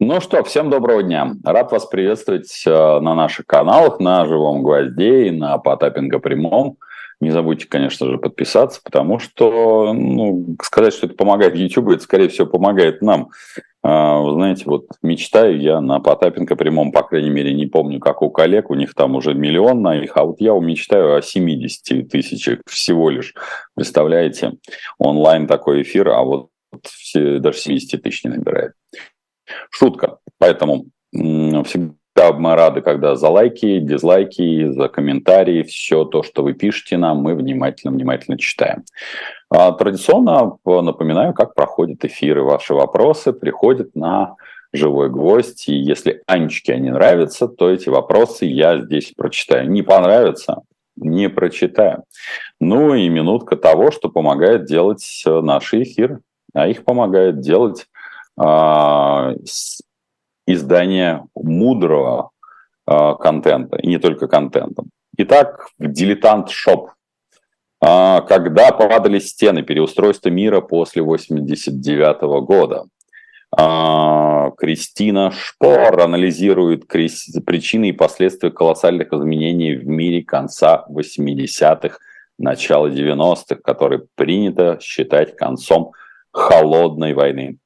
Ну 0.00 0.20
что, 0.20 0.44
всем 0.44 0.70
доброго 0.70 1.02
дня. 1.02 1.34
Рад 1.42 1.72
вас 1.72 1.84
приветствовать 1.84 2.62
э, 2.64 2.70
на 2.70 3.16
наших 3.16 3.46
каналах, 3.46 3.98
на 3.98 4.24
Живом 4.26 4.62
Гвозде 4.62 5.26
и 5.26 5.30
на 5.32 5.58
Потапенко 5.58 6.20
Прямом. 6.20 6.78
Не 7.20 7.32
забудьте, 7.32 7.66
конечно 7.66 8.06
же, 8.06 8.16
подписаться, 8.18 8.80
потому 8.84 9.18
что 9.18 9.92
ну, 9.92 10.54
сказать, 10.62 10.94
что 10.94 11.06
это 11.06 11.16
помогает 11.16 11.56
YouTube, 11.56 11.88
это, 11.88 12.04
скорее 12.04 12.28
всего, 12.28 12.46
помогает 12.46 13.02
нам. 13.02 13.30
А, 13.82 14.20
вы 14.20 14.34
знаете, 14.34 14.62
вот 14.66 14.86
мечтаю 15.02 15.60
я 15.60 15.80
на 15.80 15.98
Потапенко 15.98 16.54
прямом, 16.54 16.92
по 16.92 17.02
крайней 17.02 17.30
мере, 17.30 17.52
не 17.52 17.66
помню, 17.66 17.98
как 17.98 18.22
у 18.22 18.30
коллег, 18.30 18.70
у 18.70 18.76
них 18.76 18.94
там 18.94 19.16
уже 19.16 19.34
миллион 19.34 19.82
на 19.82 19.96
их, 19.96 20.12
а 20.16 20.22
вот 20.22 20.40
я 20.40 20.52
мечтаю 20.60 21.16
о 21.16 21.22
70 21.22 22.08
тысячах 22.08 22.60
всего 22.68 23.10
лишь. 23.10 23.34
Представляете, 23.74 24.58
онлайн 24.98 25.48
такой 25.48 25.82
эфир, 25.82 26.10
а 26.10 26.22
вот 26.22 26.50
все, 26.84 27.40
даже 27.40 27.58
70 27.58 28.00
тысяч 28.00 28.22
не 28.22 28.30
набирает. 28.30 28.74
Шутка. 29.70 30.18
Поэтому 30.38 30.86
всегда 31.12 31.94
мы 32.32 32.56
рады, 32.56 32.80
когда 32.80 33.14
за 33.14 33.28
лайки, 33.28 33.78
дизлайки, 33.78 34.66
за 34.72 34.88
комментарии, 34.88 35.62
все 35.62 36.04
то, 36.04 36.22
что 36.22 36.42
вы 36.42 36.52
пишете 36.52 36.96
нам, 36.96 37.18
мы 37.18 37.34
внимательно-внимательно 37.34 38.38
читаем. 38.38 38.84
А 39.50 39.72
традиционно 39.72 40.58
напоминаю, 40.64 41.32
как 41.32 41.54
проходят 41.54 42.04
эфиры. 42.04 42.42
Ваши 42.42 42.74
вопросы 42.74 43.32
приходят 43.32 43.94
на 43.94 44.34
живой 44.72 45.08
гвоздь. 45.10 45.68
И 45.68 45.74
если 45.74 46.22
Анечке 46.26 46.74
они 46.74 46.90
нравятся, 46.90 47.48
то 47.48 47.70
эти 47.70 47.88
вопросы 47.88 48.44
я 48.46 48.80
здесь 48.80 49.12
прочитаю. 49.16 49.70
Не 49.70 49.82
понравится, 49.82 50.62
не 50.96 51.30
прочитаю. 51.30 52.02
Ну 52.60 52.94
и 52.94 53.08
минутка 53.08 53.56
того, 53.56 53.92
что 53.92 54.08
помогает 54.08 54.64
делать 54.64 55.22
наши 55.24 55.84
эфиры. 55.84 56.20
А 56.52 56.66
их 56.66 56.84
помогает 56.84 57.40
делать 57.40 57.86
издание 60.46 61.26
мудрого 61.34 62.30
а, 62.86 63.14
контента, 63.16 63.76
и 63.76 63.86
не 63.86 63.98
только 63.98 64.28
контента. 64.28 64.82
Итак, 65.18 65.68
«Дилетант 65.78 66.48
Shop». 66.48 66.90
А, 67.80 68.22
когда 68.22 68.72
падали 68.72 69.18
стены 69.18 69.62
переустройства 69.62 70.30
мира 70.30 70.60
после 70.62 71.02
89 71.02 72.44
года? 72.44 72.84
Кристина 74.58 75.30
Шпор 75.30 76.00
анализирует 76.00 76.86
причины 76.86 77.88
и 77.88 77.92
последствия 77.92 78.50
колоссальных 78.50 79.10
изменений 79.10 79.74
в 79.74 79.86
мире 79.86 80.22
конца 80.22 80.84
80-х, 80.90 81.98
начала 82.38 82.88
90-х, 82.88 83.56
которые 83.64 84.02
принято 84.16 84.78
считать 84.82 85.34
концом 85.34 85.92
холодной 86.30 87.14
войны 87.14 87.56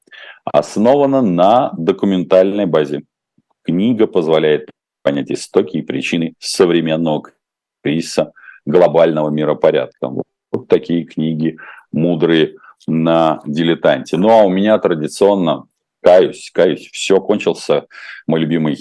основана 0.43 1.21
на 1.21 1.71
документальной 1.77 2.65
базе. 2.65 3.03
Книга 3.63 4.07
позволяет 4.07 4.69
понять 5.01 5.31
истоки 5.31 5.77
и 5.77 5.81
причины 5.81 6.33
современного 6.39 7.23
кризиса 7.83 8.33
глобального 8.65 9.29
миропорядка. 9.29 10.09
Вот 10.51 10.67
такие 10.67 11.03
книги 11.03 11.57
мудрые 11.91 12.55
на 12.87 13.41
дилетанте. 13.45 14.17
Ну 14.17 14.29
а 14.29 14.43
у 14.43 14.49
меня 14.49 14.77
традиционно, 14.77 15.65
каюсь, 16.01 16.51
каюсь, 16.53 16.89
все 16.91 17.19
кончился, 17.19 17.87
мой 18.27 18.41
любимый 18.41 18.77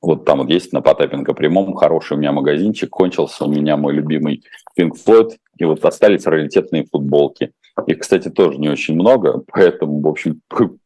вот 0.00 0.24
там 0.24 0.38
вот 0.38 0.50
есть 0.50 0.72
на 0.72 0.80
Потапенко 0.80 1.34
прямом 1.34 1.74
хороший 1.74 2.14
у 2.14 2.20
меня 2.20 2.32
магазинчик, 2.32 2.90
кончился 2.90 3.44
у 3.44 3.50
меня 3.50 3.76
мой 3.76 3.92
любимый 3.92 4.44
Pink 4.78 4.92
Floyd, 5.04 5.36
и 5.58 5.64
вот 5.64 5.84
остались 5.84 6.26
раритетные 6.26 6.84
футболки. 6.84 7.52
Их, 7.86 8.00
кстати, 8.00 8.28
тоже 8.28 8.58
не 8.58 8.68
очень 8.68 8.94
много, 8.94 9.42
поэтому, 9.52 10.00
в 10.00 10.08
общем, 10.08 10.40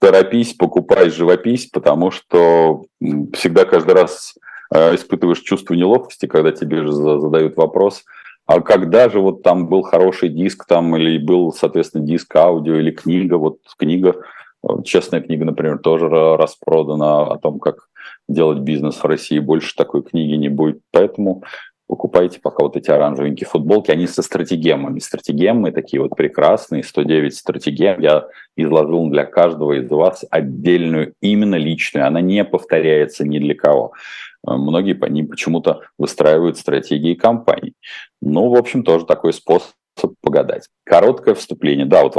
торопись, 0.00 0.54
покупай 0.54 1.10
живопись, 1.10 1.66
потому 1.66 2.10
что 2.10 2.84
всегда 3.32 3.64
каждый 3.64 3.94
раз 3.94 4.34
э, 4.74 4.94
испытываешь 4.94 5.40
чувство 5.40 5.74
неловкости, 5.74 6.26
когда 6.26 6.52
тебе 6.52 6.82
же 6.82 6.92
задают 6.92 7.56
вопрос, 7.56 8.04
а 8.46 8.60
когда 8.60 9.08
же 9.08 9.20
вот 9.20 9.42
там 9.42 9.66
был 9.68 9.82
хороший 9.82 10.28
диск 10.28 10.66
там 10.66 10.96
или 10.96 11.18
был, 11.18 11.52
соответственно, 11.52 12.06
диск 12.06 12.34
аудио 12.36 12.76
или 12.76 12.92
книга, 12.92 13.34
вот 13.34 13.58
книга, 13.76 14.14
э, 14.62 14.82
честная 14.84 15.20
книга, 15.20 15.44
например, 15.44 15.78
тоже 15.78 16.08
распродана 16.08 17.22
о 17.22 17.38
том, 17.38 17.58
как 17.58 17.88
делать 18.28 18.58
бизнес 18.58 18.96
в 18.96 19.04
России, 19.04 19.38
больше 19.38 19.74
такой 19.76 20.02
книги 20.02 20.34
не 20.34 20.48
будет. 20.48 20.80
Поэтому 20.92 21.42
покупайте 21.86 22.40
пока 22.40 22.64
вот 22.64 22.76
эти 22.76 22.90
оранжевенькие 22.90 23.48
футболки, 23.48 23.90
они 23.90 24.06
со 24.06 24.22
стратегемами. 24.22 24.98
Стратегемы 24.98 25.72
такие 25.72 26.00
вот 26.02 26.16
прекрасные, 26.16 26.82
109 26.82 27.34
стратегем. 27.34 28.00
Я 28.00 28.28
изложил 28.56 29.08
для 29.08 29.24
каждого 29.24 29.72
из 29.72 29.88
вас 29.90 30.24
отдельную, 30.30 31.14
именно 31.20 31.56
личную. 31.56 32.06
Она 32.06 32.20
не 32.20 32.44
повторяется 32.44 33.26
ни 33.26 33.38
для 33.38 33.54
кого. 33.54 33.92
Многие 34.44 34.94
по 34.94 35.06
ним 35.06 35.28
почему-то 35.28 35.82
выстраивают 35.98 36.56
стратегии 36.56 37.14
компаний. 37.14 37.74
Ну, 38.22 38.48
в 38.48 38.56
общем, 38.56 38.84
тоже 38.84 39.04
такой 39.04 39.32
способ 39.32 39.72
погадать. 40.22 40.68
Короткое 40.84 41.34
вступление. 41.34 41.86
Да, 41.86 42.02
вот 42.02 42.18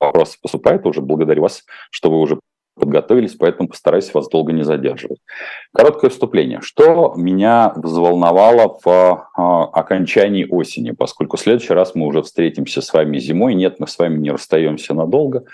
вопрос 0.00 0.36
поступает 0.36 0.86
уже. 0.86 1.00
Благодарю 1.00 1.42
вас, 1.42 1.64
что 1.90 2.10
вы 2.10 2.20
уже 2.20 2.40
подготовились, 2.76 3.34
поэтому 3.34 3.68
постараюсь 3.68 4.12
вас 4.14 4.28
долго 4.28 4.52
не 4.52 4.62
задерживать. 4.62 5.18
Короткое 5.72 6.10
вступление. 6.10 6.60
Что 6.60 7.14
меня 7.16 7.72
взволновало 7.74 8.78
в 8.84 9.28
а, 9.34 9.64
окончании 9.64 10.46
осени, 10.48 10.92
поскольку 10.92 11.36
в 11.36 11.40
следующий 11.40 11.72
раз 11.72 11.94
мы 11.94 12.06
уже 12.06 12.22
встретимся 12.22 12.82
с 12.82 12.92
вами 12.92 13.18
зимой. 13.18 13.54
Нет, 13.54 13.80
мы 13.80 13.88
с 13.88 13.98
вами 13.98 14.18
не 14.18 14.30
расстаемся 14.30 14.94
надолго. 14.94 15.44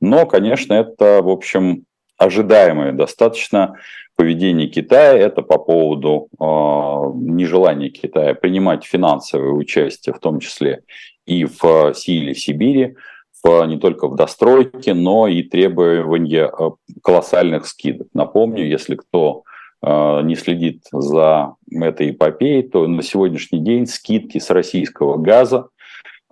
Но, 0.00 0.26
конечно, 0.26 0.72
это, 0.74 1.20
в 1.22 1.28
общем, 1.28 1.84
ожидаемое 2.16 2.92
достаточно 2.92 3.76
поведение 4.16 4.68
Китая. 4.68 5.14
Это 5.14 5.42
по 5.42 5.58
поводу 5.58 6.28
э, 6.32 6.44
нежелания 6.44 7.90
Китая 7.90 8.34
принимать 8.34 8.84
финансовое 8.84 9.50
участие, 9.50 10.14
в 10.14 10.18
том 10.18 10.40
числе 10.40 10.82
и 11.26 11.44
в 11.44 11.94
силе 11.94 12.34
Сибири 12.34 12.94
в, 12.94 12.96
не 13.44 13.78
только 13.78 14.08
в 14.08 14.16
достройке, 14.16 14.94
но 14.94 15.26
и 15.26 15.42
требования 15.42 16.50
э, 16.50 16.70
колоссальных 17.02 17.66
скидок. 17.66 18.08
Напомню, 18.14 18.66
если 18.66 18.94
кто 18.94 19.42
э, 19.82 20.20
не 20.22 20.36
следит 20.36 20.84
за 20.92 21.56
этой 21.70 22.10
эпопеей, 22.10 22.62
то 22.62 22.86
на 22.86 23.02
сегодняшний 23.02 23.58
день 23.58 23.86
скидки 23.86 24.38
с 24.38 24.50
российского 24.50 25.16
газа, 25.16 25.68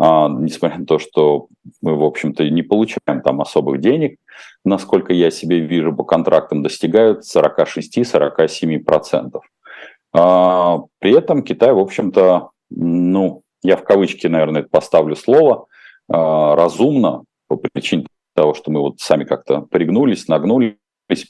а, 0.03 0.31
несмотря 0.31 0.79
на 0.79 0.87
то, 0.87 0.99
что 0.99 1.49
мы, 1.83 1.95
в 1.95 2.03
общем-то, 2.03 2.49
не 2.49 2.63
получаем 2.63 3.21
там 3.23 3.43
особых 3.43 3.83
денег, 3.83 4.17
насколько 4.65 5.13
я 5.13 5.31
себе 5.31 5.61
вижу 5.61 5.95
по 5.95 6.05
контрактам, 6.05 6.63
достигают 6.63 7.25
46-47%. 7.25 9.41
А, 10.15 10.79
при 11.01 11.19
этом 11.19 11.43
Китай, 11.43 11.75
в 11.75 11.79
общем-то, 11.79 12.49
ну, 12.71 13.43
я 13.63 13.77
в 13.77 13.85
кавычки, 13.85 14.27
наверное, 14.27 14.63
поставлю 14.63 15.17
слово, 15.17 15.67
разумно 16.11 17.25
по 17.49 17.57
причине 17.57 18.07
того, 18.35 18.55
что 18.55 18.71
мы 18.71 18.81
вот 18.81 19.01
сами 19.01 19.25
как-то 19.25 19.63
пригнулись, 19.63 20.29
нагнулись, 20.29 20.77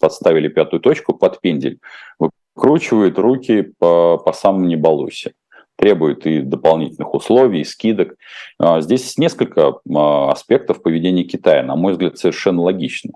подставили 0.01 0.49
пятую 0.49 0.81
точку 0.81 1.15
под 1.15 1.41
пендель, 1.41 1.79
выкручивает 2.19 3.19
руки 3.19 3.73
по, 3.79 4.19
по 4.19 4.33
самому 4.33 4.65
не 4.65 4.77
балуйся 4.77 5.33
требует 5.81 6.27
и 6.27 6.43
дополнительных 6.43 7.15
условий, 7.15 7.63
и 7.63 7.65
скидок. 7.65 8.15
А, 8.59 8.81
здесь 8.83 9.17
несколько 9.17 9.79
а, 9.89 10.31
аспектов 10.31 10.83
поведения 10.83 11.25
Китая, 11.25 11.63
на 11.63 11.75
мой 11.75 11.93
взгляд, 11.93 12.19
совершенно 12.19 12.63
логично. 12.63 13.13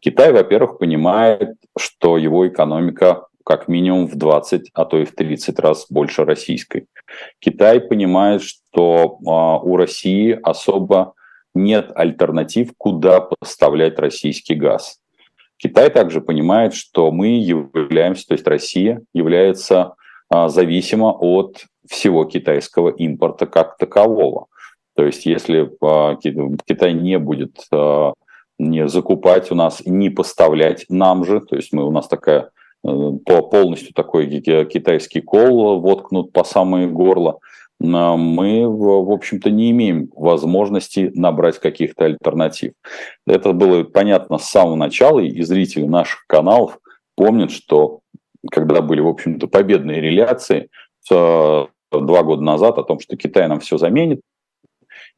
Китай, 0.00 0.32
во-первых, 0.32 0.78
понимает, 0.78 1.54
что 1.76 2.18
его 2.18 2.46
экономика 2.46 3.26
как 3.44 3.68
минимум 3.68 4.06
в 4.06 4.16
20, 4.16 4.70
а 4.74 4.84
то 4.84 4.98
и 4.98 5.04
в 5.04 5.14
30 5.14 5.58
раз 5.58 5.86
больше 5.90 6.24
российской. 6.24 6.86
Китай 7.38 7.80
понимает, 7.80 8.42
что 8.42 9.18
а, 9.26 9.58
у 9.58 9.76
России 9.76 10.38
особо 10.42 11.14
нет 11.54 11.90
альтернатив, 11.94 12.72
куда 12.76 13.20
поставлять 13.20 13.98
российский 13.98 14.54
газ. 14.54 14.98
Китай 15.56 15.90
также 15.90 16.20
понимает, 16.20 16.74
что 16.74 17.12
мы 17.12 17.38
являемся, 17.38 18.26
то 18.26 18.34
есть 18.34 18.46
Россия 18.46 19.02
является 19.12 19.94
а, 20.28 20.48
зависима 20.48 21.12
от 21.12 21.66
всего 21.88 22.24
китайского 22.24 22.90
импорта 22.90 23.46
как 23.46 23.76
такового. 23.76 24.46
То 24.94 25.04
есть 25.04 25.26
если 25.26 25.70
а, 25.80 26.16
Китай 26.16 26.94
не 26.94 27.18
будет 27.18 27.68
не 28.58 28.88
закупать 28.88 29.50
у 29.50 29.54
нас, 29.54 29.82
не 29.84 30.08
поставлять 30.08 30.84
нам 30.88 31.24
же, 31.24 31.40
то 31.40 31.56
есть 31.56 31.72
мы, 31.72 31.84
у 31.84 31.90
нас 31.90 32.06
такая 32.06 32.50
по 32.82 33.42
полностью 33.42 33.94
такой 33.94 34.28
китайский 34.28 35.20
кол 35.20 35.80
воткнут 35.80 36.32
по 36.32 36.44
самое 36.44 36.88
горло, 36.88 37.38
мы, 37.80 38.68
в 38.68 39.10
общем-то, 39.10 39.50
не 39.50 39.72
имеем 39.72 40.08
возможности 40.14 41.10
набрать 41.14 41.58
каких-то 41.58 42.04
альтернатив. 42.04 42.74
Это 43.26 43.52
было 43.52 43.82
понятно 43.82 44.38
с 44.38 44.44
самого 44.44 44.76
начала, 44.76 45.18
и 45.18 45.42
зрители 45.42 45.84
наших 45.84 46.24
каналов 46.28 46.78
помнят, 47.16 47.50
что 47.50 48.00
когда 48.50 48.82
были, 48.82 49.00
в 49.00 49.08
общем-то, 49.08 49.48
победные 49.48 50.00
реляции 50.00 50.68
два 51.10 51.68
года 51.90 52.42
назад 52.42 52.78
о 52.78 52.84
том, 52.84 53.00
что 53.00 53.16
Китай 53.16 53.48
нам 53.48 53.60
все 53.60 53.78
заменит, 53.78 54.20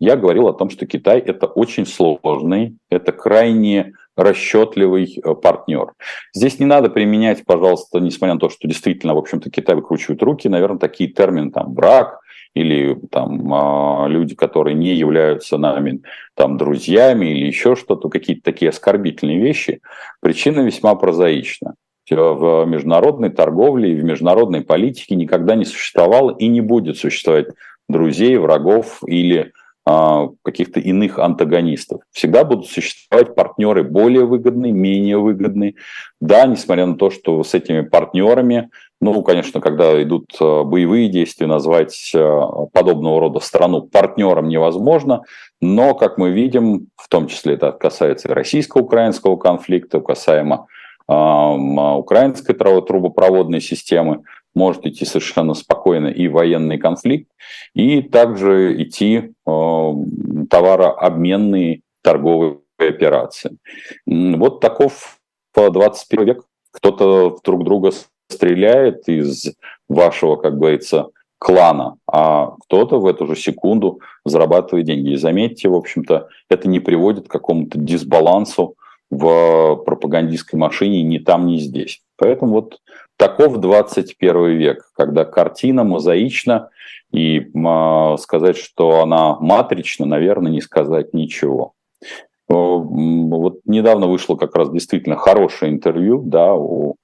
я 0.00 0.16
говорил 0.16 0.48
о 0.48 0.54
том, 0.54 0.70
что 0.70 0.86
Китай– 0.86 1.18
это 1.20 1.46
очень 1.46 1.86
сложный, 1.86 2.76
это 2.90 3.12
крайне 3.12 3.92
расчетливый 4.16 5.20
э, 5.22 5.34
партнер. 5.34 5.92
Здесь 6.32 6.58
не 6.58 6.66
надо 6.66 6.90
применять, 6.90 7.44
пожалуйста, 7.44 8.00
несмотря 8.00 8.34
на 8.34 8.40
то, 8.40 8.48
что 8.48 8.68
действительно, 8.68 9.14
в 9.14 9.18
общем-то, 9.18 9.50
Китай 9.50 9.74
выкручивает 9.74 10.22
руки, 10.22 10.48
наверное, 10.48 10.78
такие 10.78 11.10
термины, 11.10 11.50
там, 11.50 11.72
брак, 11.72 12.20
или 12.54 12.96
там 13.10 13.52
а, 13.52 14.06
люди, 14.06 14.34
которые 14.34 14.74
не 14.74 14.94
являются 14.94 15.58
нами 15.58 16.02
там 16.34 16.56
друзьями 16.56 17.26
или 17.26 17.46
еще 17.46 17.74
что-то, 17.74 18.08
какие-то 18.08 18.42
такие 18.42 18.68
оскорбительные 18.68 19.38
вещи, 19.38 19.80
причина 20.20 20.60
весьма 20.60 20.94
прозаична. 20.94 21.74
В 22.08 22.66
международной 22.66 23.30
торговле 23.30 23.92
и 23.92 24.00
в 24.00 24.04
международной 24.04 24.60
политике 24.60 25.16
никогда 25.16 25.54
не 25.54 25.64
существовало 25.64 26.36
и 26.36 26.48
не 26.48 26.60
будет 26.60 26.98
существовать 26.98 27.46
друзей, 27.88 28.36
врагов 28.36 29.02
или 29.06 29.52
каких-то 29.86 30.80
иных 30.80 31.18
антагонистов. 31.18 32.00
Всегда 32.10 32.44
будут 32.44 32.68
существовать 32.68 33.34
партнеры 33.34 33.82
более 33.82 34.24
выгодные, 34.24 34.72
менее 34.72 35.18
выгодные. 35.18 35.74
Да, 36.20 36.46
несмотря 36.46 36.86
на 36.86 36.96
то, 36.96 37.10
что 37.10 37.42
с 37.44 37.52
этими 37.52 37.82
партнерами, 37.82 38.70
ну, 39.04 39.22
конечно, 39.22 39.60
когда 39.60 40.02
идут 40.02 40.34
а, 40.40 40.64
боевые 40.64 41.10
действия, 41.10 41.46
назвать 41.46 42.12
а, 42.14 42.66
подобного 42.72 43.20
рода 43.20 43.40
страну 43.40 43.82
партнером 43.82 44.48
невозможно, 44.48 45.24
но, 45.60 45.94
как 45.94 46.16
мы 46.16 46.30
видим, 46.30 46.88
в 46.96 47.08
том 47.08 47.26
числе 47.26 47.54
это 47.54 47.72
касается 47.72 48.32
российско-украинского 48.32 49.36
конфликта, 49.36 50.00
касаемо 50.00 50.66
украинской 51.06 52.54
трубопроводной 52.54 53.60
системы, 53.60 54.22
может 54.54 54.86
идти 54.86 55.04
совершенно 55.04 55.54
спокойно 55.54 56.08
и 56.08 56.28
военный 56.28 56.78
конфликт, 56.78 57.30
и 57.74 58.02
также 58.02 58.82
идти 58.82 59.32
э, 59.46 59.92
товарообменные 60.50 61.80
торговые 62.02 62.58
операции. 62.78 63.56
Вот 64.06 64.60
таков 64.60 65.18
21 65.54 66.26
век. 66.26 66.44
Кто-то 66.72 67.38
друг 67.44 67.64
друга 67.64 67.90
стреляет 68.28 69.08
из 69.08 69.54
вашего, 69.88 70.36
как 70.36 70.58
говорится, 70.58 71.08
клана, 71.38 71.96
а 72.10 72.54
кто-то 72.64 72.98
в 72.98 73.06
эту 73.06 73.26
же 73.26 73.36
секунду 73.36 74.00
зарабатывает 74.24 74.86
деньги. 74.86 75.10
И 75.10 75.16
заметьте, 75.16 75.68
в 75.68 75.74
общем-то, 75.74 76.28
это 76.48 76.68
не 76.68 76.80
приводит 76.80 77.28
к 77.28 77.30
какому-то 77.30 77.78
дисбалансу 77.78 78.76
в 79.10 79.76
пропагандистской 79.84 80.58
машине 80.58 81.02
ни 81.02 81.18
там, 81.18 81.46
ни 81.46 81.58
здесь. 81.58 82.02
Поэтому 82.16 82.52
вот 82.52 82.80
таков 83.16 83.58
21 83.58 84.56
век, 84.56 84.90
когда 84.94 85.24
картина 85.24 85.84
мозаична, 85.84 86.70
и 87.12 87.38
э, 87.38 88.16
сказать, 88.18 88.56
что 88.56 89.02
она 89.02 89.36
матрична, 89.38 90.04
наверное, 90.04 90.50
не 90.50 90.60
сказать 90.60 91.14
ничего. 91.14 91.72
Вот 92.48 93.60
недавно 93.64 94.06
вышло 94.06 94.36
как 94.36 94.54
раз 94.54 94.70
действительно 94.70 95.16
хорошее 95.16 95.72
интервью 95.72 96.22
да, 96.22 96.54
у 96.54 96.96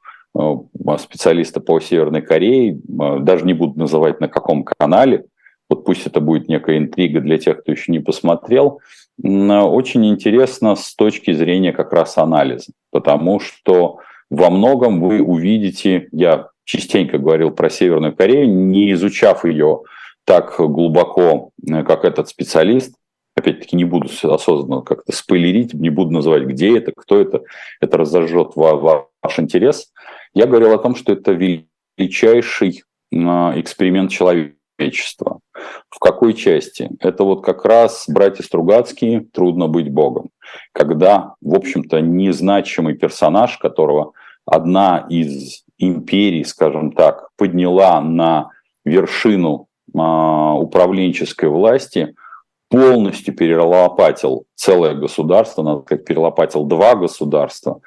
специалиста 0.99 1.61
по 1.61 1.81
Северной 1.81 2.23
Корее, 2.23 2.79
даже 2.85 3.47
не 3.47 3.55
буду 3.55 3.79
называть 3.79 4.21
на 4.21 4.29
каком 4.29 4.65
канале, 4.65 5.25
вот 5.69 5.85
пусть 5.85 6.07
это 6.07 6.21
будет 6.21 6.49
некая 6.49 6.79
интрига 6.79 7.21
для 7.21 7.39
тех, 7.39 7.61
кто 7.61 7.73
еще 7.73 7.93
не 7.93 8.01
посмотрел, 8.01 8.81
очень 9.23 10.07
интересно 10.07 10.77
с 10.77 10.95
точки 10.95 11.33
зрения 11.33 11.73
как 11.73 11.93
раз 11.93 12.17
анализа, 12.19 12.73
потому 12.91 13.41
что 13.41 13.99
во 14.31 14.51
многом 14.51 15.01
вы 15.01 15.23
увидите, 15.23 16.09
я 16.13 16.49
частенько 16.65 17.19
говорил 17.19 17.51
про 17.51 17.69
Северную 17.69 18.15
Корею, 18.15 18.49
не 18.49 18.93
изучав 18.93 19.45
ее 19.45 19.83
так 20.25 20.55
глубоко, 20.59 21.51
э, 21.69 21.83
как 21.83 22.05
этот 22.05 22.29
специалист, 22.29 22.95
опять-таки 23.37 23.77
не 23.77 23.85
буду 23.85 24.09
осознанно 24.23 24.83
как-то 24.83 25.13
спойлерить, 25.13 25.75
не 25.75 25.91
буду 25.91 26.13
называть, 26.13 26.45
где 26.45 26.77
это, 26.79 26.93
кто 26.95 27.21
это, 27.21 27.43
это 27.81 27.99
разожжет 27.99 28.53
ваш 28.55 29.39
интерес. 29.39 29.93
Я 30.35 30.47
говорил 30.47 30.73
о 30.73 30.79
том, 30.79 30.95
что 30.95 31.13
это 31.13 31.33
величайший 31.33 32.85
эксперимент 33.13 34.11
человечества. 34.81 35.41
В 35.89 35.99
какой 35.99 36.35
части? 36.35 36.91
Это 37.01 37.25
вот 37.25 37.45
как 37.45 37.65
раз 37.65 38.07
братья 38.09 38.43
Стругацкие 38.43 39.27
«Трудно 39.33 39.69
быть 39.69 39.91
Богом», 39.91 40.31
когда, 40.73 41.35
в 41.41 41.55
общем-то, 41.55 42.01
незначимый 42.01 42.95
персонаж, 42.95 43.59
которого 43.59 44.13
одна 44.47 45.07
из 45.09 45.65
империй, 45.79 46.45
скажем 46.45 46.93
так, 46.93 47.29
подняла 47.37 48.01
на 48.01 48.51
вершину 48.85 49.69
а, 49.95 50.55
управленческой 50.55 51.49
власти, 51.49 52.15
полностью 52.69 53.35
перелопатил 53.35 54.45
целое 54.55 54.95
государство, 54.95 55.63
надо 55.63 55.83
сказать, 55.83 56.05
перелопатил 56.05 56.65
два 56.65 56.95
государства. 56.95 57.81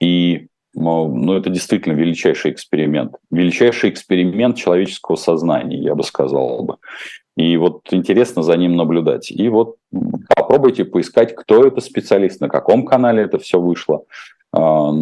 И 0.00 0.48
ну, 0.74 1.34
это 1.34 1.50
действительно 1.50 1.94
величайший 1.94 2.50
эксперимент. 2.50 3.16
Величайший 3.30 3.90
эксперимент 3.90 4.56
человеческого 4.56 5.16
сознания, 5.16 5.78
я 5.78 5.94
бы 5.94 6.02
сказал 6.02 6.62
бы. 6.64 6.76
И 7.36 7.56
вот 7.56 7.82
интересно 7.90 8.42
за 8.42 8.56
ним 8.56 8.76
наблюдать. 8.76 9.30
И 9.30 9.48
вот 9.48 9.76
попробуйте 10.34 10.84
поискать, 10.84 11.34
кто 11.34 11.64
это 11.64 11.80
специалист, 11.80 12.40
на 12.40 12.48
каком 12.48 12.84
канале 12.84 13.22
это 13.24 13.38
все 13.38 13.60
вышло. 13.60 14.04
А, 14.56 14.92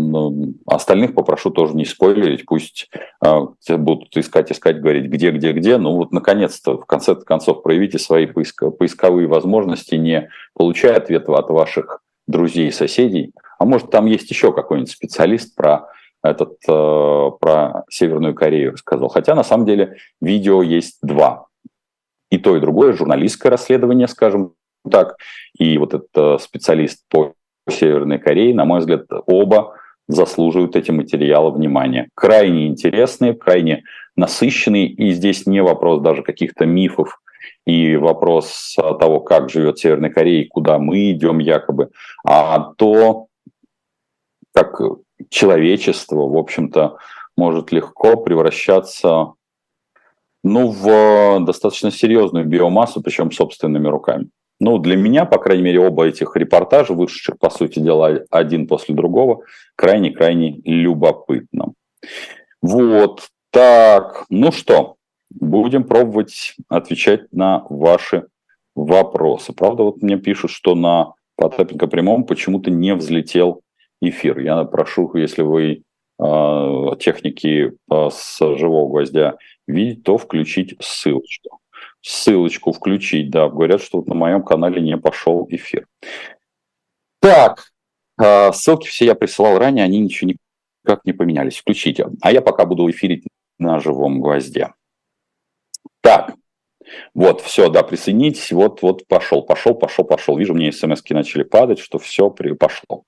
остальных 0.66 1.14
попрошу 1.14 1.50
тоже 1.50 1.74
не 1.76 1.84
спойлерить, 1.84 2.46
пусть 2.46 2.88
а, 3.20 3.48
будут 3.68 4.16
искать, 4.16 4.50
искать, 4.50 4.80
говорить, 4.80 5.10
где, 5.10 5.30
где, 5.30 5.52
где. 5.52 5.76
Ну 5.76 5.96
вот, 5.96 6.12
наконец-то, 6.12 6.78
в 6.78 6.86
конце 6.86 7.14
концов, 7.16 7.62
проявите 7.62 7.98
свои 7.98 8.26
поисковые 8.26 9.26
возможности, 9.26 9.96
не 9.96 10.30
получая 10.54 10.96
ответа 10.96 11.34
от 11.34 11.50
ваших 11.50 12.00
друзей 12.26 12.68
и 12.68 12.72
соседей. 12.72 13.32
А 13.62 13.64
может, 13.64 13.90
там 13.90 14.06
есть 14.06 14.28
еще 14.28 14.52
какой-нибудь 14.52 14.90
специалист 14.90 15.54
про 15.54 15.86
этот, 16.20 16.54
э, 16.68 17.30
про 17.40 17.84
Северную 17.88 18.34
Корею 18.34 18.72
рассказал. 18.72 19.08
Хотя, 19.08 19.36
на 19.36 19.44
самом 19.44 19.66
деле, 19.66 19.98
видео 20.20 20.62
есть 20.62 20.98
два. 21.00 21.46
И 22.28 22.38
то, 22.38 22.56
и 22.56 22.60
другое, 22.60 22.92
журналистское 22.92 23.52
расследование, 23.52 24.08
скажем 24.08 24.54
так, 24.90 25.14
и 25.56 25.78
вот 25.78 25.94
этот 25.94 26.42
специалист 26.42 27.04
по 27.08 27.34
Северной 27.70 28.18
Кореи, 28.18 28.52
на 28.52 28.64
мой 28.64 28.80
взгляд, 28.80 29.04
оба 29.26 29.76
заслуживают 30.08 30.74
эти 30.74 30.90
материалы 30.90 31.52
внимания. 31.52 32.08
Крайне 32.16 32.66
интересные, 32.66 33.32
крайне 33.32 33.84
насыщенные, 34.16 34.88
и 34.88 35.12
здесь 35.12 35.46
не 35.46 35.62
вопрос 35.62 36.00
даже 36.00 36.24
каких-то 36.24 36.66
мифов 36.66 37.20
и 37.64 37.94
вопрос 37.94 38.74
того, 38.76 39.20
как 39.20 39.50
живет 39.50 39.78
Северная 39.78 40.10
Корея, 40.10 40.48
куда 40.50 40.80
мы 40.80 41.12
идем 41.12 41.38
якобы, 41.38 41.90
а 42.26 42.72
то, 42.76 43.28
как 44.52 44.80
человечество, 45.28 46.28
в 46.28 46.36
общем-то, 46.36 46.98
может 47.36 47.72
легко 47.72 48.16
превращаться 48.16 49.32
ну, 50.44 50.68
в 50.68 51.44
достаточно 51.44 51.90
серьезную 51.90 52.44
биомассу, 52.44 53.00
причем 53.00 53.30
собственными 53.30 53.88
руками. 53.88 54.28
Ну, 54.60 54.78
для 54.78 54.96
меня, 54.96 55.24
по 55.24 55.38
крайней 55.38 55.62
мере, 55.62 55.80
оба 55.80 56.06
этих 56.06 56.36
репортажа, 56.36 56.94
вышедших, 56.94 57.38
по 57.38 57.50
сути 57.50 57.80
дела, 57.80 58.20
один 58.30 58.66
после 58.66 58.94
другого, 58.94 59.42
крайне-крайне 59.76 60.60
любопытно. 60.64 61.72
Вот, 62.60 63.28
так, 63.50 64.24
ну 64.30 64.52
что, 64.52 64.96
будем 65.30 65.84
пробовать 65.84 66.54
отвечать 66.68 67.32
на 67.32 67.64
ваши 67.68 68.26
вопросы. 68.74 69.52
Правда, 69.52 69.84
вот 69.84 70.02
мне 70.02 70.16
пишут, 70.16 70.50
что 70.50 70.74
на 70.74 71.14
Потапенко 71.36 71.86
прямом 71.86 72.24
почему-то 72.24 72.70
не 72.70 72.94
взлетел 72.94 73.62
эфир. 74.08 74.38
Я 74.40 74.64
прошу, 74.64 75.10
если 75.14 75.42
вы 75.42 75.82
э, 76.18 76.96
техники 76.98 77.72
э, 77.72 78.08
с 78.10 78.38
живого 78.38 78.90
гвоздя 78.90 79.36
видите, 79.66 80.02
то 80.02 80.18
включить 80.18 80.76
ссылочку 80.80 81.62
ссылочку 82.02 82.72
включить, 82.72 83.30
да, 83.30 83.48
говорят, 83.48 83.80
что 83.80 84.02
на 84.02 84.14
моем 84.14 84.42
канале 84.42 84.80
не 84.82 84.98
пошел 84.98 85.46
эфир. 85.48 85.86
Так, 87.20 87.72
а, 88.18 88.52
ссылки 88.52 88.88
все 88.88 89.06
я 89.06 89.14
присылал 89.14 89.58
ранее, 89.58 89.84
они 89.84 90.00
ничего 90.00 90.32
никак 90.84 91.04
не 91.04 91.12
поменялись. 91.12 91.56
Включите. 91.56 92.08
А 92.20 92.32
я 92.32 92.42
пока 92.42 92.66
буду 92.66 92.90
эфирить 92.90 93.24
на 93.58 93.78
живом 93.78 94.20
гвозде. 94.20 94.72
Так, 96.00 96.34
вот, 97.14 97.40
все, 97.40 97.68
да, 97.70 97.84
присоединитесь. 97.84 98.50
Вот, 98.50 98.82
вот, 98.82 99.06
пошел, 99.06 99.42
пошел, 99.42 99.74
пошел, 99.74 100.04
пошел. 100.04 100.36
Вижу, 100.36 100.54
мне 100.54 100.72
смс 100.72 101.02
начали 101.10 101.44
падать, 101.44 101.78
что 101.78 101.98
все 101.98 102.28
пошло. 102.30 103.04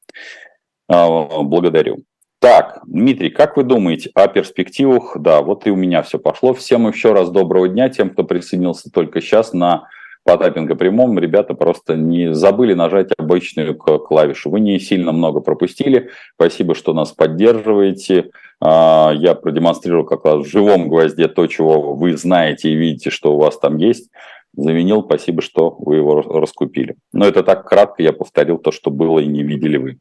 А, 0.89 1.43
благодарю. 1.43 2.05
Так, 2.41 2.81
Дмитрий, 2.87 3.31
как 3.31 3.57
вы 3.57 3.63
думаете 3.63 4.11
о 4.15 4.29
перспективах? 4.29 5.17
Да, 5.19 5.41
вот 5.41 5.67
и 5.67 5.71
у 5.71 5.77
меня 5.77 6.03
все 6.03 6.19
пошло. 6.19 6.53
Всем 6.53 6.87
еще 6.87 7.13
раз 7.13 7.31
доброго 7.31 7.69
дня 7.69 7.89
тем, 7.89 8.11
кто 8.11 8.23
присоединился 8.25 8.91
только 8.91 9.23
сейчас 9.23 9.55
на 9.55 9.89
Потапенко 10.25 10.75
прямом. 10.75 11.19
Ребята 11.19 11.55
просто 11.55 11.97
не 11.97 12.35
забыли 12.35 12.75
нажать 12.75 13.13
обычную 13.17 13.77
клавишу. 13.77 14.51
Вы 14.51 14.61
не 14.61 14.79
сильно 14.79 15.13
много 15.13 15.41
пропустили. 15.41 16.11
Спасибо, 16.35 16.75
что 16.75 16.93
нас 16.93 17.13
поддерживаете. 17.13 18.31
А, 18.61 19.13
я 19.15 19.35
продемонстрировал 19.35 20.05
как 20.05 20.25
раз 20.25 20.47
в 20.47 20.51
живом 20.51 20.89
гвозде 20.89 21.29
то, 21.29 21.47
чего 21.47 21.95
вы 21.95 22.17
знаете 22.17 22.71
и 22.71 22.75
видите, 22.75 23.11
что 23.11 23.35
у 23.35 23.39
вас 23.39 23.59
там 23.59 23.77
есть. 23.77 24.11
Завинил, 24.57 25.03
спасибо, 25.03 25.43
что 25.43 25.71
вы 25.79 25.97
его 25.97 26.21
раскупили. 26.21 26.97
Но 27.13 27.27
это 27.27 27.43
так 27.43 27.69
кратко, 27.69 28.03
я 28.03 28.13
повторил 28.13 28.59
то, 28.59 28.71
что 28.71 28.91
было 28.91 29.19
и 29.19 29.27
не 29.27 29.43
видели 29.43 29.77
вы. 29.77 29.99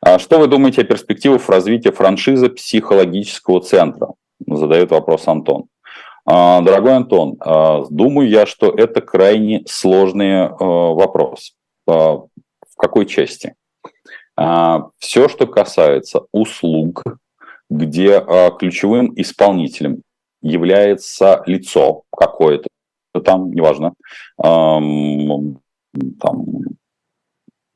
А 0.00 0.18
что 0.18 0.38
вы 0.38 0.46
думаете 0.46 0.82
о 0.82 0.84
перспективах 0.84 1.48
развития 1.48 1.92
франшизы 1.92 2.50
психологического 2.50 3.60
центра? 3.60 4.08
Задает 4.46 4.90
вопрос 4.90 5.26
Антон. 5.26 5.64
А, 6.30 6.60
дорогой 6.60 6.94
Антон, 6.94 7.36
а, 7.40 7.84
думаю 7.88 8.28
я, 8.28 8.44
что 8.44 8.68
это 8.68 9.00
крайне 9.00 9.62
сложный 9.66 10.44
а, 10.44 10.54
вопрос. 10.54 11.54
В 11.86 12.28
какой 12.76 13.06
части? 13.06 13.54
Все, 14.36 15.28
что 15.28 15.46
касается 15.46 16.26
услуг, 16.30 17.02
где 17.70 18.22
ключевым 18.58 19.12
исполнителем 19.16 20.02
является 20.42 21.42
лицо 21.46 22.02
какое-то, 22.14 22.68
там, 23.24 23.52
неважно, 23.52 23.94
там, 24.36 25.56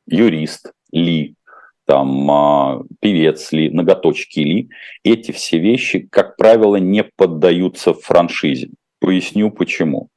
юрист 0.06 0.72
ли, 0.92 1.34
там 1.86 2.30
а, 2.30 2.82
певец 3.00 3.52
ли, 3.52 3.70
ноготочки 3.70 4.40
ли, 4.40 4.70
эти 5.02 5.32
все 5.32 5.58
вещи, 5.58 6.06
как 6.10 6.36
правило, 6.36 6.76
не 6.76 7.02
поддаются 7.02 7.92
франшизе. 7.92 8.70
Поясню 9.00 9.50
почему. 9.50 10.08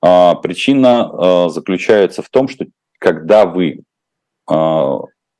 А, 0.00 0.36
причина 0.36 1.10
а, 1.10 1.48
заключается 1.48 2.22
в 2.22 2.28
том, 2.28 2.48
что 2.48 2.66
когда 2.98 3.46
вы 3.46 3.82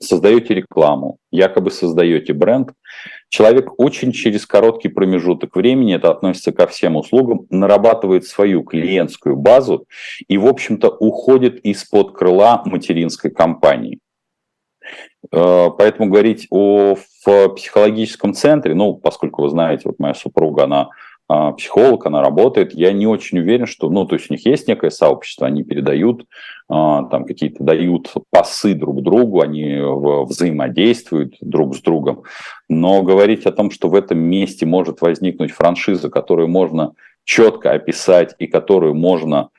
создаете 0.01 0.55
рекламу, 0.55 1.19
якобы 1.31 1.71
создаете 1.71 2.33
бренд, 2.33 2.73
человек 3.29 3.79
очень 3.79 4.13
через 4.13 4.47
короткий 4.47 4.89
промежуток 4.89 5.55
времени, 5.55 5.95
это 5.95 6.11
относится 6.11 6.53
ко 6.53 6.67
всем 6.67 6.97
услугам, 6.97 7.47
нарабатывает 7.51 8.27
свою 8.27 8.63
клиентскую 8.65 9.37
базу 9.37 9.87
и, 10.27 10.39
в 10.39 10.47
общем-то, 10.47 10.89
уходит 10.89 11.61
из-под 11.61 12.13
крыла 12.13 12.63
материнской 12.65 13.31
компании. 13.31 13.99
Э, 15.33 15.69
поэтому 15.77 16.11
говорить 16.11 16.47
о 16.51 16.97
в 17.25 17.49
психологическом 17.51 18.33
центре, 18.33 18.75
ну, 18.75 18.95
поскольку 18.95 19.43
вы 19.43 19.51
знаете, 19.51 19.83
вот 19.85 19.99
моя 19.99 20.15
супруга, 20.15 20.65
она 20.65 20.89
психолог, 21.57 22.07
она 22.07 22.23
работает, 22.23 22.75
я 22.75 22.93
не 22.93 23.07
очень 23.07 23.39
уверен, 23.39 23.67
что, 23.67 23.89
ну, 23.89 24.05
то 24.05 24.17
есть 24.17 24.31
у 24.31 24.35
них 24.35 24.45
есть 24.47 24.67
некое 24.67 24.91
сообщество, 24.91 25.47
они 25.47 25.63
передают, 25.63 26.27
а, 26.69 27.05
там 27.05 27.25
какие-то 27.25 27.63
дают 27.63 28.13
пасы 28.31 28.75
друг 28.75 29.03
другу, 29.03 29.41
они 29.41 29.79
взаимодействуют 30.27 31.37
друг 31.41 31.77
с 31.77 31.83
другом, 31.83 32.25
но 32.69 33.03
говорить 33.03 33.47
о 33.47 33.53
том, 33.53 33.71
что 33.71 33.89
в 33.89 33.95
этом 33.95 34.19
месте 34.19 34.67
может 34.67 35.03
возникнуть 35.03 35.53
франшиза, 35.53 36.11
которую 36.11 36.49
можно 36.49 36.95
четко 37.23 37.73
описать 37.73 38.35
и 38.39 38.49
которую 38.49 38.95
можно 38.95 39.51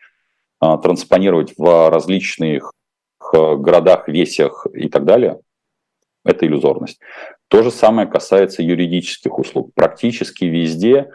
а, 0.60 0.78
транспонировать 0.78 1.54
в 1.58 1.90
различных 1.90 2.74
городах, 3.34 4.10
весях 4.10 4.68
и 4.74 4.90
так 4.90 5.06
далее, 5.06 5.40
это 6.26 6.46
иллюзорность. 6.46 7.00
То 7.48 7.64
же 7.64 7.72
самое 7.72 8.08
касается 8.08 8.62
юридических 8.62 9.40
услуг. 9.40 9.72
Практически 9.74 10.46
везде, 10.46 11.12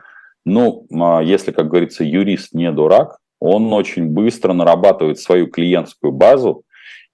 ну, 0.46 0.86
а, 0.92 1.20
если, 1.22 1.50
как 1.50 1.68
говорится, 1.68 2.04
юрист 2.04 2.54
не 2.54 2.70
дурак, 2.70 3.18
он 3.40 3.70
очень 3.72 4.06
быстро 4.06 4.52
нарабатывает 4.54 5.18
свою 5.18 5.48
клиентскую 5.48 6.12
базу 6.12 6.62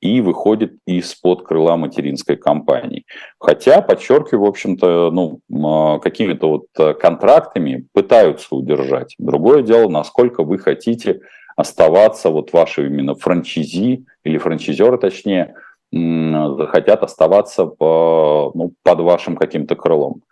и 0.00 0.20
выходит 0.20 0.74
из-под 0.86 1.42
крыла 1.42 1.76
материнской 1.76 2.36
компании. 2.36 3.04
Хотя, 3.40 3.80
подчеркиваю, 3.80 4.44
в 4.44 4.48
общем-то, 4.48 5.10
ну, 5.10 5.40
а, 5.50 5.98
какими-то 5.98 6.48
вот 6.48 6.66
а, 6.78 6.92
контрактами 6.92 7.86
пытаются 7.94 8.54
удержать. 8.54 9.14
Другое 9.18 9.62
дело, 9.62 9.88
насколько 9.88 10.44
вы 10.44 10.58
хотите 10.58 11.20
оставаться, 11.56 12.28
вот 12.28 12.52
ваши 12.52 12.86
именно 12.86 13.14
франчизи 13.14 14.04
или 14.24 14.38
франчизеры, 14.38 14.98
точнее, 14.98 15.54
захотят 15.90 17.02
оставаться 17.02 17.66
по, 17.66 18.52
ну, 18.54 18.72
под 18.82 19.00
вашим 19.00 19.36
каким-то 19.36 19.74
крылом. 19.74 20.22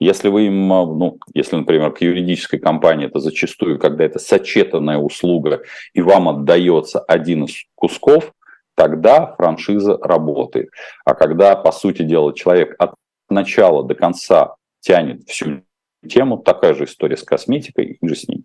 Если 0.00 0.28
вы 0.28 0.46
им, 0.46 0.66
ну, 0.66 1.18
если, 1.34 1.56
например, 1.56 1.92
к 1.92 2.00
юридической 2.00 2.58
компании 2.58 3.06
это 3.06 3.20
зачастую, 3.20 3.78
когда 3.78 4.04
это 4.04 4.18
сочетанная 4.18 4.96
услуга 4.96 5.62
и 5.92 6.00
вам 6.00 6.28
отдается 6.30 7.00
один 7.00 7.44
из 7.44 7.64
кусков, 7.74 8.32
тогда 8.74 9.34
франшиза 9.36 9.98
работает. 9.98 10.70
А 11.04 11.14
когда, 11.14 11.54
по 11.54 11.70
сути 11.70 12.02
дела, 12.02 12.34
человек 12.34 12.74
от 12.78 12.94
начала 13.28 13.84
до 13.84 13.94
конца 13.94 14.54
тянет 14.80 15.28
всю 15.28 15.62
тему, 16.08 16.38
такая 16.38 16.72
же 16.72 16.84
история 16.84 17.18
с 17.18 17.22
косметикой 17.22 17.98
и 18.00 18.08
же 18.08 18.14
с 18.14 18.26
ним. 18.26 18.44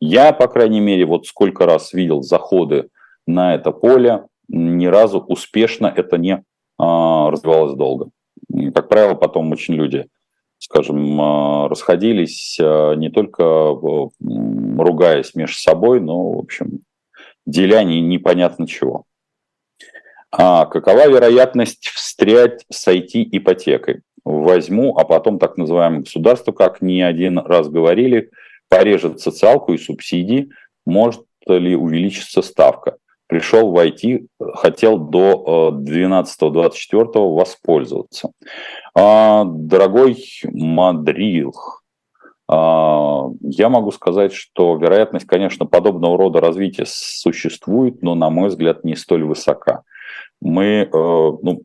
Я, 0.00 0.32
по 0.32 0.48
крайней 0.48 0.80
мере, 0.80 1.06
вот 1.06 1.26
сколько 1.26 1.64
раз 1.64 1.92
видел 1.92 2.22
заходы 2.22 2.88
на 3.24 3.54
это 3.54 3.70
поле, 3.70 4.24
ни 4.48 4.86
разу 4.86 5.20
успешно 5.20 5.86
это 5.86 6.18
не 6.18 6.42
а, 6.76 7.30
развивалось 7.30 7.76
долго. 7.76 8.10
Как 8.74 8.88
правило, 8.88 9.14
потом 9.14 9.52
очень 9.52 9.74
люди, 9.74 10.08
скажем, 10.70 11.20
а, 11.20 11.68
расходились 11.68 12.58
а, 12.60 12.94
не 12.94 13.10
только 13.10 13.44
ругаясь 14.78 15.34
между 15.34 15.56
собой, 15.56 16.00
но, 16.00 16.32
в 16.32 16.38
общем, 16.38 16.80
деля 17.46 17.82
не, 17.82 18.00
непонятно 18.00 18.66
чего. 18.66 19.04
А 20.30 20.66
какова 20.66 21.08
вероятность 21.08 21.88
встрять 21.88 22.64
с 22.70 22.86
IT-ипотекой? 22.86 24.02
Возьму, 24.24 24.96
а 24.98 25.04
потом 25.04 25.38
так 25.38 25.56
называемое 25.56 26.00
государство, 26.00 26.52
как 26.52 26.82
не 26.82 27.00
один 27.00 27.38
раз 27.38 27.70
говорили, 27.70 28.30
порежет 28.68 29.20
социалку 29.20 29.72
и 29.72 29.78
субсидии, 29.78 30.50
может 30.84 31.22
ли 31.46 31.74
увеличиться 31.74 32.42
ставка 32.42 32.98
пришел 33.28 33.70
в 33.70 33.78
IT, 33.78 34.26
хотел 34.54 34.98
до 34.98 35.70
12-24 35.72 36.24
э, 36.92 37.18
воспользоваться. 37.18 38.32
А, 38.94 39.44
дорогой 39.44 40.24
Мадрил, 40.44 41.54
а, 42.50 43.26
я 43.42 43.68
могу 43.68 43.92
сказать, 43.92 44.32
что 44.32 44.76
вероятность, 44.76 45.26
конечно, 45.26 45.66
подобного 45.66 46.16
рода 46.16 46.40
развития 46.40 46.84
существует, 46.86 48.02
но, 48.02 48.14
на 48.14 48.30
мой 48.30 48.48
взгляд, 48.48 48.82
не 48.84 48.96
столь 48.96 49.24
высока. 49.24 49.82
Мы, 50.40 50.64
э, 50.64 50.88
ну, 50.92 51.62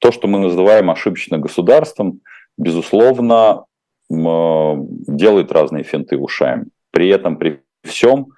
то, 0.00 0.12
что 0.12 0.28
мы 0.28 0.38
называем 0.38 0.90
ошибочно 0.90 1.38
государством, 1.38 2.20
безусловно, 2.56 3.64
э, 4.08 4.14
делает 4.14 5.50
разные 5.50 5.82
финты 5.82 6.16
ушами. 6.16 6.66
При 6.92 7.08
этом, 7.08 7.38
при 7.38 7.62
всем, 7.82 8.28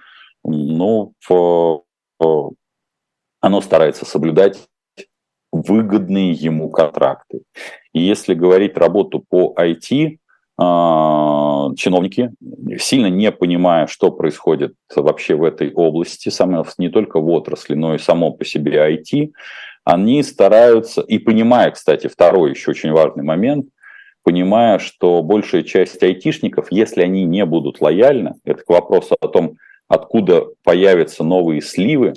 ну, 0.43 1.13
в 1.29 1.83
оно 3.41 3.61
старается 3.61 4.05
соблюдать 4.05 4.69
выгодные 5.53 6.33
ему 6.33 6.71
контракты. 6.71 7.43
И 7.93 8.01
если 8.01 8.35
говорить 8.35 8.77
работу 8.77 9.25
по 9.29 9.55
IT, 9.59 10.19
а, 10.61 11.73
чиновники, 11.77 12.33
сильно 12.79 13.07
не 13.07 13.31
понимая, 13.31 13.87
что 13.87 14.11
происходит 14.11 14.75
вообще 14.95 15.37
в 15.37 15.45
этой 15.45 15.73
области, 15.73 16.31
не 16.79 16.89
только 16.89 17.21
в 17.21 17.29
отрасли, 17.31 17.75
но 17.75 17.95
и 17.95 17.99
само 17.99 18.33
по 18.33 18.45
себе 18.45 18.73
IT, 18.73 19.31
они 19.85 20.23
стараются, 20.23 21.01
и 21.01 21.19
понимая, 21.19 21.71
кстати, 21.71 22.09
второй 22.09 22.51
еще 22.51 22.73
очень 22.73 22.93
важный 22.93 23.25
момент, 23.25 23.69
понимая, 24.23 24.79
что 24.81 25.23
большая 25.23 25.63
часть 25.63 26.03
айтишников, 26.03 26.71
если 26.71 27.03
они 27.03 27.25
не 27.25 27.47
будут 27.47 27.81
лояльны, 27.81 28.35
это 28.45 28.63
к 28.65 28.69
вопросу 28.69 29.17
о 29.21 29.29
том, 29.29 29.57
откуда 29.89 30.47
появятся 30.63 31.25
новые 31.25 31.63
сливы, 31.63 32.15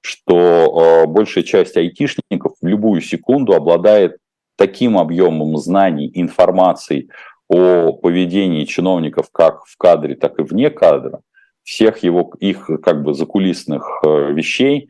что 0.00 1.04
э, 1.04 1.06
большая 1.06 1.44
часть 1.44 1.76
айтишников 1.76 2.54
в 2.60 2.66
любую 2.66 3.02
секунду 3.02 3.52
обладает 3.52 4.16
таким 4.56 4.98
объемом 4.98 5.56
знаний, 5.58 6.10
информации 6.14 7.08
о 7.48 7.92
поведении 7.92 8.64
чиновников 8.64 9.30
как 9.30 9.64
в 9.66 9.76
кадре, 9.76 10.14
так 10.14 10.38
и 10.38 10.42
вне 10.42 10.70
кадра, 10.70 11.20
всех 11.62 11.98
его, 11.98 12.32
их 12.40 12.70
как 12.82 13.02
бы 13.02 13.12
закулисных 13.12 14.00
э, 14.04 14.32
вещей, 14.32 14.88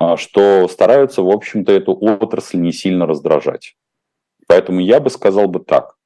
э, 0.00 0.16
что 0.16 0.68
стараются, 0.68 1.22
в 1.22 1.30
общем-то, 1.30 1.72
эту 1.72 1.94
отрасль 2.00 2.58
не 2.58 2.72
сильно 2.72 3.06
раздражать. 3.06 3.74
Поэтому 4.46 4.80
я 4.80 5.00
бы 5.00 5.10
сказал 5.10 5.48
бы 5.48 5.60
так. 5.60 5.96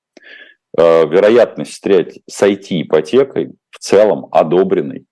Вероятность 0.76 1.72
встрять 1.72 2.18
с 2.28 2.42
IT-ипотекой 2.42 3.54
в 3.70 3.78
целом 3.78 4.28
одобренной 4.30 5.06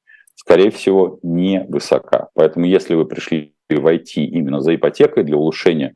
скорее 0.45 0.71
всего, 0.71 1.19
не 1.23 1.65
высока. 1.69 2.29
Поэтому 2.35 2.67
если 2.67 2.95
вы 2.95 3.07
пришли 3.07 3.55
в 3.69 3.87
IT 3.87 4.17
именно 4.17 4.61
за 4.61 4.75
ипотекой 4.75 5.25
для 5.25 5.37
улучшения 5.37 5.95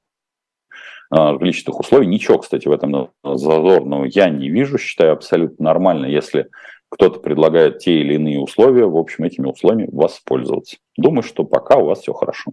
а, 1.11 1.39
жилищных 1.39 1.79
условий, 1.79 2.07
ничего, 2.07 2.39
кстати, 2.39 2.67
в 2.67 2.73
этом 2.73 3.11
зазорного 3.23 4.05
я 4.05 4.31
не 4.31 4.49
вижу, 4.49 4.79
считаю 4.79 5.13
абсолютно 5.13 5.67
нормально, 5.67 6.07
если 6.07 6.49
кто-то 6.89 7.21
предлагает 7.21 7.81
те 7.81 8.01
или 8.01 8.15
иные 8.15 8.41
условия, 8.41 8.87
в 8.87 8.97
общем, 8.97 9.25
этими 9.25 9.47
условиями 9.47 9.91
воспользоваться. 9.93 10.79
Думаю, 10.97 11.23
что 11.23 11.45
пока 11.45 11.77
у 11.77 11.85
вас 11.85 12.01
все 12.01 12.15
хорошо. 12.15 12.53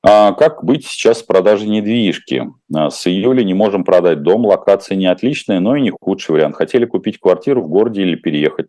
А 0.00 0.32
как 0.32 0.62
быть 0.62 0.86
сейчас 0.86 1.18
с 1.18 1.22
продажей 1.24 1.68
недвижки? 1.68 2.46
А, 2.72 2.90
с 2.90 3.08
июля 3.08 3.42
не 3.42 3.54
можем 3.54 3.82
продать 3.82 4.22
дом, 4.22 4.46
локация 4.46 4.96
не 4.96 5.06
отличная, 5.06 5.58
но 5.58 5.74
и 5.74 5.80
не 5.80 5.90
худший 5.90 6.34
вариант. 6.34 6.54
Хотели 6.54 6.84
купить 6.84 7.18
квартиру 7.18 7.62
в 7.62 7.68
городе 7.68 8.02
или 8.02 8.14
переехать 8.14 8.68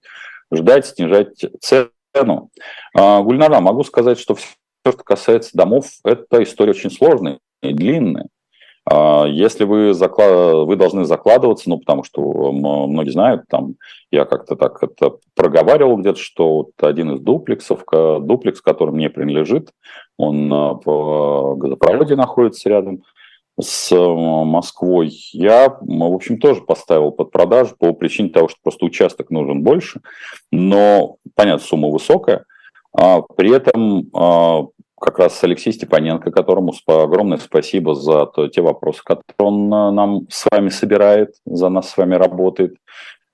ждать, 0.52 0.88
снижать 0.88 1.46
цену. 1.62 2.50
А, 2.96 3.22
Гульнара, 3.22 3.60
могу 3.60 3.84
сказать, 3.84 4.20
что 4.20 4.36
все, 4.36 4.48
что 4.86 4.94
касается 5.04 5.52
домов, 5.54 5.88
это 6.04 6.42
история 6.44 6.72
очень 6.72 6.92
сложная 6.92 7.40
и 7.62 7.74
длинная. 7.74 8.28
А, 8.86 9.26
если 9.26 9.66
вы, 9.66 9.94
заклад... 9.94 10.68
вы 10.68 10.76
должны 10.76 11.06
закладываться, 11.06 11.70
ну, 11.70 11.80
потому 11.80 12.04
что 12.04 12.52
многие 12.52 13.12
знают, 13.12 13.44
там, 13.50 13.76
я 14.12 14.26
как-то 14.26 14.56
так 14.56 14.82
это 14.82 15.18
проговаривал 15.36 15.98
где-то, 15.98 16.20
что 16.20 16.56
вот 16.56 16.70
один 16.82 17.14
из 17.14 17.20
дуплексов, 17.20 17.84
дуплекс, 17.92 18.62
который 18.62 18.92
мне 18.92 19.10
принадлежит, 19.10 19.72
он 20.18 20.50
в 20.50 21.56
газопроводе 21.58 22.16
находится 22.16 22.70
рядом, 22.70 23.04
с 23.60 23.96
Москвой, 23.96 25.12
я, 25.32 25.78
в 25.82 26.14
общем, 26.14 26.40
тоже 26.40 26.62
поставил 26.62 27.12
под 27.12 27.32
продажу 27.32 27.76
по 27.78 27.94
причине 27.94 28.30
того, 28.30 28.48
что 28.48 28.60
просто 28.64 28.86
участок 28.86 29.30
нужен 29.30 29.64
больше, 29.64 30.02
но, 30.52 31.18
понятно, 31.36 31.66
сумма 31.66 31.90
высокая. 31.90 32.46
А 32.94 33.22
при 33.22 33.52
этом 33.54 34.10
а, 34.14 34.66
как 35.00 35.20
раз 35.20 35.44
Алексей 35.44 35.74
Степаненко, 35.74 36.32
которому 36.32 36.74
огромное 36.88 37.38
спасибо 37.38 37.96
за 37.96 38.30
те 38.52 38.62
вопросы, 38.62 39.02
которые 39.04 39.36
он 39.38 39.74
а, 39.74 39.92
нам 39.92 40.28
с 40.30 40.46
вами 40.52 40.70
собирает, 40.70 41.36
за 41.46 41.70
нас 41.70 41.90
с 41.90 41.98
вами 41.98 42.16
работает. 42.16 42.76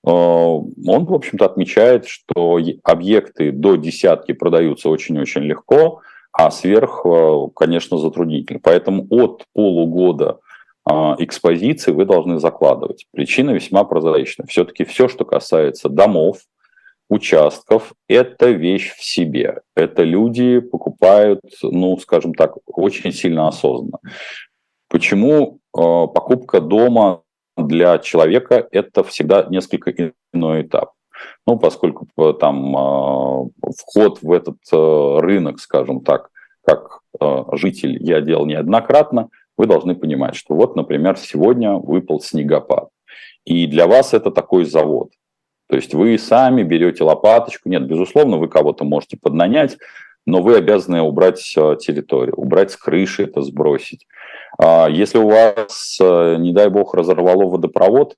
А, 0.05 0.11
он, 0.11 1.05
в 1.05 1.13
общем-то, 1.13 1.45
отмечает, 1.45 2.07
что 2.07 2.59
объекты 2.83 3.51
до 3.51 3.75
десятки 3.75 4.33
продаются 4.33 4.89
очень-очень 4.89 5.41
легко, 5.41 6.01
а 6.37 6.51
сверх, 6.51 7.05
э, 7.05 7.47
конечно, 7.55 7.97
затруднительно. 7.97 8.59
Поэтому 8.61 9.07
от 9.09 9.45
полугода 9.53 10.39
а, 10.83 11.15
экспозиции 11.17 11.91
вы 11.91 12.05
должны 12.05 12.39
закладывать. 12.39 13.07
Причина 13.11 13.51
весьма 13.51 13.85
прозрачна. 13.85 14.45
Все-таки 14.45 14.83
все, 14.83 15.07
что 15.07 15.23
касается 15.23 15.87
домов, 15.89 16.39
участков, 17.09 17.93
это 18.09 18.49
вещь 18.49 18.93
в 18.95 19.03
себе. 19.03 19.61
Это 19.75 20.03
люди 20.03 20.59
покупают, 20.59 21.41
ну, 21.61 21.97
скажем 21.97 22.33
так, 22.33 22.57
очень 22.65 23.13
сильно 23.13 23.47
осознанно. 23.47 23.99
Почему 24.89 25.59
э, 25.73 25.79
покупка 25.79 26.59
дома 26.59 27.21
для 27.55 27.97
человека 27.99 28.67
это 28.71 29.03
всегда 29.03 29.45
несколько 29.49 30.11
иной 30.33 30.63
этап? 30.63 30.94
Ну, 31.47 31.57
поскольку 31.57 32.07
э, 32.17 32.33
там 32.39 32.75
э, 32.75 33.49
вход 33.77 34.21
в 34.21 34.31
этот 34.31 34.57
э, 34.71 35.19
рынок, 35.19 35.59
скажем 35.59 36.01
так, 36.01 36.29
как 36.65 37.01
житель 37.53 37.97
я 38.03 38.21
делал 38.21 38.45
неоднократно, 38.45 39.29
вы 39.55 39.67
должны 39.67 39.95
понимать, 39.95 40.35
что 40.35 40.55
вот, 40.55 40.75
например, 40.75 41.15
сегодня 41.15 41.75
выпал 41.75 42.19
снегопад. 42.19 42.89
И 43.45 43.67
для 43.67 43.87
вас 43.87 44.13
это 44.13 44.31
такой 44.31 44.65
завод. 44.65 45.11
То 45.69 45.75
есть 45.77 45.93
вы 45.93 46.17
сами 46.17 46.63
берете 46.63 47.03
лопаточку. 47.03 47.69
Нет, 47.69 47.87
безусловно, 47.87 48.37
вы 48.37 48.49
кого-то 48.49 48.83
можете 48.83 49.15
поднанять, 49.15 49.77
но 50.25 50.41
вы 50.41 50.57
обязаны 50.57 51.01
убрать 51.01 51.39
территорию, 51.39 52.35
убрать 52.35 52.71
с 52.71 52.75
крыши 52.75 53.23
это, 53.23 53.41
сбросить. 53.41 54.07
А 54.57 54.89
если 54.89 55.19
у 55.19 55.29
вас, 55.29 55.97
не 56.01 56.51
дай 56.51 56.69
бог, 56.69 56.95
разорвало 56.95 57.45
водопровод, 57.45 58.15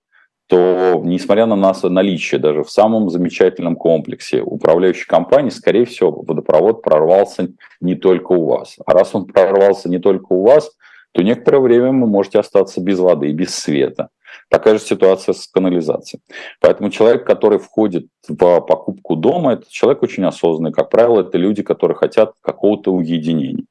то, 0.47 1.01
несмотря 1.03 1.45
на 1.45 1.55
нас 1.55 1.83
наличие 1.83 2.39
даже 2.39 2.63
в 2.63 2.71
самом 2.71 3.09
замечательном 3.09 3.75
комплексе 3.75 4.41
управляющей 4.41 5.05
компании, 5.05 5.49
скорее 5.49 5.85
всего, 5.85 6.23
водопровод 6.25 6.81
прорвался 6.81 7.49
не 7.81 7.95
только 7.95 8.31
у 8.31 8.45
вас. 8.45 8.77
А 8.85 8.93
раз 8.93 9.13
он 9.13 9.25
прорвался 9.25 9.89
не 9.89 9.99
только 9.99 10.27
у 10.33 10.45
вас, 10.45 10.71
то 11.11 11.21
некоторое 11.21 11.59
время 11.59 11.89
вы 11.89 12.07
можете 12.07 12.39
остаться 12.39 12.79
без 12.81 12.99
воды, 12.99 13.31
без 13.31 13.55
света. 13.55 14.09
Такая 14.49 14.77
же 14.77 14.83
ситуация 14.83 15.33
с 15.33 15.47
канализацией. 15.47 16.21
Поэтому 16.59 16.89
человек, 16.89 17.25
который 17.25 17.59
входит 17.59 18.07
в 18.27 18.35
покупку 18.61 19.15
дома, 19.15 19.53
это 19.53 19.65
человек 19.69 20.03
очень 20.03 20.23
осознанный. 20.23 20.71
Как 20.71 20.89
правило, 20.89 21.21
это 21.21 21.37
люди, 21.37 21.63
которые 21.63 21.97
хотят 21.97 22.33
какого-то 22.41 22.93
уединения. 22.93 23.65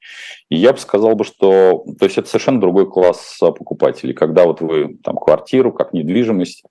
И 0.50 0.56
я 0.56 0.72
бы 0.72 0.78
сказал, 0.78 1.14
бы, 1.14 1.24
что 1.24 1.84
то 1.98 2.04
есть 2.04 2.18
это 2.18 2.28
совершенно 2.28 2.60
другой 2.60 2.90
класс 2.90 3.38
покупателей. 3.40 4.14
Когда 4.14 4.44
вот 4.44 4.60
вы 4.60 4.98
там 5.02 5.16
квартиру, 5.16 5.72
как 5.72 5.92
недвижимость, 5.92 6.64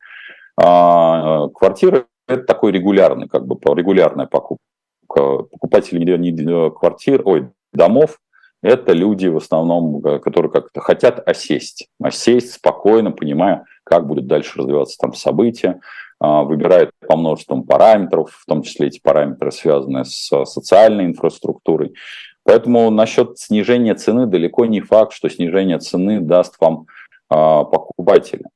а, 0.57 1.47
квартира– 1.49 2.05
это 2.27 2.43
такой 2.43 2.71
регулярный, 2.71 3.27
как 3.27 3.45
бы 3.45 3.57
регулярная 3.75 4.27
покупка. 4.27 4.61
Покупатели 5.07 6.69
квартир, 6.69 7.21
ой, 7.25 7.49
домов 7.71 8.17
это 8.65 8.93
люди 8.93 9.27
в 9.27 9.37
основном, 9.37 10.01
которые 10.01 10.51
как-то 10.51 10.81
хотят 10.81 11.21
осесть. 11.27 11.87
Осесть 12.01 12.53
спокойно, 12.53 13.11
понимая, 13.11 13.65
как 13.85 14.07
будет 14.07 14.27
дальше 14.27 14.59
развиваться 14.59 14.97
там 14.99 15.13
события, 15.13 15.79
а, 16.19 16.43
выбирают 16.43 16.91
по 17.07 17.15
множеству 17.15 17.63
параметров, 17.63 18.31
в 18.31 18.45
том 18.45 18.63
числе 18.63 18.87
эти 18.87 18.99
параметры 18.99 19.51
связаны 19.51 20.03
с 20.05 20.45
социальной 20.45 21.05
инфраструктурой. 21.05 21.93
Поэтому 22.43 22.89
насчет 22.89 23.37
снижения 23.39 23.95
цены 23.95 24.25
далеко 24.25 24.65
не 24.65 24.81
факт, 24.81 25.13
что 25.13 25.29
снижение 25.29 25.79
цены 25.79 26.19
даст 26.19 26.55
вам 26.59 26.87
а, 27.29 27.63
покупателя. 27.63 28.49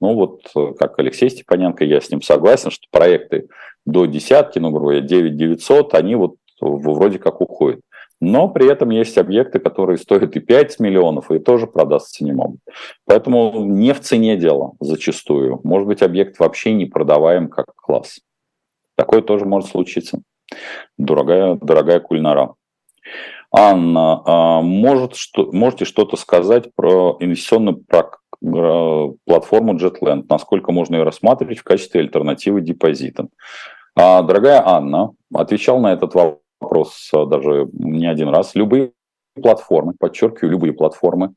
Ну 0.00 0.14
вот, 0.14 0.52
как 0.78 0.98
Алексей 1.00 1.28
Степаненко, 1.28 1.84
я 1.84 2.00
с 2.00 2.08
ним 2.10 2.22
согласен, 2.22 2.70
что 2.70 2.86
проекты 2.90 3.48
до 3.84 4.06
десятки, 4.06 4.58
ну, 4.60 4.70
грубо 4.70 4.90
говоря, 4.90 5.00
9 5.00 5.36
900, 5.36 5.94
они 5.94 6.14
вот 6.14 6.36
вроде 6.60 7.18
как 7.18 7.40
уходят. 7.40 7.80
Но 8.20 8.48
при 8.48 8.70
этом 8.70 8.90
есть 8.90 9.16
объекты, 9.16 9.60
которые 9.60 9.96
стоят 9.96 10.34
и 10.34 10.40
5 10.40 10.80
миллионов, 10.80 11.30
и 11.30 11.38
тоже 11.38 11.66
продастся 11.66 12.24
не 12.24 12.32
могут. 12.32 12.60
Поэтому 13.04 13.64
не 13.64 13.92
в 13.92 14.00
цене 14.00 14.36
дело 14.36 14.72
зачастую. 14.80 15.60
Может 15.62 15.86
быть, 15.86 16.02
объект 16.02 16.38
вообще 16.40 16.72
не 16.72 16.86
продаваем 16.86 17.48
как 17.48 17.66
класс. 17.76 18.20
Такое 18.96 19.22
тоже 19.22 19.44
может 19.44 19.70
случиться. 19.70 20.20
Дорогая, 20.96 21.56
дорогая 21.60 22.00
кулинара. 22.00 22.54
Анна, 23.52 24.20
а 24.26 24.62
может, 24.62 25.14
что, 25.14 25.50
можете 25.52 25.84
что-то 25.84 26.16
сказать 26.16 26.74
про 26.74 27.16
инвестиционную 27.20 27.84
платформу 28.40 29.76
JetLand? 29.76 30.24
Насколько 30.28 30.72
можно 30.72 30.96
ее 30.96 31.04
рассматривать 31.04 31.58
в 31.58 31.64
качестве 31.64 32.00
альтернативы 32.00 32.60
депозитам? 32.62 33.30
А, 33.94 34.22
дорогая 34.22 34.66
Анна, 34.66 35.12
отвечал 35.32 35.78
на 35.80 35.92
этот 35.92 36.14
вопрос 36.14 36.40
вопрос 36.68 37.10
а, 37.12 37.26
даже 37.26 37.68
не 37.72 38.06
один 38.06 38.28
раз. 38.28 38.54
Любые 38.54 38.92
платформы, 39.40 39.94
подчеркиваю, 39.98 40.52
любые 40.52 40.72
платформы, 40.72 41.34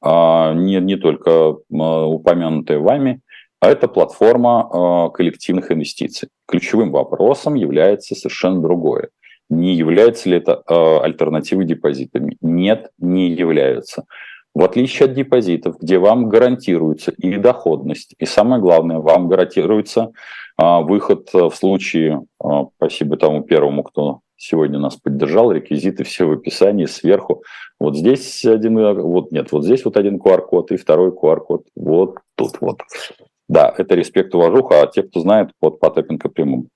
а, 0.00 0.54
не, 0.54 0.80
не 0.80 0.96
только 0.96 1.30
а, 1.30 2.06
упомянутые 2.06 2.78
вами, 2.78 3.20
а 3.60 3.68
это 3.68 3.88
платформа 3.88 5.10
коллективных 5.12 5.70
инвестиций. 5.70 6.30
Ключевым 6.48 6.92
вопросом 6.92 7.56
является 7.56 8.14
совершенно 8.14 8.62
другое. 8.62 9.10
Не 9.50 9.74
является 9.74 10.30
ли 10.30 10.38
это 10.38 10.62
альтернативой 11.02 11.66
депозитами? 11.66 12.38
Нет, 12.40 12.88
не 12.96 13.28
является. 13.28 14.06
В 14.54 14.64
отличие 14.64 15.08
от 15.08 15.14
депозитов, 15.14 15.76
где 15.78 15.98
вам 15.98 16.30
гарантируется 16.30 17.10
и 17.10 17.36
доходность, 17.36 18.14
и 18.18 18.24
самое 18.24 18.62
главное, 18.62 18.98
вам 18.98 19.28
гарантируется 19.28 20.12
выход 20.56 21.28
в 21.34 21.50
случае, 21.50 22.22
спасибо 22.78 23.18
тому 23.18 23.42
первому, 23.42 23.82
кто 23.82 24.20
сегодня 24.40 24.78
нас 24.78 24.96
поддержал, 24.96 25.52
реквизиты 25.52 26.04
все 26.04 26.24
в 26.26 26.32
описании 26.32 26.86
сверху. 26.86 27.44
Вот 27.78 27.96
здесь 27.96 28.44
один, 28.44 28.76
вот 29.02 29.30
нет, 29.32 29.52
вот 29.52 29.64
здесь 29.64 29.84
вот 29.84 29.96
один 29.96 30.16
QR-код 30.16 30.72
и 30.72 30.76
второй 30.76 31.10
QR-код 31.10 31.66
вот 31.76 32.16
тут 32.36 32.60
вот. 32.60 32.80
Да, 33.48 33.72
это 33.76 33.94
респект, 33.94 34.34
уважуха, 34.34 34.82
а 34.82 34.86
те, 34.86 35.02
кто 35.02 35.20
знает, 35.20 35.50
под 35.60 35.80
Потапенко 35.80 36.28
прямым. 36.28 36.68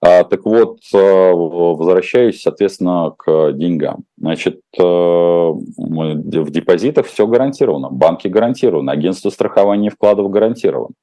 А, 0.00 0.22
так 0.24 0.44
вот, 0.44 0.78
э, 0.94 1.32
возвращаюсь, 1.32 2.40
соответственно, 2.40 3.14
к 3.16 3.52
деньгам. 3.52 4.04
Значит, 4.16 4.60
э, 4.78 4.82
в 4.82 6.50
депозитах 6.50 7.06
все 7.06 7.26
гарантировано, 7.26 7.88
банки 7.90 8.28
гарантированы, 8.28 8.90
агентство 8.90 9.30
страхования 9.30 9.90
вкладов 9.90 10.30
гарантировано. 10.30 10.94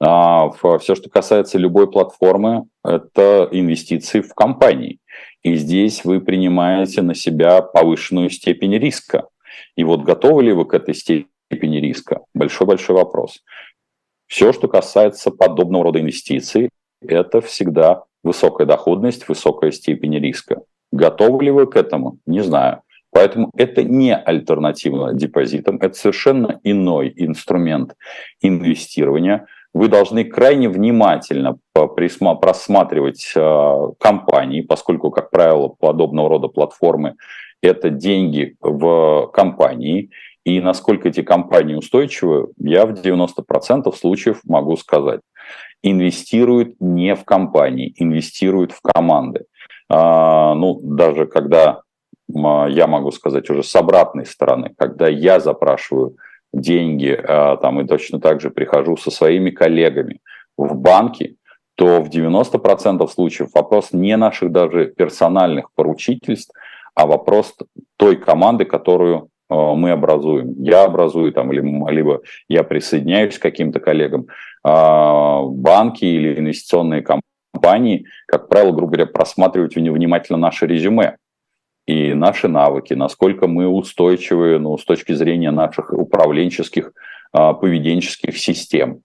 А 0.00 0.50
все, 0.78 0.94
что 0.94 1.10
касается 1.10 1.58
любой 1.58 1.90
платформы, 1.90 2.66
это 2.84 3.48
инвестиции 3.50 4.20
в 4.20 4.32
компании. 4.34 4.98
И 5.42 5.56
здесь 5.56 6.04
вы 6.04 6.20
принимаете 6.20 7.02
на 7.02 7.14
себя 7.14 7.62
повышенную 7.62 8.30
степень 8.30 8.76
риска. 8.78 9.28
И 9.76 9.82
вот 9.82 10.02
готовы 10.02 10.44
ли 10.44 10.52
вы 10.52 10.66
к 10.66 10.74
этой 10.74 10.94
степени 10.94 11.78
риска? 11.78 12.20
Большой-большой 12.34 12.94
вопрос. 12.94 13.42
Все, 14.26 14.52
что 14.52 14.68
касается 14.68 15.30
подобного 15.30 15.84
рода 15.84 16.00
инвестиций, 16.00 16.70
это 17.00 17.40
всегда 17.40 18.04
высокая 18.22 18.66
доходность, 18.66 19.28
высокая 19.28 19.72
степень 19.72 20.18
риска. 20.18 20.62
Готовы 20.92 21.44
ли 21.44 21.50
вы 21.50 21.66
к 21.66 21.76
этому? 21.76 22.18
Не 22.26 22.42
знаю. 22.42 22.82
Поэтому 23.10 23.50
это 23.56 23.82
не 23.82 24.14
альтернатива 24.14 25.14
депозитам, 25.14 25.78
это 25.78 25.94
совершенно 25.94 26.60
иной 26.62 27.12
инструмент 27.16 27.96
инвестирования– 28.40 29.46
вы 29.78 29.86
должны 29.86 30.24
крайне 30.24 30.68
внимательно 30.68 31.58
просматривать 31.72 33.32
э, 33.36 33.88
компании, 34.00 34.62
поскольку, 34.62 35.12
как 35.12 35.30
правило, 35.30 35.68
подобного 35.68 36.30
рода 36.30 36.48
платформы– 36.48 37.14
это 37.62 37.88
деньги 37.90 38.56
в 38.60 39.30
компании, 39.32 40.10
и 40.44 40.60
насколько 40.60 41.08
эти 41.08 41.22
компании 41.22 41.76
устойчивы, 41.76 42.48
я 42.58 42.86
в 42.86 42.92
90% 42.94 43.94
случаев 43.94 44.40
могу 44.42 44.76
сказать. 44.76 45.20
Инвестируют 45.84 46.74
не 46.80 47.14
в 47.14 47.24
компании, 47.24 47.94
инвестируют 47.98 48.72
в 48.72 48.80
команды. 48.82 49.44
а, 49.88 50.54
ну, 50.54 50.80
даже 50.82 51.26
когда 51.26 51.82
я 52.28 52.86
могу 52.88 53.12
сказать 53.12 53.48
уже 53.48 53.62
с 53.62 53.74
обратной 53.76 54.26
стороны, 54.26 54.74
когда 54.76 55.06
я 55.06 55.38
запрашиваю 55.38 56.16
деньги, 56.52 57.20
там, 57.26 57.80
и 57.80 57.86
точно 57.86 58.20
так 58.20 58.40
же 58.40 58.50
прихожу 58.50 58.96
со 58.96 59.10
своими 59.10 59.50
коллегами 59.50 60.20
в 60.56 60.74
банки, 60.74 61.36
то 61.78 62.02
в 62.02 62.08
90% 62.08 63.06
случаев 63.08 63.50
вопрос 63.54 63.92
не 63.92 64.16
наших 64.16 64.50
даже 64.50 64.86
персональных 64.86 65.70
поручительств, 65.76 66.52
а 66.96 67.06
вопрос 67.06 67.54
той 67.96 68.16
команды, 68.16 68.64
которую 68.64 69.28
э, 69.48 69.54
мы 69.54 69.92
образуем. 69.92 70.54
Я 70.58 70.82
образую 70.82 71.32
там, 71.32 71.52
либо 71.52 72.22
я 72.48 72.64
присоединяюсь 72.64 73.38
к 73.38 73.42
каким-то 73.42 73.78
коллегам. 73.78 74.26
А, 74.64 75.42
банки 75.42 76.04
или 76.04 76.40
инвестиционные 76.40 77.04
компании, 77.54 78.06
как 78.26 78.48
правило, 78.48 78.72
грубо 78.72 78.94
говоря, 78.94 79.06
просматривают 79.06 79.76
внимательно 79.76 80.38
наше 80.38 80.66
резюме 80.66 81.16
и 81.88 82.12
наши 82.12 82.48
навыки, 82.48 82.92
насколько 82.92 83.46
мы 83.46 83.66
устойчивы 83.66 84.58
ну, 84.58 84.76
с 84.76 84.84
точки 84.84 85.14
зрения 85.14 85.50
наших 85.50 85.90
управленческих, 85.90 86.92
а, 87.32 87.54
поведенческих 87.54 88.36
систем. 88.36 89.00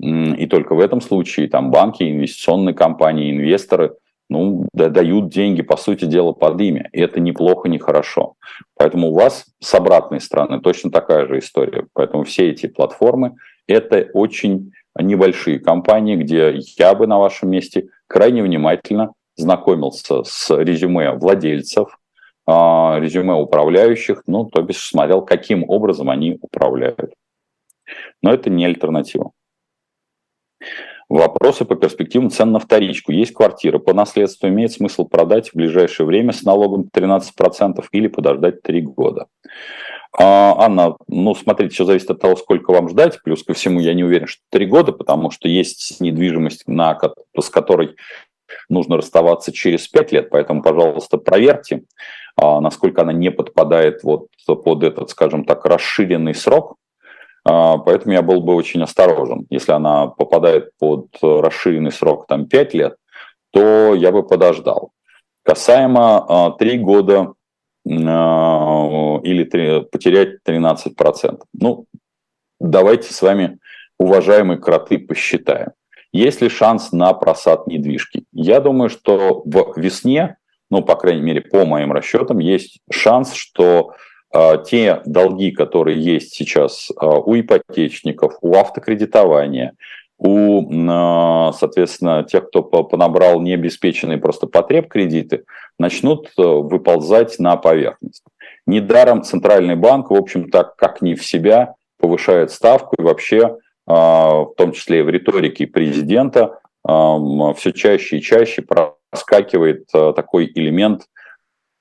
И 0.00 0.46
только 0.46 0.76
в 0.76 0.80
этом 0.80 1.00
случае 1.00 1.48
там 1.48 1.72
банки, 1.72 2.04
инвестиционные 2.04 2.72
компании, 2.72 3.32
инвесторы 3.32 3.96
ну, 4.28 4.68
дают 4.72 5.30
деньги, 5.30 5.62
по 5.62 5.76
сути 5.76 6.04
дела, 6.04 6.30
под 6.30 6.60
имя. 6.60 6.88
И 6.92 7.00
это 7.00 7.18
неплохо, 7.18 7.68
не 7.68 7.78
хорошо. 7.78 8.34
Поэтому 8.76 9.08
у 9.08 9.14
вас 9.14 9.46
с 9.58 9.74
обратной 9.74 10.20
стороны 10.20 10.60
точно 10.60 10.92
такая 10.92 11.26
же 11.26 11.40
история. 11.40 11.88
Поэтому 11.94 12.22
все 12.22 12.50
эти 12.50 12.68
платформы– 12.68 13.34
это 13.66 14.08
очень 14.14 14.70
небольшие 14.96 15.58
компании, 15.58 16.14
где 16.14 16.60
я 16.78 16.94
бы 16.94 17.08
на 17.08 17.18
вашем 17.18 17.50
месте 17.50 17.88
крайне 18.06 18.44
внимательно 18.44 19.14
знакомился 19.36 20.22
с 20.22 20.48
резюме 20.56 21.10
владельцев, 21.12 21.96
резюме 23.00 23.34
управляющих, 23.34 24.22
ну, 24.26 24.44
то 24.44 24.62
бишь 24.62 24.88
смотрел, 24.88 25.22
каким 25.22 25.64
образом 25.68 26.10
они 26.10 26.38
управляют. 26.40 27.12
Но 28.22 28.32
это 28.32 28.50
не 28.50 28.64
альтернатива. 28.64 29.32
Вопросы 31.10 31.64
по 31.64 31.74
перспективам 31.74 32.30
цен 32.30 32.52
на 32.52 32.60
вторичку. 32.60 33.10
Есть 33.10 33.34
квартира 33.34 33.80
по 33.80 33.92
наследству, 33.92 34.46
имеет 34.46 34.70
смысл 34.70 35.08
продать 35.08 35.48
в 35.50 35.56
ближайшее 35.56 36.06
время 36.06 36.32
с 36.32 36.44
налогом 36.44 36.88
13% 36.94 37.84
или 37.90 38.06
подождать 38.06 38.62
3 38.62 38.82
года. 38.82 39.26
А, 40.16 40.54
Анна, 40.56 40.96
ну, 41.08 41.34
смотрите, 41.34 41.74
все 41.74 41.84
зависит 41.84 42.12
от 42.12 42.20
того, 42.20 42.36
сколько 42.36 42.70
вам 42.70 42.88
ждать. 42.88 43.20
Плюс 43.24 43.42
ко 43.42 43.54
всему, 43.54 43.80
я 43.80 43.92
не 43.94 44.04
уверен, 44.04 44.28
что 44.28 44.40
3 44.50 44.66
года, 44.66 44.92
потому 44.92 45.32
что 45.32 45.48
есть 45.48 46.00
недвижимость, 46.00 46.68
на, 46.68 46.96
с 47.36 47.50
которой 47.50 47.96
нужно 48.68 48.96
расставаться 48.96 49.52
через 49.52 49.88
5 49.88 50.12
лет. 50.12 50.30
Поэтому, 50.30 50.62
пожалуйста, 50.62 51.18
проверьте, 51.18 51.82
а, 52.29 52.29
насколько 52.36 53.02
она 53.02 53.12
не 53.12 53.30
подпадает 53.30 54.02
вот 54.02 54.28
под 54.46 54.82
этот, 54.82 55.10
скажем 55.10 55.44
так, 55.44 55.64
расширенный 55.64 56.34
срок 56.34 56.76
а, 57.44 57.78
поэтому 57.78 58.12
я 58.12 58.22
был 58.22 58.40
бы 58.40 58.54
очень 58.54 58.82
осторожен. 58.82 59.46
Если 59.50 59.72
она 59.72 60.08
попадает 60.08 60.70
под 60.78 61.08
расширенный 61.22 61.92
срок 61.92 62.26
там 62.26 62.46
5 62.46 62.74
лет, 62.74 62.96
то 63.50 63.94
я 63.94 64.12
бы 64.12 64.22
подождал. 64.22 64.92
Касаемо 65.44 66.54
3 66.58 66.76
а, 66.76 66.78
года 66.78 67.32
а, 67.88 69.20
или 69.22 69.44
3, 69.44 69.82
потерять 69.90 70.38
13%. 70.46 71.40
Ну, 71.54 71.86
давайте 72.60 73.12
с 73.12 73.22
вами, 73.22 73.58
уважаемые 73.98 74.58
кроты, 74.58 74.98
посчитаем. 74.98 75.72
Есть 76.12 76.42
ли 76.42 76.48
шанс 76.48 76.92
на 76.92 77.12
просад 77.14 77.68
недвижки? 77.68 78.24
Я 78.32 78.60
думаю, 78.60 78.90
что 78.90 79.42
в 79.44 79.74
весне, 79.76 80.36
ну, 80.70 80.82
по 80.82 80.94
крайней 80.94 81.22
мере, 81.22 81.40
по 81.40 81.64
моим 81.64 81.92
расчетам, 81.92 82.38
есть 82.38 82.78
шанс, 82.90 83.34
что 83.34 83.94
а, 84.32 84.58
те 84.58 85.02
долги, 85.04 85.50
которые 85.50 86.00
есть 86.00 86.34
сейчас 86.34 86.90
а, 86.96 87.18
у 87.18 87.38
ипотечников, 87.38 88.34
у 88.40 88.54
автокредитования, 88.54 89.74
у, 90.18 90.62
а, 90.88 91.52
соответственно, 91.52 92.22
тех, 92.22 92.48
кто 92.48 92.62
понабрал 92.62 93.40
необеспеченные 93.40 94.18
просто 94.18 94.46
потреб 94.46 94.88
кредиты, 94.88 95.44
начнут 95.78 96.30
выползать 96.36 97.38
на 97.38 97.56
поверхность. 97.56 98.22
Недаром 98.66 99.22
Центральный 99.22 99.76
банк, 99.76 100.10
в 100.10 100.14
общем, 100.14 100.50
так 100.50 100.76
как 100.76 101.02
не 101.02 101.14
в 101.14 101.24
себя, 101.24 101.74
повышает 101.98 102.50
ставку 102.50 102.94
и 102.98 103.02
вообще, 103.02 103.56
в 103.86 104.52
том 104.56 104.72
числе 104.72 105.00
и 105.00 105.02
в 105.02 105.08
риторике 105.08 105.66
президента, 105.66 106.60
все 106.84 107.72
чаще 107.72 108.18
и 108.18 108.22
чаще 108.22 108.62
проскакивает 109.10 109.88
такой 109.90 110.50
элемент– 110.54 111.06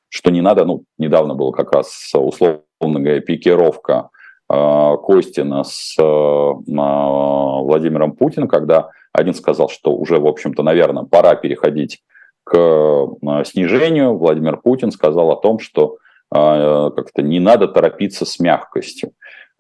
что 0.10 0.32
не 0.32 0.42
надо, 0.42 0.66
ну, 0.66 0.84
недавно 0.98 1.36
было 1.36 1.52
как 1.52 1.72
раз, 1.72 2.12
условно 2.14 2.64
говоря, 2.82 3.22
пикировка 3.22 4.10
э, 4.52 4.96
Костина 5.04 5.64
с 5.64 5.96
э, 5.98 6.04
Владимиром 6.04 8.14
Путиным, 8.14 8.48
когда 8.48 8.90
один 9.14 9.36
сказал, 9.36 9.70
что 9.70 9.96
уже, 9.96 10.20
в 10.20 10.28
общем-то, 10.28 10.64
наверное, 10.64 11.04
пора 11.04 11.36
переходить 11.36 12.00
к 12.44 12.58
э, 12.58 13.06
снижению. 13.46 14.18
Владимир 14.18 14.58
Путин 14.58 14.92
сказал 14.92 15.32
о 15.32 15.40
том, 15.40 15.60
что 15.60 16.00
э, 16.34 16.90
как-то 16.96 17.22
не 17.22 17.40
надо 17.40 17.68
торопиться 17.68 18.26
с 18.26 18.40
мягкостью, 18.40 19.12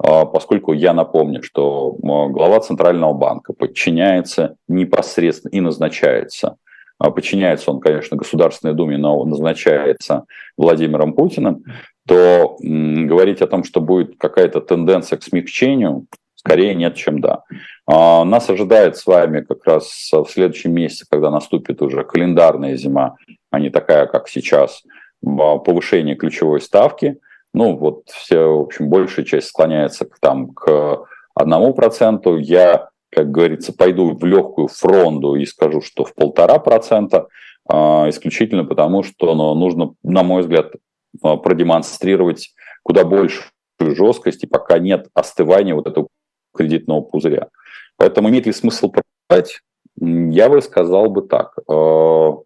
э, 0.03 0.25
поскольку 0.33 0.73
я 0.73 0.93
напомню, 0.93 1.43
что 1.43 1.95
глава 1.99 2.59
Центрального 2.61 3.13
банка 3.13 3.53
подчиняется 3.53 4.55
непосредственно 4.67 5.51
и 5.51 5.61
назначается 5.61 6.57
подчиняется 6.99 7.71
он, 7.71 7.79
конечно, 7.79 8.17
Государственной 8.17 8.73
Думе, 8.73 8.97
но 8.97 9.23
назначается 9.25 10.25
Владимиром 10.57 11.13
Путиным, 11.13 11.63
то 12.07 12.57
говорить 12.59 13.41
о 13.41 13.47
том, 13.47 13.63
что 13.63 13.81
будет 13.81 14.17
какая-то 14.17 14.61
тенденция 14.61 15.17
к 15.17 15.23
смягчению, 15.23 16.07
скорее 16.35 16.75
нет, 16.75 16.95
чем 16.95 17.21
да. 17.21 17.43
А, 17.85 18.23
нас 18.23 18.49
ожидает 18.49 18.97
с 18.97 19.05
вами 19.05 19.41
как 19.41 19.65
раз 19.65 20.09
в 20.11 20.25
следующем 20.27 20.73
месяце, 20.73 21.05
когда 21.09 21.31
наступит 21.31 21.81
уже 21.81 22.03
календарная 22.03 22.75
зима, 22.75 23.15
а 23.51 23.59
не 23.59 23.69
такая, 23.69 24.05
как 24.05 24.27
сейчас, 24.27 24.83
повышение 25.21 26.15
ключевой 26.15 26.61
ставки. 26.61 27.19
Ну, 27.53 27.77
вот 27.77 28.03
все, 28.07 28.39
в 28.39 28.61
общем, 28.61 28.89
большая 28.89 29.25
часть 29.25 29.47
склоняется 29.47 30.05
к, 30.05 30.19
там, 30.19 30.49
к 30.49 31.05
одному 31.33 31.73
проценту. 31.73 32.37
Я 32.37 32.88
как 33.11 33.31
говорится, 33.31 33.73
пойду 33.73 34.15
в 34.15 34.23
легкую 34.23 34.67
фронду 34.67 35.35
и 35.35 35.45
скажу, 35.45 35.81
что 35.81 36.05
в 36.05 36.13
полтора 36.13 36.59
процента, 36.59 37.27
а, 37.67 38.07
исключительно 38.09 38.65
потому, 38.65 39.03
что 39.03 39.33
ну, 39.35 39.53
нужно, 39.55 39.93
на 40.03 40.23
мой 40.23 40.41
взгляд, 40.41 40.73
а, 41.21 41.37
продемонстрировать 41.37 42.53
куда 42.83 43.03
большую 43.03 43.45
жесткость, 43.79 44.43
и 44.43 44.47
пока 44.47 44.79
нет 44.79 45.07
остывания 45.13 45.75
вот 45.75 45.87
этого 45.87 46.07
кредитного 46.55 47.01
пузыря. 47.01 47.49
Поэтому 47.97 48.29
имеет 48.29 48.45
ли 48.45 48.53
смысл 48.53 48.91
продать? 48.91 49.59
Я 49.99 50.49
бы 50.49 50.61
сказал 50.61 51.09
бы 51.09 51.23
так. 51.23 51.57
А, 51.67 52.37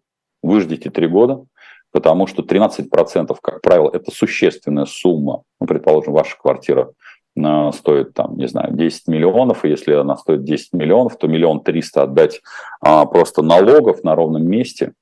вы 0.42 0.60
ждите 0.60 0.90
три 0.90 1.06
года, 1.06 1.44
потому 1.90 2.26
что 2.26 2.42
13%, 2.42 3.36
как 3.40 3.60
правило, 3.60 3.90
это 3.92 4.10
существенная 4.10 4.86
сумма. 4.86 5.42
Ну, 5.60 5.66
предположим, 5.66 6.12
ваша 6.12 6.36
квартира 6.36 6.92
стоит, 7.36 8.14
там, 8.14 8.36
не 8.36 8.46
знаю, 8.46 8.74
10 8.74 9.08
миллионов, 9.08 9.64
и 9.64 9.68
если 9.68 9.92
она 9.92 10.16
стоит 10.16 10.44
10 10.44 10.72
миллионов, 10.72 11.16
то 11.16 11.26
миллион 11.26 11.62
триста 11.62 12.04
отдать 12.04 12.40
а, 12.80 13.06
просто 13.06 13.42
налогов 13.42 14.04
на 14.04 14.14
ровном 14.14 14.46
месте, 14.46 14.92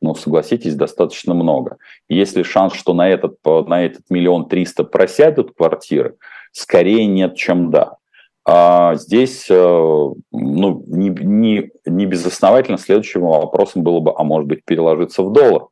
ну, 0.00 0.14
согласитесь, 0.14 0.74
достаточно 0.74 1.34
много. 1.34 1.76
Если 2.08 2.42
шанс, 2.42 2.74
что 2.74 2.94
на 2.94 3.08
этот, 3.08 3.36
на 3.44 3.84
этот 3.84 4.02
миллион 4.10 4.48
триста 4.48 4.84
просядут 4.84 5.54
квартиры, 5.56 6.16
скорее 6.52 7.06
нет, 7.06 7.36
чем 7.36 7.70
да. 7.70 7.96
А 8.44 8.96
здесь 8.96 9.46
э, 9.48 9.54
ну, 9.54 10.84
не, 10.88 11.10
не, 11.10 11.70
не 11.86 12.06
безосновательно 12.06 12.78
следующим 12.78 13.20
вопросом 13.22 13.84
было 13.84 14.00
бы, 14.00 14.12
а 14.16 14.24
может 14.24 14.48
быть, 14.48 14.64
переложиться 14.64 15.22
в 15.22 15.32
доллар, 15.32 15.66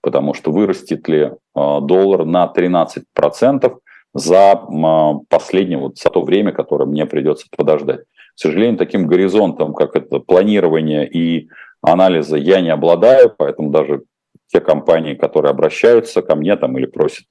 потому 0.00 0.32
что 0.32 0.50
вырастет 0.50 1.06
ли 1.06 1.20
э, 1.20 1.30
доллар 1.54 2.24
на 2.24 2.50
13%, 2.54 3.76
за 4.14 4.62
последнее, 5.28 5.78
вот 5.78 5.98
за 5.98 6.08
то 6.08 6.22
время, 6.22 6.52
которое 6.52 6.86
мне 6.86 7.04
придется 7.04 7.46
подождать. 7.54 8.00
К 8.00 8.38
сожалению, 8.38 8.78
таким 8.78 9.06
горизонтом, 9.06 9.74
как 9.74 9.96
это 9.96 10.20
планирование 10.20 11.08
и 11.08 11.48
анализа, 11.82 12.36
я 12.36 12.60
не 12.60 12.70
обладаю, 12.70 13.32
поэтому 13.36 13.70
даже 13.70 14.02
те 14.48 14.60
компании, 14.60 15.14
которые 15.14 15.50
обращаются 15.50 16.22
ко 16.22 16.34
мне 16.36 16.56
там 16.56 16.78
или 16.78 16.86
просят 16.86 17.26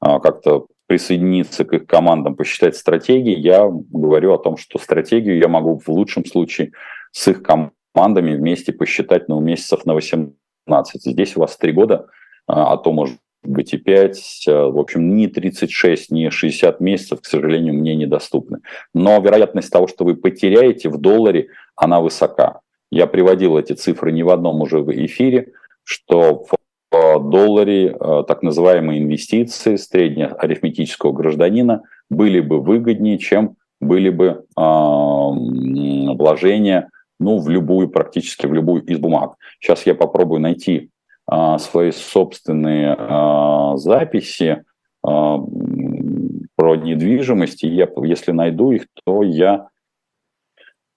а, 0.00 0.20
как-то 0.20 0.66
присоединиться 0.86 1.64
к 1.64 1.72
их 1.74 1.86
командам, 1.86 2.34
посчитать 2.34 2.76
стратегии, 2.76 3.38
я 3.38 3.68
говорю 3.68 4.32
о 4.34 4.38
том, 4.38 4.56
что 4.56 4.78
стратегию 4.78 5.38
я 5.38 5.48
могу 5.48 5.78
в 5.78 5.88
лучшем 5.88 6.24
случае 6.24 6.72
с 7.12 7.28
их 7.28 7.42
командами 7.42 8.34
вместе 8.34 8.72
посчитать 8.72 9.28
ну, 9.28 9.40
месяцев 9.40 9.84
на 9.84 9.94
18. 9.94 10.34
Здесь 11.02 11.36
у 11.36 11.40
вас 11.40 11.56
три 11.56 11.72
года, 11.72 12.06
а, 12.46 12.72
а 12.72 12.76
то, 12.76 12.92
может 12.92 13.18
быть, 13.42 13.74
и 13.74 13.78
5. 13.78 14.44
Э, 14.46 14.66
в 14.66 14.78
общем, 14.78 15.16
ни 15.16 15.26
36, 15.26 16.10
ни 16.10 16.28
60 16.28 16.80
месяцев, 16.80 17.20
к 17.20 17.26
сожалению, 17.26 17.74
мне 17.74 17.94
недоступны. 17.94 18.58
Но 18.94 19.20
вероятность 19.20 19.70
того, 19.70 19.86
что 19.88 20.04
вы 20.04 20.16
потеряете 20.16 20.88
в 20.88 20.98
долларе, 20.98 21.48
она 21.76 22.00
высока. 22.00 22.60
Я 22.90 23.06
приводил 23.06 23.56
эти 23.58 23.72
цифры 23.72 24.12
не 24.12 24.22
в 24.22 24.30
одном 24.30 24.60
уже 24.60 24.80
в 24.80 24.90
эфире, 24.90 25.52
что 25.84 26.46
долларе 26.90 27.96
так 28.28 28.42
называемые 28.42 29.00
инвестиции 29.00 29.76
среднеарифметического 29.76 31.12
гражданина 31.12 31.84
были 32.10 32.40
бы 32.40 32.60
выгоднее, 32.60 33.16
чем 33.16 33.56
были 33.80 34.10
бы 34.10 34.44
вложения 36.14 36.90
ну, 37.18 37.38
в 37.38 37.48
любую, 37.48 37.88
практически 37.88 38.46
в 38.46 38.52
любую 38.52 38.82
из 38.82 38.98
бумаг. 38.98 39.36
Сейчас 39.60 39.86
я 39.86 39.94
попробую 39.94 40.40
найти 40.40 40.90
свои 41.58 41.92
собственные 41.92 42.96
записи 43.76 44.64
про 45.02 46.76
недвижимость, 46.76 47.64
и 47.64 47.68
я, 47.68 47.88
если 48.02 48.32
найду 48.32 48.72
их, 48.72 48.86
то 49.04 49.22
я 49.22 49.68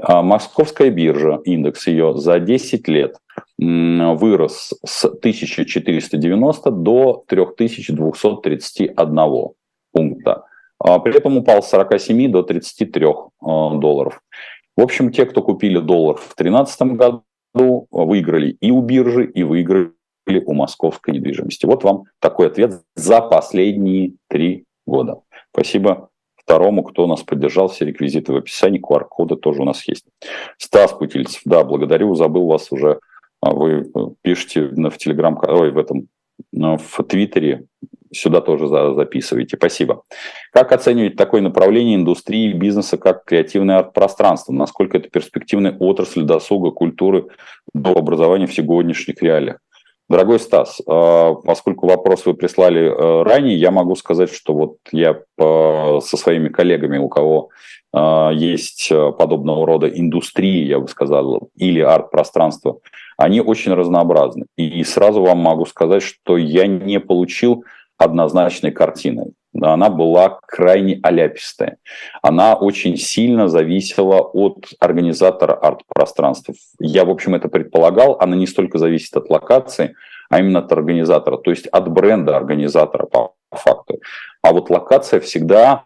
А 0.02 0.22
Московская 0.22 0.90
биржа, 0.90 1.42
индекс 1.44 1.88
ее 1.88 2.16
за 2.16 2.40
10 2.40 2.88
лет 2.88 3.18
вырос 3.58 4.74
с 4.86 5.04
1490 5.06 6.72
до 6.72 7.26
3231 7.28 9.50
пункта. 9.92 10.46
А 10.80 11.00
при 11.00 11.18
этом 11.18 11.38
упал 11.38 11.62
с 11.62 11.70
47 11.70 12.32
до 12.32 12.44
33 12.44 13.06
а, 13.06 13.14
долларов. 13.76 14.22
В 14.78 14.82
общем, 14.82 15.12
те, 15.12 15.26
кто 15.26 15.42
купили 15.42 15.80
доллар 15.80 16.16
в 16.16 16.34
2013 16.38 16.82
году, 16.94 17.24
выиграли 17.92 18.52
и 18.62 18.72
у 18.72 18.82
биржи, 18.82 19.26
и 19.26 19.44
выиграли 19.44 19.92
у 20.38 20.54
московской 20.54 21.14
недвижимости. 21.14 21.66
Вот 21.66 21.84
вам 21.84 22.04
такой 22.20 22.48
ответ 22.48 22.82
за 22.96 23.22
последние 23.22 24.14
три 24.28 24.66
года. 24.86 25.22
Спасибо 25.52 26.10
второму, 26.50 26.84
кто 26.84 27.06
нас 27.06 27.22
поддержал, 27.22 27.68
все 27.68 27.86
реквизиты 27.86 28.34
в 28.34 28.38
описании, 28.38 28.82
QR-коды 28.82 29.36
тоже 29.36 29.62
у 29.62 29.66
нас 29.66 29.88
есть. 29.88 30.06
Стас 30.58 30.94
Путильцев, 30.94 31.42
да, 31.46 31.64
благодарю, 31.64 32.16
забыл 32.16 32.48
вас 32.48 32.72
уже, 32.72 33.00
а 33.40 33.52
вы 33.52 33.92
э, 33.94 34.00
пишите 34.24 34.64
в 34.64 34.98
Телеграм, 34.98 35.40
ой, 35.48 35.72
в 35.72 35.78
этом, 35.78 36.08
в 36.52 37.04
Твиттере, 37.04 37.66
сюда 38.12 38.42
тоже 38.42 38.68
записывайте. 38.68 39.58
Спасибо. 39.58 40.02
Как 40.52 40.72
оценивать 40.72 41.16
такое 41.16 41.42
направление 41.42 41.96
индустрии 41.96 42.52
бизнеса, 42.54 42.98
как 42.98 43.26
креативное 43.26 43.78
арт-пространство? 43.78 44.52
Насколько 44.52 44.98
это 44.98 45.10
перспективная 45.10 45.78
отрасль 45.78 46.24
досуга, 46.24 46.72
культуры 46.72 47.28
до 47.74 47.92
образования 47.92 48.48
в 48.48 48.54
сегодняшних 48.54 49.22
реалиях? 49.22 49.60
Дорогой 50.10 50.40
Стас, 50.40 50.82
а, 50.88 51.36
поскольку 51.36 51.88
вопрос 51.88 52.26
вы 52.26 52.34
прислали 52.34 52.82
э, 52.82 53.24
ранее, 53.24 53.56
я 53.56 53.70
могу 53.70 53.96
сказать, 53.96 54.34
что 54.34 54.54
вот 54.54 54.78
я 54.92 55.22
со 55.38 56.18
своими 56.18 56.50
коллегами, 56.50 56.98
у 56.98 57.10
кого 57.10 57.50
а, 57.92 58.32
есть 58.32 58.92
э, 58.92 59.12
подобного 59.12 59.66
рода 59.66 59.88
индустрии, 59.88 60.66
я 60.66 60.80
бы 60.80 60.88
сказал, 60.88 61.50
или 61.56 61.80
арт-пространство, 61.80 62.80
они 63.18 63.42
очень 63.42 63.74
разнообразны. 63.74 64.46
И 64.58 64.84
сразу 64.84 65.22
вам 65.22 65.40
могу 65.40 65.66
сказать, 65.66 66.04
что 66.04 66.38
я 66.38 66.68
не 66.68 67.00
получил 67.00 67.64
однозначной 67.98 68.72
картины 68.72 69.34
она 69.54 69.90
была 69.90 70.40
крайне 70.46 71.00
аляпистая. 71.02 71.78
Она 72.22 72.54
очень 72.54 72.98
сильно 72.98 73.48
зависела 73.48 74.22
от 74.22 74.68
организатора 74.80 75.54
арт-пространства. 75.54 76.54
Я, 76.80 77.06
в 77.06 77.10
общем, 77.10 77.36
это 77.36 77.50
предполагал. 77.50 78.18
Она 78.20 78.36
не 78.36 78.48
столько 78.48 78.78
зависит 78.78 79.16
от 79.18 79.30
локации, 79.30 79.96
а 80.30 80.40
именно 80.40 80.60
от 80.60 80.72
организатора, 80.72 81.38
то 81.38 81.50
есть 81.50 81.68
от 81.68 81.90
бренда 81.90 82.38
организатора 82.38 83.08
по 83.08 83.34
факту. 83.52 84.00
А 84.44 84.54
вот 84.54 84.70
локация 84.70 85.20
всегда, 85.20 85.86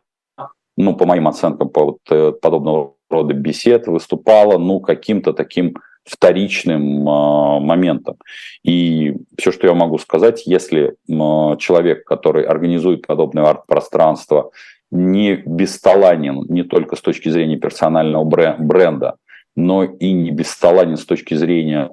ну, 0.76 0.96
по 0.96 1.06
моим 1.06 1.28
оценкам, 1.28 1.70
по 1.70 1.86
вот 1.86 2.00
э, 2.10 2.34
подобного 2.34 2.96
рода 3.10 3.34
бесед 3.34 3.88
выступала, 3.88 4.58
ну, 4.58 4.82
каким-то 4.82 5.34
таким 5.34 5.76
вторичным 6.06 7.08
э, 7.08 7.60
моментом. 7.60 8.18
И 8.64 9.16
все, 9.38 9.52
что 9.52 9.68
я 9.68 9.74
могу 9.74 9.98
сказать, 9.98 10.46
если 10.46 10.96
э, 11.08 11.58
человек, 11.58 12.06
который 12.06 12.44
организует 12.44 13.08
подобное 13.08 13.46
арт-пространство, 13.46 14.52
не 14.92 15.36
бесталанен 15.36 16.46
не 16.50 16.64
только 16.64 16.96
с 16.96 17.02
точки 17.02 17.30
зрения 17.30 17.58
персонального 17.58 18.24
бренда, 18.24 19.16
но 19.56 19.84
и 19.84 20.12
не 20.12 20.32
бесталанен 20.32 20.98
с 20.98 21.06
точки 21.06 21.34
зрения 21.34 21.92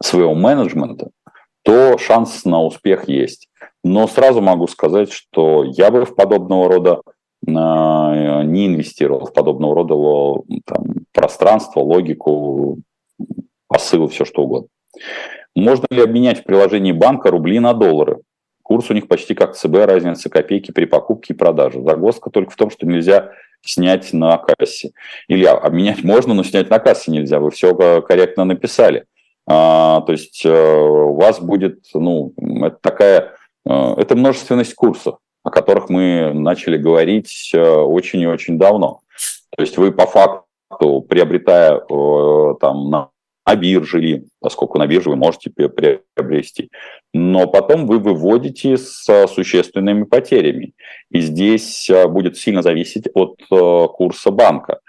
своего 0.00 0.34
менеджмента, 0.34 1.10
то 1.62 1.98
шанс 1.98 2.44
на 2.44 2.62
успех 2.62 3.08
есть. 3.08 3.48
Но 3.82 4.06
сразу 4.06 4.40
могу 4.40 4.68
сказать, 4.68 5.10
что 5.10 5.64
я 5.64 5.90
бы 5.90 6.04
в 6.04 6.14
подобного 6.14 6.68
рода 6.68 7.00
э, 7.46 7.50
не 7.50 8.66
инвестировал 8.66 9.26
в 9.26 9.32
подобного 9.32 9.74
рода 9.74 10.42
там, 10.66 10.84
пространство, 11.12 11.80
логику, 11.80 12.78
посылы, 13.66 14.08
все 14.08 14.24
что 14.24 14.42
угодно. 14.42 14.68
Можно 15.54 15.86
ли 15.90 16.02
обменять 16.02 16.40
в 16.40 16.44
приложении 16.44 16.92
банка 16.92 17.30
рубли 17.30 17.58
на 17.58 17.74
доллары? 17.74 18.20
Курс 18.62 18.90
у 18.90 18.94
них 18.94 19.08
почти 19.08 19.34
как 19.34 19.56
ЦБ, 19.56 19.74
разница 19.86 20.28
копейки 20.28 20.72
при 20.72 20.84
покупке 20.84 21.32
и 21.32 21.36
продаже. 21.36 21.82
Загвоздка 21.82 22.30
только 22.30 22.50
в 22.50 22.56
том, 22.56 22.70
что 22.70 22.86
нельзя 22.86 23.32
снять 23.62 24.12
на 24.12 24.36
кассе. 24.36 24.90
Или 25.26 25.44
обменять 25.44 26.04
можно, 26.04 26.34
но 26.34 26.42
снять 26.42 26.70
на 26.70 26.78
кассе 26.78 27.10
нельзя. 27.10 27.40
Вы 27.40 27.50
все 27.50 27.74
корректно 28.02 28.44
написали. 28.44 29.04
А, 29.46 30.02
то 30.02 30.12
есть 30.12 30.44
э, 30.44 30.50
у 30.50 31.14
вас 31.14 31.40
будет, 31.40 31.80
ну, 31.94 32.34
это 32.36 32.76
такая, 32.82 33.32
э, 33.66 33.94
это 33.96 34.14
множественность 34.14 34.74
курсов, 34.74 35.16
о 35.42 35.50
которых 35.50 35.88
мы 35.88 36.32
начали 36.34 36.76
говорить 36.76 37.50
э, 37.54 37.58
очень 37.58 38.20
и 38.20 38.26
очень 38.26 38.58
давно. 38.58 39.00
То 39.56 39.62
есть 39.62 39.78
вы 39.78 39.90
по 39.90 40.06
факту, 40.06 40.44
приобретая 41.08 41.80
там 42.60 42.90
на 42.90 43.10
на 43.48 43.56
бирже 43.56 43.98
или, 43.98 44.24
поскольку 44.40 44.78
на 44.78 44.86
бирже 44.86 45.08
вы 45.08 45.16
можете 45.16 45.50
приобрести. 45.50 46.70
Но 47.14 47.46
потом 47.46 47.86
вы 47.86 47.98
выводите 47.98 48.76
с 48.76 49.26
существенными 49.26 50.04
потерями. 50.04 50.74
И 51.10 51.20
здесь 51.20 51.88
а, 51.88 52.08
будет 52.08 52.36
сильно 52.36 52.60
зависеть 52.60 53.08
от 53.14 53.40
а, 53.50 53.88
курса 53.88 54.30
банка. 54.30 54.80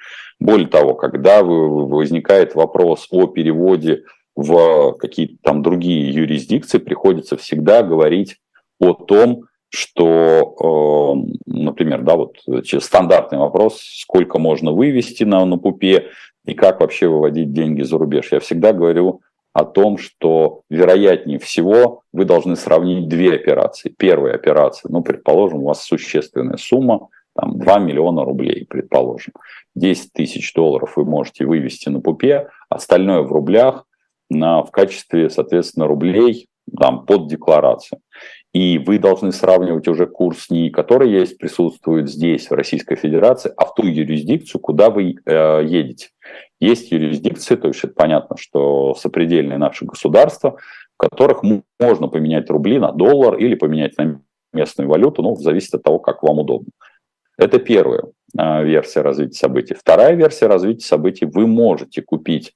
Более 0.42 0.68
того, 0.68 0.94
когда 0.96 1.42
возникает 1.42 2.54
вопрос 2.56 3.08
о 3.12 3.28
переводе 3.28 4.04
в 4.36 4.94
какие-то 5.00 5.36
там 5.42 5.63
другие 5.63 6.13
юрисдикции, 6.13 6.80
приходится 6.80 7.38
всегда 7.38 7.82
говорить 7.82 8.38
о 8.80 8.94
том, 8.94 9.46
что, 9.69 10.55
а, 10.60 11.15
например, 11.45 12.01
да, 12.01 12.15
вот 12.15 12.38
стандартный 12.82 13.39
вопрос, 13.39 13.79
сколько 13.82 14.39
можно 14.39 14.71
вывести 14.71 15.23
на, 15.23 15.45
на 15.45 15.58
ПУПе, 15.58 16.10
и 16.45 16.53
как 16.53 16.82
вообще 16.82 17.08
выводить 17.08 17.53
деньги 17.53 17.84
за 17.84 17.97
рубеж. 17.97 18.32
Я 18.32 18.39
всегда 18.39 18.73
говорю 18.73 19.21
о 19.53 19.65
том, 19.65 19.97
что 19.97 20.62
вероятнее 20.69 21.39
всего 21.39 22.01
вы 22.12 22.25
должны 22.25 22.55
сравнить 22.55 23.08
две 23.08 23.34
операции. 23.34 23.93
Первая 23.95 24.36
операция, 24.36 24.89
ну, 24.91 25.03
предположим, 25.03 25.60
у 25.60 25.67
вас 25.67 25.84
существенная 25.84 26.58
сумма, 26.58 27.10
там 27.36 27.60
2 27.60 27.79
миллиона 27.79 28.23
рублей, 28.25 28.65
предположим. 28.67 29.34
10 29.75 30.13
тысяч 30.13 30.53
долларов 30.53 30.93
вы 30.95 31.05
можете 31.05 31.45
вывести 31.45 31.89
на 31.89 32.01
пупе, 32.01 32.49
остальное 32.69 33.21
в 33.21 33.32
рублях 33.32 33.86
на, 34.29 34.63
в 34.63 34.71
качестве, 34.71 35.29
соответственно, 35.29 35.88
рублей 35.88 36.47
там, 36.77 37.05
под 37.05 37.27
декларацию. 37.27 37.99
И 38.52 38.80
вы 38.80 38.98
должны 38.98 39.32
сравнивать 39.32 39.88
уже 39.88 40.08
курс 40.08 40.50
не 40.50 40.72
который 40.72 41.12
есть, 41.12 41.38
присутствует 41.38 42.10
здесь, 42.10 42.50
в 42.50 42.54
Российской 42.54 42.96
Федерации, 42.96 43.54
а 43.56 43.66
в 43.66 43.76
ту 43.76 43.86
юрисдикцию, 43.86 44.60
куда 44.60 44.90
вы 44.90 45.16
э, 45.24 45.64
едете. 45.66 46.10
Есть 46.60 46.92
юрисдикции, 46.92 47.56
то 47.56 47.68
есть 47.68 47.84
это 47.84 47.94
понятно, 47.94 48.38
что 48.38 48.96
сопредельные 48.96 49.60
наши 49.60 49.86
государства, 49.86 50.58
в 50.96 50.98
которых 50.98 51.44
можно 51.80 52.08
поменять 52.08 52.50
рубли 52.50 52.80
на 52.80 52.92
доллар 52.92 53.38
или 53.38 53.54
поменять 53.54 53.98
на 53.98 54.22
местную 54.52 54.90
валюту, 54.90 55.22
ну, 55.22 55.36
зависит 55.36 55.76
от 55.76 55.84
того, 55.84 56.00
как 56.00 56.24
вам 56.24 56.40
удобно. 56.40 56.72
Это 57.38 57.60
первая 57.60 58.04
э, 58.38 58.64
версия 58.64 59.02
развития 59.02 59.38
событий. 59.38 59.76
Вторая 59.76 60.16
версия 60.16 60.48
развития 60.48 60.86
событий, 60.86 61.26
вы 61.26 61.46
можете 61.46 62.02
купить 62.02 62.50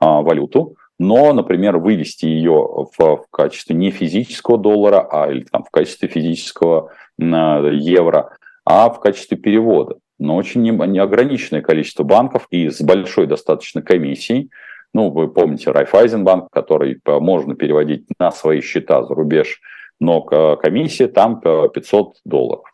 э, 0.00 0.04
валюту, 0.04 0.76
но, 0.98 1.32
например, 1.32 1.78
вывести 1.78 2.26
ее 2.26 2.52
в, 2.52 2.98
в 2.98 3.24
качестве 3.30 3.76
не 3.76 3.90
физического 3.90 4.58
доллара, 4.58 5.06
а 5.10 5.30
или 5.30 5.44
там 5.44 5.64
в 5.64 5.70
качестве 5.70 6.08
физического 6.08 6.90
э, 7.18 7.70
евро, 7.74 8.36
а 8.64 8.90
в 8.90 9.00
качестве 9.00 9.36
перевода. 9.36 9.96
Но 10.18 10.36
очень 10.36 10.62
неограниченное 10.62 11.62
количество 11.62 12.02
банков 12.02 12.46
и 12.50 12.70
с 12.70 12.80
большой 12.80 13.26
достаточно 13.26 13.82
комиссией. 13.82 14.50
Ну, 14.92 15.10
вы 15.10 15.28
помните 15.28 15.70
Райфайзенбанк, 15.70 16.48
который 16.50 17.00
можно 17.06 17.54
переводить 17.54 18.06
на 18.18 18.32
свои 18.32 18.60
счета 18.60 19.04
за 19.04 19.14
рубеж, 19.14 19.60
но 20.00 20.22
комиссия 20.22 21.06
там 21.06 21.40
500 21.40 22.16
долларов. 22.24 22.64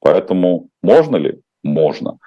Поэтому 0.00 0.68
можно 0.82 1.16
ли? 1.16 1.40
можно. 1.64 2.18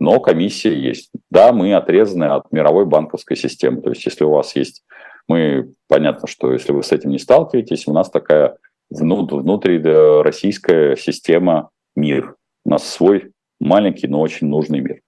Но 0.00 0.18
комиссия 0.18 0.74
есть. 0.74 1.10
Да, 1.30 1.52
мы 1.52 1.74
отрезаны 1.74 2.24
от 2.24 2.50
мировой 2.50 2.86
банковской 2.86 3.36
системы. 3.36 3.82
То 3.82 3.90
есть, 3.90 4.04
если 4.06 4.24
у 4.24 4.30
вас 4.30 4.56
есть... 4.56 4.82
Мы, 5.28 5.74
понятно, 5.88 6.26
что 6.26 6.52
если 6.52 6.72
вы 6.72 6.82
с 6.82 6.90
этим 6.90 7.10
не 7.10 7.18
сталкиваетесь, 7.18 7.86
у 7.86 7.92
нас 7.92 8.10
такая 8.10 8.56
внутри 8.88 9.80
российская 9.80 10.96
система 10.96 11.68
мир. 11.94 12.34
У 12.64 12.70
нас 12.70 12.88
свой 12.88 13.30
маленький, 13.60 14.08
но 14.08 14.20
очень 14.20 14.48
нужный 14.48 14.80
мир. 14.80 15.00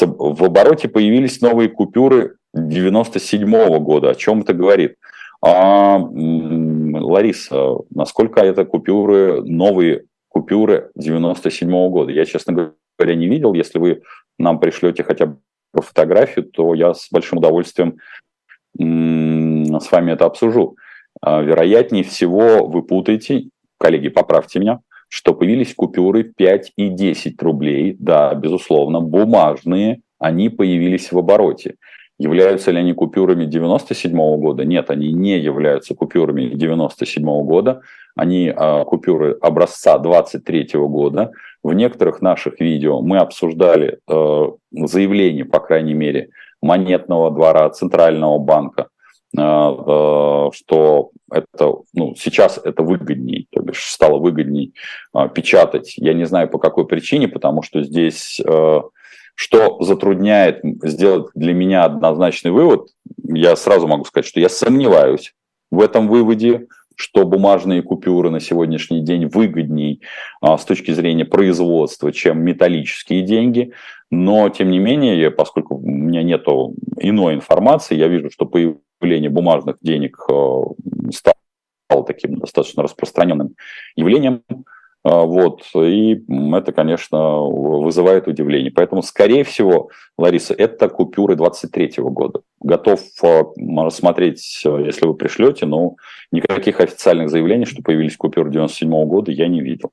В 0.00 0.44
обороте 0.44 0.88
появились 0.88 1.40
новые 1.40 1.68
купюры 1.68 2.36
97 2.54 3.44
-го 3.44 3.78
года. 3.78 4.10
О 4.10 4.14
чем 4.14 4.40
это 4.40 4.54
говорит? 4.54 4.96
А, 5.40 5.98
Лариса, 5.98 7.76
насколько 7.90 8.40
это 8.40 8.64
купюры, 8.64 9.42
новые 9.42 10.06
купюры 10.28 10.90
97 10.96 11.70
-го 11.70 11.90
года? 11.90 12.10
Я, 12.10 12.24
честно 12.24 12.52
говоря, 12.54 12.72
не 13.06 13.28
видел. 13.28 13.54
Если 13.54 13.78
вы 13.78 14.02
нам 14.38 14.60
пришлете 14.60 15.04
хотя 15.04 15.26
бы 15.26 15.38
фотографию, 15.74 16.44
то 16.44 16.74
я 16.74 16.94
с 16.94 17.08
большим 17.10 17.38
удовольствием 17.38 17.98
с 18.76 19.92
вами 19.92 20.12
это 20.12 20.26
обсужу. 20.26 20.76
А, 21.20 21.40
вероятнее 21.40 22.04
всего 22.04 22.66
вы 22.66 22.82
путаете, 22.82 23.48
коллеги, 23.78 24.08
поправьте 24.08 24.60
меня, 24.60 24.80
что 25.08 25.34
появились 25.34 25.74
купюры 25.74 26.24
5 26.24 26.72
и 26.76 26.88
10 26.88 27.42
рублей. 27.42 27.96
Да, 27.98 28.34
безусловно, 28.34 29.00
бумажные, 29.00 30.02
они 30.18 30.48
появились 30.48 31.12
в 31.12 31.18
обороте. 31.18 31.76
Являются 32.18 32.72
ли 32.72 32.78
они 32.78 32.94
купюрами 32.94 33.44
97 33.44 34.12
года? 34.38 34.64
Нет, 34.64 34.90
они 34.90 35.12
не 35.12 35.38
являются 35.38 35.94
купюрами 35.94 36.48
97 36.52 37.24
года. 37.44 37.82
Они 38.16 38.48
э, 38.48 38.84
купюры 38.84 39.38
образца 39.40 39.98
23 39.98 40.70
года. 40.74 41.30
В 41.62 41.72
некоторых 41.72 42.20
наших 42.22 42.60
видео 42.60 43.00
мы 43.00 43.18
обсуждали 43.18 43.98
э, 44.08 44.44
заявление, 44.72 45.44
по 45.44 45.60
крайней 45.60 45.94
мере, 45.94 46.30
монетного 46.62 47.30
двора, 47.30 47.68
Центрального 47.70 48.38
банка, 48.38 48.88
э, 49.36 49.40
э, 49.40 50.50
что 50.52 51.10
это, 51.30 51.74
ну, 51.94 52.14
сейчас 52.16 52.58
это 52.62 52.82
выгодней, 52.82 53.48
то 53.50 53.62
бишь 53.62 53.82
стало 53.82 54.18
выгодней 54.18 54.74
э, 55.14 55.28
печатать. 55.34 55.94
Я 55.96 56.14
не 56.14 56.24
знаю 56.24 56.48
по 56.48 56.58
какой 56.58 56.86
причине, 56.86 57.28
потому 57.28 57.62
что 57.62 57.82
здесь 57.82 58.40
э, 58.40 58.80
что 59.34 59.80
затрудняет 59.82 60.62
сделать 60.82 61.28
для 61.36 61.54
меня 61.54 61.84
однозначный 61.84 62.50
вывод, 62.50 62.88
я 63.22 63.54
сразу 63.54 63.86
могу 63.86 64.04
сказать, 64.04 64.26
что 64.26 64.40
я 64.40 64.48
сомневаюсь 64.48 65.32
в 65.70 65.80
этом 65.80 66.08
выводе, 66.08 66.66
что 66.98 67.24
бумажные 67.24 67.82
купюры 67.82 68.28
на 68.28 68.40
сегодняшний 68.40 69.02
день 69.02 69.26
выгодней 69.26 70.02
а, 70.40 70.58
с 70.58 70.64
точки 70.64 70.90
зрения 70.90 71.24
производства, 71.24 72.12
чем 72.12 72.40
металлические 72.40 73.22
деньги. 73.22 73.72
Но, 74.10 74.48
тем 74.48 74.70
не 74.70 74.80
менее, 74.80 75.30
поскольку 75.30 75.76
у 75.76 75.80
меня 75.80 76.24
нет 76.24 76.44
иной 76.98 77.34
информации, 77.34 77.94
я 77.94 78.08
вижу, 78.08 78.30
что 78.30 78.46
появление 78.46 79.30
бумажных 79.30 79.76
денег 79.80 80.18
а, 80.28 80.64
стало 81.12 82.04
таким 82.04 82.38
достаточно 82.38 82.82
распространенным 82.82 83.54
явлением. 83.94 84.42
А, 85.04 85.24
вот, 85.24 85.62
и 85.74 86.20
это, 86.52 86.72
конечно, 86.72 87.40
вызывает 87.40 88.26
удивление. 88.26 88.70
Поэтому, 88.70 89.02
скорее 89.02 89.44
всего, 89.44 89.90
Лариса, 90.16 90.54
это 90.54 90.88
купюры 90.88 91.36
23 91.36 91.94
года. 91.98 92.42
Готов 92.60 93.00
а, 93.22 93.44
рассмотреть, 93.84 94.62
если 94.64 95.06
вы 95.06 95.14
пришлете, 95.14 95.66
но 95.66 95.96
никаких 96.32 96.80
официальных 96.80 97.30
заявлений, 97.30 97.64
что 97.64 97.82
появились 97.82 98.16
купюры 98.16 98.50
97 98.50 98.90
года, 99.06 99.30
я 99.30 99.48
не 99.48 99.60
видел. 99.60 99.90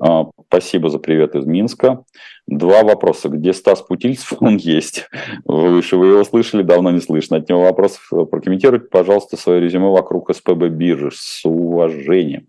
А, 0.00 0.26
спасибо 0.46 0.90
за 0.90 0.98
привет 0.98 1.34
из 1.34 1.46
Минска. 1.46 2.04
Два 2.46 2.82
вопроса. 2.82 3.28
Где 3.28 3.52
Стас 3.52 3.82
Путильцев? 3.82 4.36
Он 4.40 4.56
есть. 4.56 5.08
Выше 5.44 5.96
вы 5.96 6.08
его 6.08 6.24
слышали, 6.24 6.62
давно 6.62 6.90
не 6.90 7.00
слышно. 7.00 7.38
От 7.38 7.48
него 7.48 7.62
вопросов. 7.62 8.06
Прокомментируйте, 8.10 8.86
пожалуйста, 8.86 9.36
свое 9.36 9.60
резюме 9.60 9.88
вокруг 9.88 10.34
СПБ 10.34 10.68
биржи 10.68 11.10
с 11.12 11.44
уважением. 11.44 12.46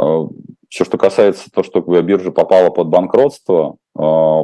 Э, 0.00 0.26
Все, 0.68 0.84
что 0.84 0.98
касается 0.98 1.50
того, 1.50 1.64
что 1.64 1.80
биржа 1.80 2.32
попала 2.32 2.70
под 2.70 2.88
банкротство, 2.88 3.76
э, 3.96 4.00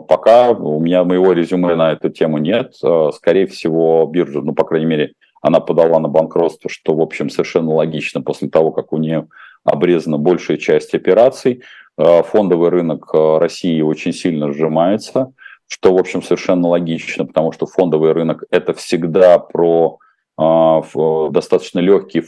пока 0.09 0.51
у 0.51 0.81
меня 0.81 1.05
моего 1.05 1.33
резюме 1.33 1.75
на 1.75 1.93
эту 1.93 2.11
тему 2.11 2.39
нет. 2.39 2.75
Э, 2.83 3.11
скорее 3.15 3.47
всего, 3.47 4.07
биржа, 4.07 4.41
ну, 4.41 4.55
по 4.55 4.65
крайней 4.65 4.87
мере, 4.87 5.13
она 5.43 5.61
подала 5.61 5.99
на 5.99 6.09
банкротство, 6.09 6.71
что, 6.71 6.95
в 6.95 7.01
общем, 7.01 7.29
совершенно 7.29 7.75
логично 7.75 8.23
после 8.23 8.49
того, 8.49 8.71
как 8.71 8.93
у 8.93 8.99
нее 8.99 9.27
обрезана 9.65 10.19
большая 10.19 10.57
часть 10.57 10.95
операций. 10.95 11.63
Фондовый 11.99 12.71
рынок 12.71 13.13
России 13.13 13.83
очень 13.83 14.13
сильно 14.13 14.51
сжимается, 14.53 15.33
что, 15.69 15.95
в 15.95 15.99
общем, 15.99 16.23
совершенно 16.23 16.69
логично, 16.69 17.27
потому 17.27 17.53
что 17.53 17.67
фондовый 17.67 18.13
рынок– 18.13 18.45
это 18.51 18.73
всегда 18.73 19.39
про 19.39 19.99
достаточно 20.39 21.81
легкий 21.81 22.23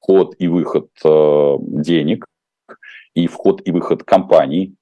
вход 0.00 0.34
и 0.38 0.48
выход 0.48 0.88
денег 1.04 2.24
и 3.14 3.26
вход 3.26 3.62
и 3.64 3.72
выход 3.72 4.04
компаний. 4.04 4.74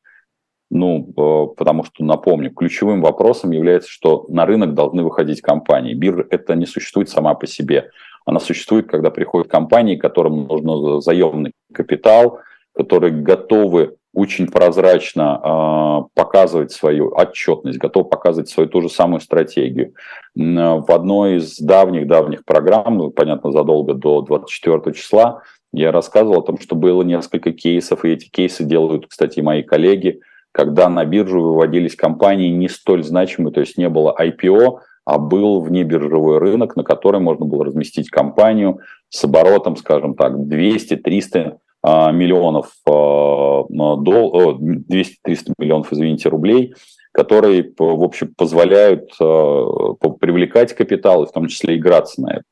Ну, 0.70 1.12
э, 1.16 1.56
потому 1.56 1.84
что, 1.84 2.04
напомню, 2.04 2.52
ключевым 2.52 3.00
вопросом 3.00 3.52
является, 3.52 3.90
что 3.90 4.26
на 4.28 4.44
рынок 4.44 4.74
должны 4.74 5.02
выходить 5.02 5.40
компании. 5.40 5.94
Биржа 5.94 6.26
это 6.30 6.54
не 6.54 6.66
существует 6.66 7.08
сама 7.08 7.34
по 7.34 7.46
себе. 7.46 7.90
Она 8.26 8.38
существует, 8.38 8.86
когда 8.86 9.10
приходят 9.10 9.50
компании, 9.50 9.96
которым 9.96 10.46
нужен 10.46 11.00
заемный 11.00 11.52
капитал, 11.72 12.40
которые 12.74 13.12
готовы 13.14 13.96
очень 14.12 14.46
прозрачно 14.48 15.40
э, 15.42 16.08
показывать 16.14 16.72
свою 16.72 17.14
отчетность, 17.14 17.78
готов 17.78 18.10
показывать 18.10 18.50
свою 18.50 18.68
ту 18.68 18.82
же 18.82 18.90
самую 18.90 19.20
стратегию. 19.20 19.94
В 20.34 20.86
одной 20.90 21.36
из 21.36 21.58
давних-давних 21.58 22.44
программ, 22.44 22.98
ну, 22.98 23.10
понятно, 23.10 23.52
задолго 23.52 23.94
до 23.94 24.20
24 24.20 24.94
числа, 24.94 25.42
я 25.72 25.92
рассказывал 25.92 26.40
о 26.40 26.44
том, 26.44 26.58
что 26.58 26.74
было 26.76 27.02
несколько 27.02 27.52
кейсов, 27.52 28.04
и 28.04 28.10
эти 28.10 28.28
кейсы 28.28 28.64
делают, 28.64 29.06
кстати, 29.06 29.40
мои 29.40 29.62
коллеги, 29.62 30.20
когда 30.52 30.88
на 30.88 31.04
биржу 31.04 31.40
выводились 31.40 31.94
компании 31.94 32.48
не 32.48 32.68
столь 32.68 33.04
значимые, 33.04 33.52
то 33.52 33.60
есть 33.60 33.78
не 33.78 33.88
было 33.88 34.14
IPO, 34.18 34.78
а 35.04 35.18
был 35.18 35.60
внебиржевой 35.60 36.38
рынок, 36.38 36.76
на 36.76 36.84
который 36.84 37.20
можно 37.20 37.46
было 37.46 37.64
разместить 37.64 38.10
компанию 38.10 38.80
с 39.08 39.24
оборотом, 39.24 39.76
скажем 39.76 40.14
так, 40.14 40.34
200-300 40.34 41.56
а, 41.82 42.12
миллионов 42.12 42.72
а, 42.86 43.64
дол, 43.68 44.58
200-300 44.60 45.54
миллионов, 45.58 45.92
извините, 45.92 46.28
рублей, 46.28 46.74
которые, 47.12 47.72
в 47.78 48.02
общем, 48.02 48.34
позволяют 48.36 49.10
а, 49.20 49.94
привлекать 50.20 50.74
капитал 50.74 51.24
и 51.24 51.26
в 51.26 51.32
том 51.32 51.46
числе 51.46 51.76
играться 51.76 52.20
на 52.20 52.30
это. 52.32 52.44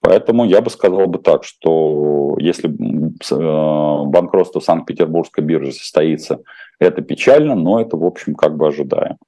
Поэтому 0.00 0.44
я 0.44 0.60
бы 0.62 0.70
сказал 0.70 1.06
бы 1.06 1.18
так, 1.18 1.44
что 1.44 2.36
если 2.38 2.68
э, 2.68 4.04
банкротство 4.06 4.60
Санкт-Петербургской 4.60 5.44
биржи 5.44 5.72
состоится, 5.72 6.40
это 6.78 7.02
печально, 7.02 7.54
но 7.54 7.80
это, 7.80 7.96
в 7.96 8.04
общем, 8.04 8.34
как 8.34 8.56
бы 8.56 8.66
ожидаем. 8.66 9.18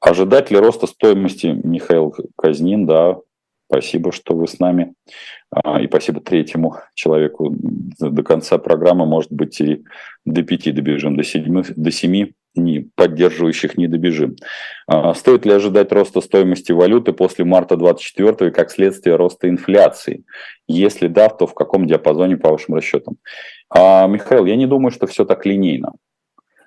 Ожидать 0.00 0.50
ли 0.50 0.58
роста 0.58 0.86
стоимости, 0.86 1.60
Михаил 1.62 2.14
Казнин, 2.36 2.86
да, 2.86 3.18
спасибо, 3.70 4.10
что 4.10 4.34
вы 4.34 4.48
с 4.48 4.58
нами. 4.58 4.94
А, 5.50 5.80
и 5.80 5.86
спасибо 5.86 6.20
третьему 6.20 6.76
человеку. 6.94 7.54
До 8.00 8.22
конца 8.22 8.58
программы, 8.58 9.06
может 9.06 9.32
быть, 9.32 9.60
и 9.60 9.84
до 10.24 10.42
пяти 10.42 10.72
добежим, 10.72 11.16
до 11.16 11.24
семи, 11.24 11.62
до 11.76 11.90
семи 11.90 12.34
не, 12.54 12.90
поддерживающих 12.94 13.76
не 13.76 13.88
добежим. 13.88 14.36
А, 14.86 15.14
стоит 15.14 15.46
ли 15.46 15.52
ожидать 15.52 15.92
роста 15.92 16.20
стоимости 16.20 16.72
валюты 16.72 17.12
после 17.12 17.44
марта 17.44 17.76
24 17.76 18.48
и 18.48 18.52
как 18.52 18.70
следствие 18.70 19.16
роста 19.16 19.48
инфляции? 19.48 20.24
Если 20.68 21.08
да, 21.08 21.28
то 21.28 21.46
в 21.46 21.54
каком 21.54 21.86
диапазоне 21.86 22.36
по 22.36 22.50
вашим 22.50 22.74
расчетам? 22.74 23.16
А, 23.70 24.06
Михаил, 24.06 24.46
я 24.46 24.56
не 24.56 24.66
думаю, 24.66 24.90
что 24.90 25.06
все 25.06 25.24
так 25.24 25.46
линейно. 25.46 25.92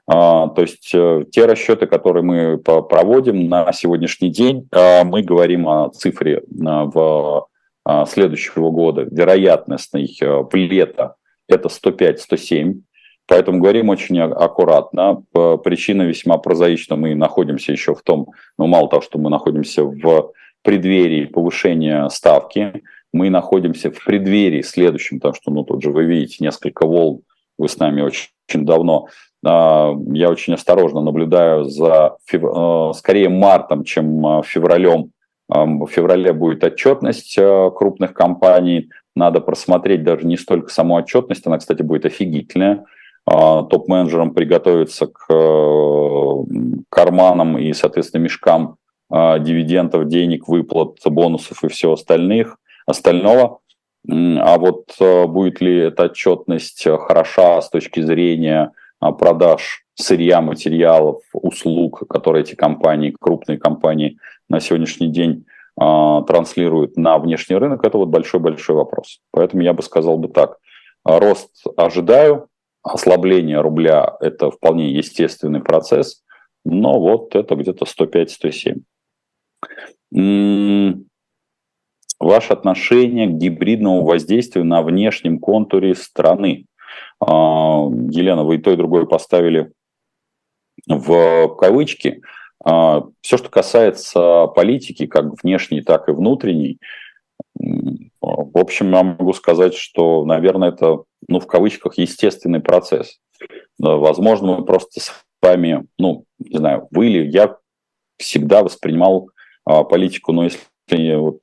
А, 0.08 0.50
то 0.50 0.62
есть 0.62 0.91
э, 0.93 1.26
те 1.32 1.45
расчеты, 1.45 1.88
которые 1.88 2.24
мы 2.24 2.58
проводим 2.58 3.49
на 3.49 3.72
сегодняшний 3.74 4.30
день, 4.30 4.68
мы 4.72 5.24
говорим 5.24 5.68
о 5.68 5.89
цифре 5.89 6.43
в 6.47 7.47
следующего 8.07 8.72
года, 8.72 9.07
вероятностный 9.09 10.16
э, 10.20 10.43
лето 10.53 11.16
это 11.47 11.70
105-107, 11.70 12.82
Поэтому 13.28 13.59
говорим 13.59 13.89
очень 13.89 14.19
аккуратно. 14.19 15.23
Причина 15.63 16.03
весьма 16.03 16.38
прозаична. 16.38 16.95
Мы 16.95 17.15
находимся 17.15 17.71
еще 17.71 17.95
в 17.95 18.01
том, 18.01 18.28
ну 18.57 18.67
мало 18.67 18.88
того, 18.89 19.01
что 19.01 19.17
мы 19.17 19.30
находимся 19.30 19.84
в 19.84 20.32
преддверии 20.61 21.26
повышения 21.26 22.07
ставки, 22.09 22.84
мы 23.13 23.30
находимся 23.30 23.91
в 23.91 24.03
преддверии 24.03 24.61
следующем, 24.61 25.19
потому 25.19 25.36
что, 25.36 25.51
ну, 25.51 25.63
тут 25.63 25.82
же 25.82 25.91
вы 25.91 26.03
видите 26.03 26.38
несколько 26.43 26.86
волн, 26.86 27.21
вы 27.57 27.69
с 27.69 27.78
нами 27.78 28.01
очень, 28.01 28.30
очень 28.49 28.65
давно. 28.65 29.07
А, 29.45 29.93
я 30.11 30.30
очень 30.30 30.53
осторожно 30.53 31.01
наблюдаю 31.01 31.65
за, 31.65 32.17
э, 32.32 32.91
скорее, 32.95 33.30
мартом, 33.30 33.84
чем 33.84 34.26
э, 34.26 34.41
февралем. 34.43 35.11
В 35.47 35.88
феврале 35.88 36.34
будет 36.34 36.63
отчетность 36.63 37.38
э, 37.38 37.71
крупных 37.76 38.13
компаний. 38.13 38.89
Надо 39.15 39.41
просмотреть 39.41 40.03
даже 40.03 40.26
не 40.26 40.38
столько 40.38 40.69
саму 40.69 40.95
отчетность, 40.95 41.45
она, 41.45 41.59
кстати, 41.59 41.84
будет 41.84 42.05
офигительная 42.05 42.86
топ-менеджерам 43.26 44.34
приготовиться 44.34 45.07
к 45.07 45.28
карманам 46.89 47.57
и, 47.57 47.73
соответственно, 47.73 48.23
мешкам 48.23 48.78
дивидендов, 49.09 50.07
денег, 50.07 50.47
выплат, 50.47 50.97
бонусов 51.05 51.63
и 51.63 51.67
всего 51.67 51.93
остальных, 51.93 52.57
остального. 52.86 53.59
А 54.07 54.57
вот 54.59 54.89
будет 54.99 55.61
ли 55.61 55.78
эта 55.78 56.03
отчетность 56.03 56.88
хороша 56.88 57.61
с 57.61 57.69
точки 57.69 58.01
зрения 58.01 58.71
продаж 58.99 59.86
сырья, 59.95 60.41
материалов, 60.41 61.21
услуг, 61.34 62.03
которые 62.09 62.43
эти 62.43 62.55
компании, 62.55 63.15
крупные 63.19 63.57
компании 63.57 64.17
на 64.49 64.59
сегодняшний 64.59 65.07
день 65.07 65.45
э, 65.82 66.21
транслируют 66.28 66.97
на 66.97 67.17
внешний 67.17 67.55
рынок, 67.55 67.86
это 67.86 67.97
вот 67.97 68.09
большой-большой 68.09 68.76
вопрос. 68.76 69.19
Поэтому 69.32 69.63
я 69.63 69.73
бы 69.73 69.82
сказал 69.82 70.17
бы 70.17 70.28
так. 70.28 70.57
Рост 71.03 71.63
ожидаю, 71.78 72.47
ослабление 72.86 73.59
рубля– 73.61 74.15
это 74.21 74.51
вполне 74.51 74.91
естественный 74.91 75.61
процесс, 75.61 76.23
но 76.63 76.99
вот 76.99 77.36
это 77.36 77.55
где-то 77.55 77.86
105-107. 77.86 78.81
Ваше 82.19 82.53
отношение 82.53 83.27
к 83.27 83.33
гибридному 83.33 84.05
воздействию 84.05 84.63
на 84.65 84.81
внешнем 84.81 85.39
контуре 85.39 85.95
страны. 85.95 86.65
А, 87.19 87.88
Елена, 88.09 88.43
вы 88.43 88.55
и 88.55 88.59
то, 88.59 88.71
и 88.71 88.77
другое 88.77 89.05
поставили 89.05 89.71
в 90.88 91.55
кавычки. 91.55 92.21
А, 92.63 93.03
Все, 93.21 93.38
что 93.38 93.49
касается 93.49 94.47
политики, 94.47 95.07
как 95.07 95.43
внешней, 95.43 95.81
так 95.81 96.07
и 96.07 96.13
внутренней, 96.13 96.79
в 97.55 98.57
общем, 98.57 98.91
я 98.91 99.03
могу 99.03 99.33
сказать, 99.33 99.75
что, 99.75 100.25
наверное, 100.25 100.69
это, 100.69 101.03
ну, 101.28 101.39
в 101.39 101.47
кавычках, 101.47 101.97
естественный 101.97 102.59
процесс. 102.59 103.19
Возможно, 103.78 104.57
мы 104.57 104.65
просто 104.65 104.99
с 104.99 105.26
вами, 105.41 105.86
ну, 105.97 106.26
не 106.39 106.57
знаю, 106.57 106.88
вы 106.91 107.07
или 107.07 107.30
я 107.30 107.57
всегда 108.17 108.63
воспринимал 108.63 109.30
а, 109.65 109.84
политику, 109.84 110.32
но 110.32 110.45
если 110.45 110.59
вот, 111.15 111.41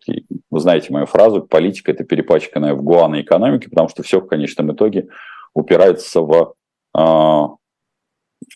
вы 0.51 0.61
знаете 0.61 0.93
мою 0.93 1.07
фразу, 1.07 1.43
политика– 1.43 1.91
это 1.93 2.05
перепачканная 2.05 2.75
в 2.75 2.83
гуана 2.83 3.21
экономики, 3.21 3.69
потому 3.69 3.89
что 3.89 4.03
все 4.03 4.21
в 4.21 4.27
конечном 4.27 4.73
итоге 4.73 5.09
упирается 5.55 6.21
в 6.21 6.55
а, 6.95 7.49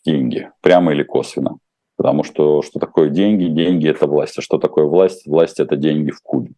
деньги, 0.04 0.50
прямо 0.60 0.92
или 0.92 1.02
косвенно. 1.02 1.58
Потому 1.96 2.24
что 2.24 2.62
что 2.62 2.78
такое 2.78 3.08
деньги? 3.08 3.44
Деньги– 3.44 3.88
это 3.90 4.06
власть. 4.06 4.38
А 4.38 4.42
что 4.42 4.58
такое 4.58 4.84
власть? 4.84 5.26
Власть– 5.26 5.58
это 5.60 5.76
деньги 5.76 6.10
в 6.10 6.20
кубе. 6.22 6.52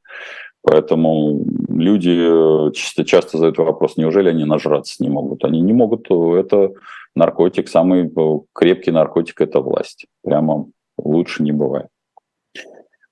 Поэтому 0.62 1.44
люди 1.68 2.72
часто, 2.72 3.04
часто 3.04 3.38
задают 3.38 3.58
вопрос, 3.58 3.96
неужели 3.96 4.28
они 4.28 4.44
нажраться 4.44 5.02
не 5.02 5.08
могут? 5.08 5.44
Они 5.44 5.60
не 5.60 5.72
могут, 5.72 6.10
это 6.10 6.72
наркотик, 7.14 7.68
самый 7.68 8.10
крепкий 8.52 8.90
наркотик– 8.90 9.40
это 9.42 9.60
власть. 9.60 10.06
Прямо 10.22 10.66
лучше 10.98 11.42
не 11.42 11.52
бывает. 11.52 11.88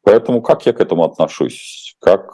Поэтому 0.02 0.42
как 0.42 0.66
я 0.66 0.72
к 0.72 0.80
этому 0.80 1.04
отношусь? 1.04 1.96
Как 2.00 2.30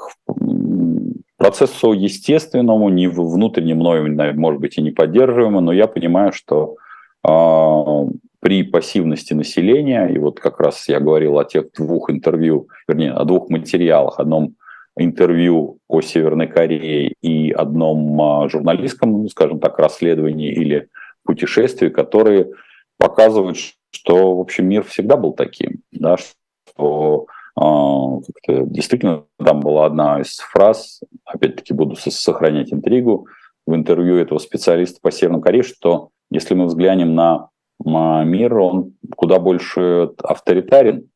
процессу 1.37 1.93
естественному, 1.93 2.89
не 2.89 3.09
внутренне 3.09 3.75
мною, 3.75 4.35
может 4.35 4.61
быть, 4.61 4.79
и 4.79 4.83
не 4.83 4.91
поддерживаемому, 4.91 5.61
но 5.61 5.73
я 5.73 5.87
понимаю, 5.87 6.33
что 6.33 6.77
а, 7.25 8.05
при 8.41 8.63
пассивности 8.63 9.35
населения, 9.35 10.07
и 10.07 10.19
вот 10.19 10.39
как 10.39 10.61
раз 10.61 10.89
я 10.89 11.01
говорил 11.01 11.39
о 11.39 11.45
тех 11.45 11.73
двух 11.73 12.11
интервью, 12.11 12.69
вернее, 12.87 13.13
о 13.13 13.25
двух 13.25 13.49
материалах, 13.51 14.21
одном 14.21 14.55
интервью 14.97 15.79
о 15.89 16.01
Северной 16.01 16.47
Корее 16.47 17.15
и 17.23 17.51
одном 17.51 18.21
а, 18.21 18.49
журналистском, 18.49 19.13
ну, 19.13 19.29
скажем 19.29 19.59
так, 19.59 19.79
расследовании 19.79 20.53
или 20.53 20.89
путешествии, 21.25 21.89
которые 21.89 22.51
показывают, 22.99 23.57
что, 23.91 24.37
в 24.37 24.41
общем, 24.41 24.69
мир 24.69 24.85
всегда 24.85 25.17
был 25.17 25.33
таким, 25.33 25.83
да, 25.93 26.17
что 26.17 27.27
э, 27.57 28.65
действительно 28.67 29.25
там 29.39 29.61
была 29.61 29.87
одна 29.87 30.21
из 30.21 30.39
фраз, 30.39 31.01
опять-таки 31.25 31.75
буду 31.75 31.97
сохранять 31.97 32.73
интригу, 32.73 33.29
в 33.67 33.75
интервью 33.75 34.17
этого 34.17 34.39
специалиста 34.39 34.99
по 35.01 35.11
Северной 35.11 35.41
Корее, 35.41 35.63
что 35.63 36.11
если 36.31 36.55
мы 36.55 36.67
взглянем 36.67 37.15
на 37.15 37.49
мир, 38.25 38.59
он 38.59 38.95
куда 39.17 39.39
больше 39.39 40.11
авторитарен 40.23 41.09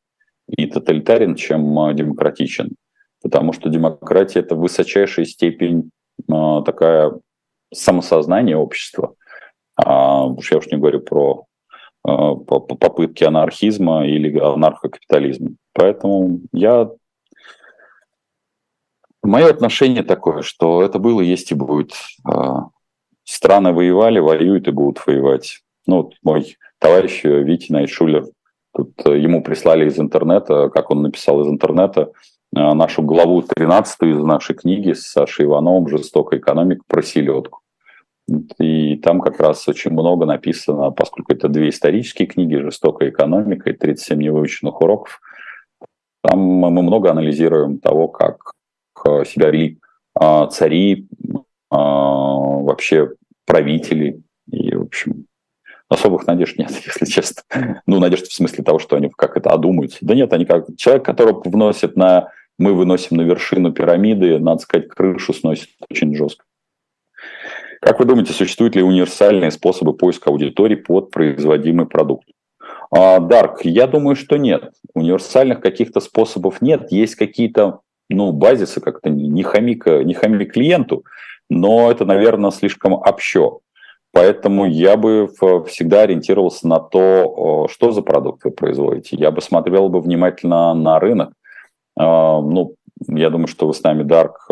и 0.49 0.67
тоталитарен, 0.67 1.35
чем 1.35 1.79
а, 1.79 1.93
демократичен. 1.93 2.77
Потому 3.23 3.53
что 3.53 3.69
демократия– 3.69 4.39
это 4.41 4.55
высочайшая 4.55 5.27
степень 5.27 5.91
а, 6.31 6.63
такая 6.63 7.13
самосознания 7.73 8.57
общества. 8.57 9.15
А, 9.77 10.25
уж 10.27 10.51
я 10.51 10.59
уж 10.59 10.67
не 10.67 10.79
говорю 10.79 11.01
про 11.01 11.45
попытки 12.03 13.25
анархизма 13.25 14.07
или 14.07 14.39
анархокапитализма. 14.39 15.57
Поэтому 15.73 16.41
я... 16.53 16.91
Мое 19.25 19.51
отношение 19.51 20.05
такое, 20.05 20.43
что 20.43 20.83
это 20.83 21.01
было, 21.01 21.21
есть 21.21 21.51
и 21.51 21.57
будет 21.57 21.95
страны 23.27 23.73
воевали, 23.73 24.21
воюют 24.21 24.69
и 24.69 24.71
будут 24.71 25.05
воевать. 25.07 25.61
Ну, 25.87 25.97
вот 25.97 26.15
мой 26.23 26.57
товарищ 26.79 27.25
Витя 27.25 27.73
Найтшулер, 27.73 28.27
тут 28.75 28.93
э, 29.05 29.19
ему 29.19 29.43
прислали 29.43 29.89
из 29.89 29.99
интернета, 29.99 30.71
как 30.71 30.91
он 30.91 31.03
написал 31.03 31.43
из 31.43 31.49
интернета, 31.49 32.13
нашу 32.57 33.03
главу 33.03 33.43
13 33.43 34.03
из 34.03 34.19
нашей 34.19 34.55
книги 34.55 34.93
с 34.93 35.03
Сашей 35.03 35.45
Ивановым 35.45 35.89
«Жестокая 35.89 36.41
экономика» 36.41 36.83
про 36.87 37.03
селедку. 37.03 37.61
И 38.59 38.97
там 38.97 39.21
как 39.21 39.39
раз 39.39 39.69
очень 39.69 39.93
много 39.93 40.27
написано, 40.27 40.91
поскольку 40.91 41.33
это 41.33 41.49
две 41.49 41.69
исторические 41.69 42.27
книги 42.27 42.57
«Жестокая 42.57 43.11
экономика» 43.11 43.71
и 43.71 43.77
«37 43.77 44.17
невыученных 44.17 44.81
уроков», 44.81 45.21
там 46.23 46.41
мы 46.41 46.71
много 46.71 47.11
анализируем 47.11 47.79
того, 47.79 48.09
как 48.09 48.51
себя 49.27 49.51
вели 49.51 49.79
цари, 50.51 51.07
вообще 51.71 53.11
правители. 53.45 54.23
И, 54.51 54.75
в 54.75 54.83
общем, 54.83 55.27
особых 55.89 56.27
надежд 56.27 56.59
нет, 56.59 56.71
если 56.85 57.05
честно. 57.07 57.43
Ну, 57.87 58.01
надежд 58.01 58.27
в 58.27 58.35
смысле 58.35 58.65
того, 58.65 58.79
что 58.79 58.97
они 58.97 59.11
как 59.11 59.37
это 59.37 59.51
одумаются. 59.51 59.99
Да 60.01 60.15
нет, 60.15 60.33
они 60.33 60.45
как 60.45 60.67
человек, 60.77 61.05
которого 61.05 61.43
вносят 61.45 61.97
на... 61.97 62.31
Мы 62.59 62.73
выносим 62.73 63.17
на 63.17 63.23
вершину 63.23 63.73
пирамиды, 63.73 64.39
надо 64.39 64.61
сказать, 64.61 64.89
крышу 64.89 65.33
сносит 65.33 65.69
очень 65.91 66.15
жестко. 66.15 66.45
Как 67.81 67.99
вы 67.99 68.07
думаете, 68.07 68.33
существуют 68.33 68.75
ли 68.75 68.83
универсальные 68.83 69.51
способы 69.51 69.93
поиска 69.93 70.31
аудитории 70.31 70.77
под 70.77 71.11
производимый 71.11 71.87
продукт? 71.87 72.27
Дарк, 72.91 73.65
я 73.65 73.87
думаю, 73.87 74.17
что 74.17 74.37
нет. 74.39 74.73
Универсальных 74.95 75.61
каких-то 75.61 76.01
способов 76.01 76.63
нет. 76.63 76.91
Есть 76.91 77.17
какие-то 77.17 77.81
ну, 78.09 78.33
базисы, 78.33 78.81
как-то 78.81 79.11
не 79.11 79.43
хами, 79.43 79.79
не 80.05 80.15
хами 80.15 80.45
клиенту 80.45 81.05
но 81.49 81.91
это, 81.91 82.05
наверное, 82.05 82.51
слишком 82.51 82.95
общо. 82.95 83.59
Поэтому 84.13 84.67
я 84.67 84.97
бы 84.97 85.29
всегда 85.67 86.03
ориентировался 86.03 86.67
на 86.67 86.81
то, 86.81 87.69
что 87.71 87.93
за 87.93 88.03
продукт 88.03 88.45
вы 88.45 88.51
производите. 88.51 89.17
Я 89.17 89.31
бы 89.31 89.43
смотрел 89.43 89.89
бы 89.89 90.01
внимательно 90.01 90.73
на 90.75 90.99
рынок. 90.99 91.33
А, 91.99 92.41
ну, 92.41 92.75
я 93.09 93.31
думаю, 93.31 93.49
что 93.49 93.67
вы 93.67 93.75
с 93.75 93.83
нами, 93.83 94.03
Дарк, 94.03 94.49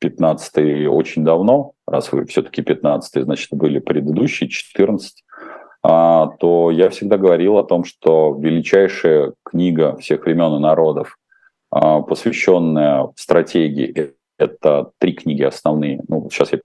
15 0.00 0.58
э, 0.58 0.86
очень 0.88 1.24
давно, 1.24 1.72
раз 1.86 2.10
вы 2.12 2.24
все-таки 2.26 2.62
15 2.62 3.24
значит, 3.24 3.48
были 3.52 3.78
предыдущие 3.78 4.48
14, 4.48 5.24
а, 5.82 6.28
то 6.38 6.70
я 6.70 6.90
всегда 6.90 7.16
говорил 7.16 7.58
о 7.58 7.64
том, 7.64 7.84
что 7.84 8.36
величайшая 8.38 9.34
книга 9.44 9.96
всех 9.96 10.24
времен 10.24 10.56
и 10.56 10.58
народов, 10.58 11.16
а, 11.70 12.00
посвященная 12.00 13.08
стратегии 13.16 14.14
это 14.38 14.90
три 14.98 15.12
книги 15.12 15.42
основные. 15.42 16.02
Ну, 16.08 16.28
сейчас 16.30 16.52
я 16.52 16.60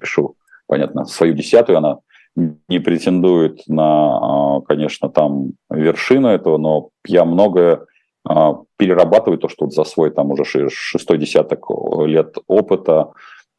пишу, 0.00 0.36
понятно, 0.66 1.04
свою 1.06 1.34
десятую, 1.34 1.78
она 1.78 1.98
не 2.36 2.78
претендует 2.78 3.66
на, 3.66 4.60
конечно, 4.68 5.08
там 5.08 5.52
вершину 5.70 6.28
этого, 6.28 6.58
но 6.58 6.90
я 7.06 7.24
многое 7.24 7.86
а, 8.28 8.58
перерабатываю 8.76 9.38
то, 9.38 9.48
что 9.48 9.66
вот 9.66 9.74
за 9.74 9.84
свой 9.84 10.10
там 10.10 10.30
уже 10.32 10.44
шестой 10.44 11.18
десяток 11.18 11.66
лет 12.06 12.36
опыта, 12.46 13.12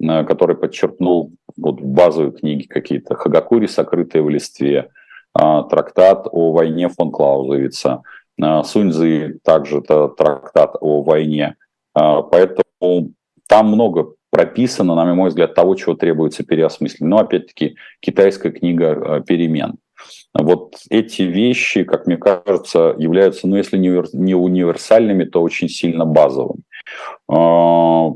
а, 0.04 0.24
который 0.24 0.56
подчеркнул 0.56 1.32
вот 1.56 1.82
базовые 1.82 2.32
книги 2.32 2.68
какие-то, 2.68 3.16
Хагакури 3.16 3.68
«Сокрытые 3.68 4.22
в 4.22 4.30
листве», 4.30 4.90
трактат 5.34 6.28
о 6.32 6.52
войне 6.52 6.90
фон 6.90 7.12
Клаузевица, 7.12 8.02
Суньзы 8.64 9.40
также 9.44 9.80
это 9.80 10.08
трактат 10.08 10.76
о 10.82 11.04
войне. 11.04 11.56
Поэтому 11.94 13.12
там 13.48 13.68
много 13.68 14.14
прописано, 14.32 14.96
на 14.96 15.14
мой 15.14 15.30
взгляд, 15.30 15.56
того, 15.56 15.76
чего 15.76 15.96
требуется 15.96 16.44
переосмыслить. 16.44 17.02
Но, 17.02 17.20
опять-таки, 17.20 17.76
китайская 18.00 18.52
книга 18.52 18.86
э, 18.86 19.24
перемен. 19.26 19.78
Вот 20.34 20.76
эти 20.90 21.24
вещи, 21.24 21.84
как 21.84 22.08
мне 22.08 22.18
кажется, 22.18 22.96
являются, 22.98 23.48
ну, 23.48 23.56
если 23.58 23.78
не 23.78 24.36
универсальными, 24.36 25.24
то 25.24 25.42
очень 25.42 25.70
сильно 25.70 26.06
базовыми. 26.06 26.62
А, 27.30 28.12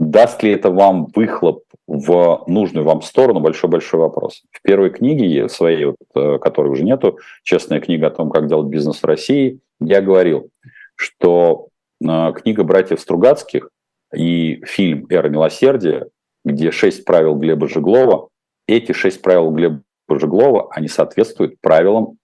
Даст 0.00 0.42
ли 0.42 0.52
это 0.52 0.70
вам 0.70 1.08
выхлоп 1.14 1.64
в 1.86 2.44
нужную 2.46 2.86
вам 2.86 3.02
сторону, 3.02 3.40
большой-большой 3.40 4.00
вопрос. 4.00 4.42
В 4.50 4.62
первой 4.62 4.88
книге 4.88 5.46
своей, 5.50 5.84
вот, 5.84 5.96
э, 6.14 6.38
которой 6.38 6.68
уже 6.68 6.84
нету, 6.84 7.18
честная 7.42 7.80
книга 7.80 8.06
о 8.06 8.10
том, 8.10 8.30
как 8.30 8.48
делать 8.48 8.68
бизнес 8.68 9.02
в 9.02 9.04
России, 9.04 9.60
я 9.78 10.00
говорил, 10.00 10.48
что 10.94 11.68
э, 12.02 12.32
книга 12.34 12.64
братьев 12.64 12.98
Стругацких 12.98 13.68
и 14.16 14.62
фильм 14.64 15.06
«Эра 15.10 15.28
милосердия», 15.28 16.06
где 16.46 16.70
шесть 16.70 17.04
правил 17.04 17.34
Глеба 17.34 17.68
Жеглова, 17.68 18.28
эти 18.66 18.92
шесть 18.92 19.20
правил 19.20 19.50
Глеба 19.50 19.82
Жеглова, 20.18 20.68
они 20.72 20.88
соответствуют 20.88 21.60
правилам 21.60 22.18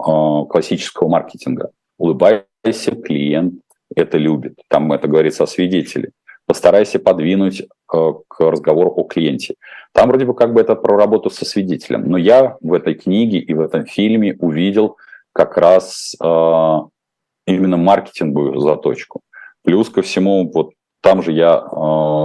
э, 0.00 0.02
классического 0.02 1.08
маркетинга. 1.08 1.70
Улыбайся, 1.98 2.96
клиент 3.04 3.60
это 3.94 4.18
любит. 4.18 4.58
Там 4.68 4.92
это 4.92 5.08
говорится 5.08 5.44
о 5.44 5.46
свидетеле. 5.46 6.10
Постарайся 6.46 6.98
подвинуть 6.98 7.60
э, 7.60 7.66
к 8.28 8.40
разговору 8.40 8.90
о 8.90 9.04
клиенте. 9.04 9.54
Там 9.92 10.08
вроде 10.08 10.26
бы 10.26 10.34
как 10.34 10.52
бы 10.52 10.60
это 10.60 10.74
про 10.74 10.96
работу 10.96 11.30
со 11.30 11.44
свидетелем. 11.44 12.10
Но 12.10 12.18
я 12.18 12.56
в 12.60 12.72
этой 12.72 12.94
книге 12.94 13.38
и 13.38 13.54
в 13.54 13.60
этом 13.60 13.86
фильме 13.86 14.36
увидел 14.38 14.96
как 15.32 15.56
раз 15.56 16.14
э, 16.22 16.78
именно 17.46 17.76
маркетинговую 17.76 18.58
заточку. 18.60 19.20
Плюс 19.62 19.88
ко 19.88 20.02
всему, 20.02 20.50
вот 20.52 20.72
там 21.00 21.22
же 21.22 21.32
я 21.32 21.56
э, 21.56 21.62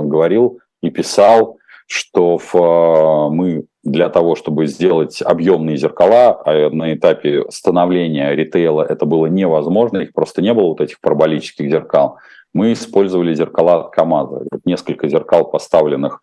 говорил 0.06 0.60
и 0.82 0.90
писал, 0.90 1.58
что 1.88 2.38
в, 2.38 2.56
э, 2.56 3.30
мы 3.30 3.66
для 3.84 4.10
того, 4.10 4.36
чтобы 4.36 4.68
сделать 4.68 5.22
объемные 5.22 5.78
зеркала, 5.78 6.42
а 6.46 6.70
на 6.70 6.94
этапе 6.94 7.46
становления 7.50 8.36
ритейла 8.36 8.84
это 8.84 9.06
было 9.06 9.28
невозможно, 9.28 10.00
их 10.00 10.14
просто 10.14 10.42
не 10.42 10.54
было, 10.54 10.68
вот 10.68 10.82
этих 10.82 11.00
параболических 11.00 11.70
зеркал, 11.70 12.18
мы 12.54 12.74
использовали 12.74 13.34
зеркала 13.34 13.86
от 13.86 13.92
КАМАЗа. 13.92 14.46
Несколько 14.66 15.08
зеркал, 15.08 15.50
поставленных 15.50 16.22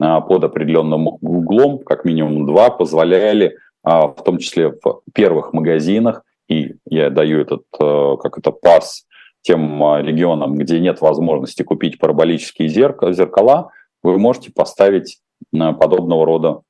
а, 0.00 0.20
под 0.20 0.44
определенным 0.44 1.08
углом, 1.08 1.78
как 1.78 2.04
минимум 2.04 2.46
два, 2.46 2.70
позволяли, 2.70 3.56
а, 3.82 4.08
в 4.08 4.22
том 4.22 4.38
числе 4.38 4.70
в 4.70 5.02
первых 5.14 5.52
магазинах, 5.52 6.22
и 6.48 6.74
я 6.86 7.10
даю 7.10 7.40
этот, 7.40 7.64
э, 7.78 8.16
как 8.22 8.38
это, 8.38 8.52
пас 8.52 9.04
тем 9.42 9.84
а, 9.84 10.00
регионам, 10.00 10.54
где 10.54 10.80
нет 10.80 11.00
возможности 11.00 11.62
купить 11.62 11.98
параболические 11.98 12.68
зеркала, 12.68 13.70
вы 14.02 14.18
можете 14.18 14.50
поставить 14.50 15.18
подобного 15.52 16.24
рода 16.26 16.60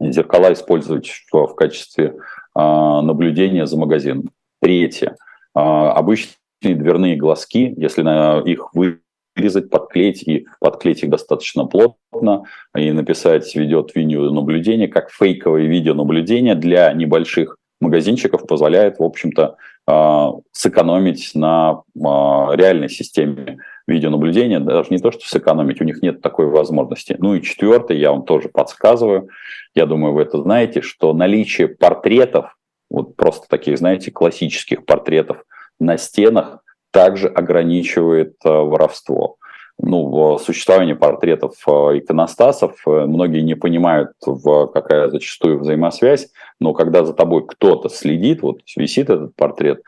зеркала 0.00 0.52
использовать 0.52 1.10
в, 1.32 1.54
качестве 1.54 2.16
наблюдения 2.54 3.66
за 3.66 3.78
магазином. 3.78 4.30
Третье. 4.60 5.16
Обычные 5.54 6.34
дверные 6.62 7.16
глазки, 7.16 7.72
если 7.76 8.02
их 8.50 8.70
вырезать, 8.74 9.70
подклеить 9.70 10.22
и 10.24 10.46
подклеить 10.58 11.02
их 11.02 11.10
достаточно 11.10 11.64
плотно 11.64 12.44
и 12.76 12.90
написать 12.92 13.54
ведет 13.54 13.94
видеонаблюдение, 13.94 14.88
как 14.88 15.10
фейковое 15.10 15.66
видеонаблюдение 15.66 16.54
для 16.54 16.92
небольших 16.92 17.56
магазинчиков 17.80 18.46
позволяет, 18.46 18.98
в 18.98 19.02
общем-то, 19.02 19.56
а, 19.86 20.34
сэкономить 20.52 21.32
на 21.34 21.82
а, 22.04 22.50
реальной 22.54 22.88
системе 22.88 23.58
видеонаблюдения, 23.90 24.60
даже 24.60 24.88
не 24.90 24.98
то, 24.98 25.10
что 25.10 25.26
сэкономить, 25.26 25.80
у 25.80 25.84
них 25.84 26.02
нет 26.02 26.20
такой 26.22 26.46
возможности. 26.46 27.16
Ну 27.18 27.34
и 27.34 27.42
четвертое, 27.42 27.98
я 27.98 28.12
вам 28.12 28.24
тоже 28.24 28.48
подсказываю, 28.48 29.28
я 29.74 29.86
думаю, 29.86 30.14
вы 30.14 30.22
это 30.22 30.40
знаете, 30.40 30.80
что 30.80 31.12
наличие 31.12 31.68
портретов, 31.68 32.56
вот 32.90 33.16
просто 33.16 33.46
таких, 33.48 33.78
знаете, 33.78 34.10
классических 34.10 34.84
портретов 34.84 35.44
на 35.78 35.96
стенах 35.96 36.62
также 36.90 37.28
ограничивает 37.28 38.34
э, 38.44 38.48
воровство. 38.48 39.36
Ну, 39.82 40.08
в 40.08 40.38
существовании 40.40 40.92
портретов 40.92 41.54
э, 41.66 41.98
иконостасов 41.98 42.76
э, 42.86 43.06
многие 43.06 43.40
не 43.40 43.54
понимают, 43.54 44.10
в 44.24 44.66
какая 44.66 45.08
зачастую 45.08 45.58
взаимосвязь, 45.58 46.28
но 46.60 46.74
когда 46.74 47.04
за 47.04 47.14
тобой 47.14 47.46
кто-то 47.46 47.88
следит, 47.88 48.42
вот 48.42 48.60
висит 48.76 49.08
этот 49.08 49.34
портрет, 49.34 49.82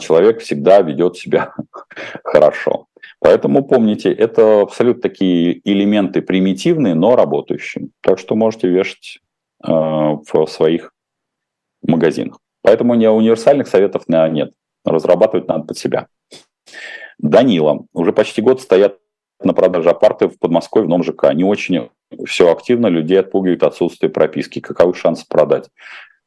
человек 0.00 0.40
всегда 0.40 0.82
ведет 0.82 1.16
себя 1.16 1.54
хорошо. 2.24 2.88
Поэтому 3.20 3.64
помните, 3.64 4.12
это 4.12 4.62
абсолютно 4.62 5.02
такие 5.02 5.60
элементы 5.64 6.20
примитивные, 6.20 6.94
но 6.94 7.16
работающие. 7.16 7.88
Так 8.02 8.18
что 8.18 8.34
можете 8.34 8.68
вешать 8.68 9.20
в 9.60 10.46
своих 10.48 10.92
магазинах. 11.82 12.38
Поэтому 12.62 12.94
не 12.94 13.08
универсальных 13.08 13.68
советов 13.68 14.02
нет 14.08 14.52
разрабатывать 14.84 15.48
надо 15.48 15.64
под 15.64 15.78
себя. 15.78 16.08
Данила. 17.18 17.86
Уже 17.92 18.12
почти 18.12 18.42
год 18.42 18.60
стоят 18.60 18.98
на 19.44 19.54
продаже 19.54 19.90
апарты 19.90 20.28
в 20.28 20.38
Подмосковье 20.38 20.86
в 20.86 20.88
новом 20.88 21.04
ЖК. 21.04 21.32
Не 21.34 21.44
очень 21.44 21.90
все 22.26 22.50
активно, 22.50 22.86
людей 22.86 23.20
отпугивает 23.20 23.62
отсутствие 23.62 24.10
прописки. 24.10 24.60
Каковы 24.60 24.94
шансы 24.94 25.24
продать? 25.28 25.68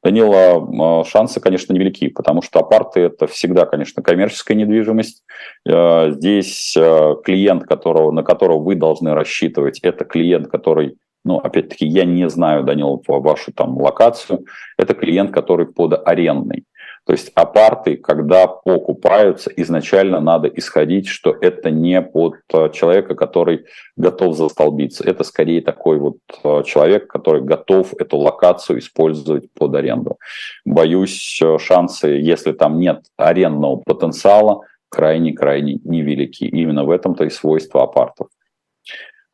Данила, 0.05 1.03
шансы, 1.03 1.39
конечно, 1.39 1.74
невелики, 1.74 2.09
потому 2.09 2.43
что 2.43 2.59
апарты– 2.59 2.99
это 3.01 3.26
всегда, 3.26 3.66
конечно, 3.66 4.03
коммерческая 4.03 4.55
недвижимость. 4.55 5.24
Э, 5.68 6.11
здесь 6.11 6.78
э, 6.78 7.16
клиент, 7.24 7.63
которого, 7.63 8.11
на 8.11 8.22
которого 8.22 8.59
вы 8.59 8.76
должны 8.76 9.16
рассчитывать, 9.16 9.80
это 9.80 10.05
клиент, 10.05 10.47
который, 10.47 10.97
ну, 11.24 11.38
опять-таки, 11.38 11.88
я 11.88 12.05
не 12.05 12.30
знаю, 12.30 12.63
Данила, 12.63 13.01
вашу 13.07 13.51
там 13.51 13.82
локацию, 13.82 14.45
это 14.78 14.93
клиент, 14.93 15.32
который 15.32 15.66
под 15.66 15.99
арендный. 16.07 16.66
То 17.06 17.14
есть 17.14 17.32
апарты, 17.36 17.97
когда 17.97 18.47
покупаются, 18.47 19.51
изначально 19.56 20.20
надо 20.20 20.47
исходить, 20.47 21.08
что 21.08 21.36
это 21.39 21.70
не 21.70 22.01
под 22.01 22.38
э, 22.51 22.70
человека, 22.74 23.14
который 23.14 23.66
готов 23.95 24.36
застолбиться. 24.36 25.03
Это 25.03 25.24
скорее 25.24 25.62
такой 25.62 25.99
вот 25.99 26.18
э, 26.43 26.64
человек, 26.66 27.08
который 27.08 27.41
готов 27.41 27.93
эту 27.99 28.18
локацию 28.18 28.80
использовать 28.80 29.51
под 29.53 29.76
аренду. 29.76 30.18
Боюсь, 30.66 31.39
э, 31.43 31.60
шансы, 31.60 32.08
если 32.08 32.53
там 32.53 32.80
нет 32.80 33.03
арендного 33.18 33.76
потенциала, 33.78 34.62
крайне-крайне 34.89 35.80
невелики. 35.84 36.45
Именно 36.45 36.86
в 36.86 36.89
этом-то 36.89 37.26
и 37.26 37.30
свойство 37.30 37.84
апартов. 37.84 38.30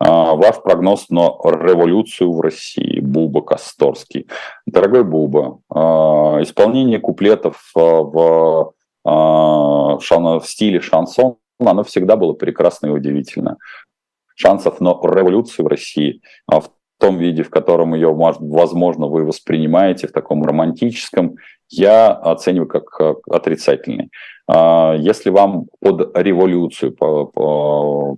А, 0.04 0.34
ваш 0.34 0.64
прогноз 0.64 1.10
на 1.10 1.36
революцию 1.44 2.34
в 2.34 2.42
России, 2.42 3.00
Буба 3.02 3.44
Косторский. 3.44 4.28
Дорогой 4.66 5.04
Буба, 5.04 5.60
а, 5.70 6.40
исполнение 6.42 7.00
куплетов 7.00 7.72
а, 7.76 8.02
в, 8.02 8.74
в 9.04 10.42
стиле 10.44 10.82
шансон, 10.82 11.36
оно 11.60 11.84
всегда 11.84 12.16
было 12.16 12.34
прекрасно 12.34 12.88
и 12.88 12.90
удивительно. 12.90 13.58
Шансов 14.36 14.82
на 14.82 14.90
революцию 14.90 15.66
в 15.66 15.68
России 15.68 16.22
в 16.48 16.72
том 16.98 17.20
виде, 17.20 17.44
в 17.44 17.52
котором 17.52 17.94
ее, 17.94 18.12
возможно, 18.12 19.06
вы 19.06 19.24
воспринимаете, 19.24 20.08
в 20.08 20.14
таком 20.14 20.44
романтическом, 20.44 21.36
я 21.70 22.08
оцениваю 22.08 22.68
как 22.68 23.00
отрицательный. 23.30 24.10
А, 24.54 24.96
если 24.98 25.30
вам 25.30 25.68
под 25.80 26.18
революцию 26.18 26.94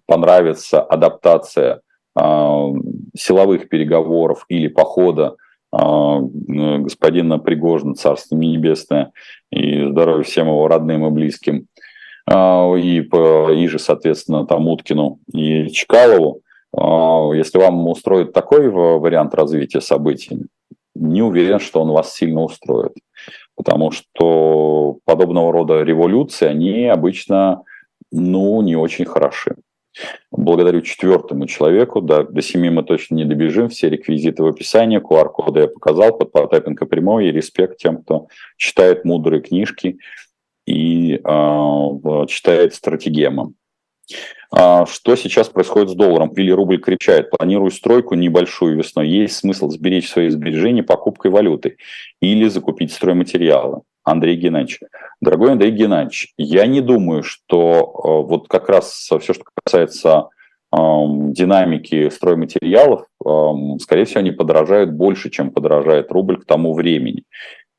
понравится 0.07 0.81
адаптация 0.81 1.81
а, 2.15 2.69
силовых 3.15 3.69
переговоров 3.69 4.45
или 4.49 4.67
похода 4.67 5.35
а, 5.71 6.19
господина 6.21 7.37
Пригожина, 7.37 7.93
Царство 7.93 8.35
Небесное, 8.35 9.11
и 9.51 9.87
здоровья 9.87 10.23
всем 10.23 10.47
его 10.47 10.67
родным 10.67 11.05
и 11.05 11.11
близким, 11.11 11.67
и, 12.25 12.99
и 13.01 13.67
же, 13.67 13.79
соответственно, 13.79 14.47
там 14.47 14.69
Уткину 14.69 15.19
и 15.33 15.67
Чкалову, 15.67 16.39
если 17.35 17.57
вам 17.57 17.85
устроит 17.89 18.31
такой 18.31 18.69
вариант 18.69 19.35
развития 19.35 19.81
событий, 19.81 20.45
не 20.95 21.21
уверен, 21.21 21.59
что 21.59 21.81
он 21.81 21.89
вас 21.89 22.15
сильно 22.15 22.41
устроит 22.41 22.93
потому 23.55 23.91
что 23.91 24.99
подобного 25.05 25.51
рода 25.51 25.83
революции, 25.83 26.47
они 26.47 26.85
обычно, 26.85 27.63
ну, 28.11 28.61
не 28.61 28.75
очень 28.75 29.05
хороши. 29.05 29.55
Благодарю 30.31 30.81
четвертому 30.81 31.45
человеку, 31.45 32.01
да, 32.01 32.23
до 32.23 32.41
семи 32.41 32.69
мы 32.69 32.83
точно 32.83 33.15
не 33.15 33.25
добежим, 33.25 33.69
все 33.69 33.89
реквизиты 33.89 34.41
в 34.41 34.47
описании, 34.47 34.99
QR-коды 34.99 35.61
я 35.61 35.67
показал, 35.67 36.17
под 36.17 36.31
Потапенко 36.31 36.85
прямой, 36.87 37.27
и 37.27 37.31
респект 37.31 37.77
тем, 37.77 38.01
кто 38.01 38.27
читает 38.57 39.05
мудрые 39.05 39.41
книжки 39.41 39.99
и 40.65 41.15
э, 41.15 42.25
читает 42.27 42.73
стратегемы. 42.73 43.53
А 44.51 44.85
что 44.85 45.15
сейчас 45.15 45.49
происходит 45.49 45.89
с 45.89 45.95
долларом? 45.95 46.29
Или 46.29 46.51
рубль 46.51 46.79
крепчает? 46.79 47.31
Планирую 47.31 47.71
стройку 47.71 48.15
небольшую 48.15 48.77
весной. 48.77 49.09
Есть 49.09 49.37
смысл 49.37 49.69
сберечь 49.69 50.09
свои 50.09 50.29
сбережения 50.29 50.83
покупкой 50.83 51.31
валюты 51.31 51.77
или 52.21 52.47
закупить 52.47 52.93
стройматериалы? 52.93 53.81
Андрей 54.03 54.35
Геннадьевич. 54.35 54.81
Дорогой 55.21 55.53
Андрей 55.53 55.71
Геннадьевич, 55.71 56.33
я 56.37 56.67
не 56.67 56.81
думаю, 56.81 57.23
что 57.23 57.71
э, 57.71 58.27
вот 58.27 58.47
как 58.49 58.67
раз 58.69 58.91
все, 58.91 59.33
что 59.33 59.43
касается 59.63 60.29
динамики 60.75 62.09
стройматериалов, 62.09 63.05
скорее 63.79 64.05
всего, 64.05 64.21
они 64.21 64.31
подорожают 64.31 64.91
больше, 64.91 65.29
чем 65.29 65.51
подорожает 65.51 66.11
рубль 66.11 66.41
к 66.41 66.45
тому 66.45 66.73
времени. 66.73 67.25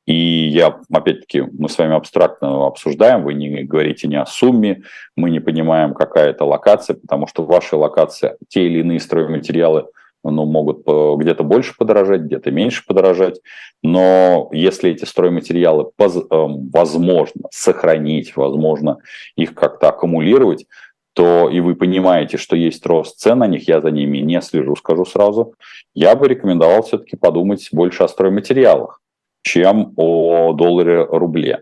И 0.05 0.13
я, 0.13 0.79
опять-таки, 0.91 1.41
мы 1.41 1.67
с 1.67 1.77
вами 1.77 1.95
абстрактно 1.95 2.67
обсуждаем, 2.67 3.23
вы 3.23 3.33
не 3.33 3.63
говорите 3.63 4.07
ни 4.07 4.15
о 4.15 4.25
сумме, 4.25 4.83
мы 5.15 5.31
не 5.31 5.39
понимаем, 5.39 5.93
какая 5.93 6.29
это 6.29 6.45
локация, 6.45 6.95
потому 6.95 7.27
что 7.27 7.43
в 7.43 7.47
вашей 7.47 7.75
локации 7.75 8.35
те 8.47 8.67
или 8.67 8.79
иные 8.79 8.99
стройматериалы 8.99 9.87
ну, 10.23 10.45
могут 10.45 10.79
где-то 10.85 11.43
больше 11.43 11.75
подорожать, 11.77 12.21
где-то 12.21 12.51
меньше 12.51 12.83
подорожать. 12.85 13.41
Но 13.83 14.49
если 14.51 14.91
эти 14.91 15.05
стройматериалы 15.05 15.91
эм, 15.99 16.69
возможно 16.69 17.43
сохранить, 17.51 18.35
возможно 18.35 18.97
их 19.35 19.53
как-то 19.53 19.89
аккумулировать, 19.89 20.65
то 21.13 21.49
и 21.49 21.61
вы 21.61 21.75
понимаете, 21.75 22.37
что 22.37 22.55
есть 22.55 22.85
рост 22.85 23.19
цен 23.19 23.39
на 23.39 23.47
них, 23.47 23.67
я 23.67 23.81
за 23.81 23.89
ними 23.89 24.17
не 24.17 24.41
слежу, 24.41 24.75
скажу 24.75 25.05
сразу, 25.05 25.53
я 25.93 26.15
бы 26.15 26.27
рекомендовал 26.27 26.83
все-таки 26.83 27.15
подумать 27.15 27.69
больше 27.71 28.03
о 28.03 28.07
стройматериалах, 28.07 28.99
чем 29.45 29.93
о 29.95 30.53
долларе-рубле. 30.53 31.61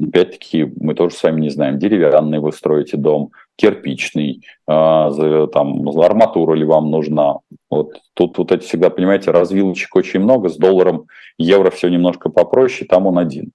Опять-таки, 0.00 0.72
мы 0.78 0.94
тоже 0.94 1.16
с 1.16 1.22
вами 1.22 1.40
не 1.40 1.50
знаем, 1.50 1.78
деревянный 1.78 2.38
вы 2.38 2.52
строите 2.52 2.96
дом, 2.96 3.32
кирпичный, 3.56 4.42
э, 4.68 5.46
там, 5.52 5.88
арматура 5.98 6.54
ли 6.54 6.64
вам 6.64 6.90
нужна. 6.90 7.38
Вот 7.68 8.00
тут 8.14 8.38
вот 8.38 8.52
эти 8.52 8.62
всегда, 8.62 8.90
понимаете, 8.90 9.32
развилочек 9.32 9.96
очень 9.96 10.20
много, 10.20 10.50
с 10.50 10.56
долларом, 10.56 11.06
евро 11.36 11.70
все 11.70 11.88
немножко 11.88 12.28
попроще, 12.28 12.86
там 12.88 13.06
он 13.06 13.18
один. 13.18 13.52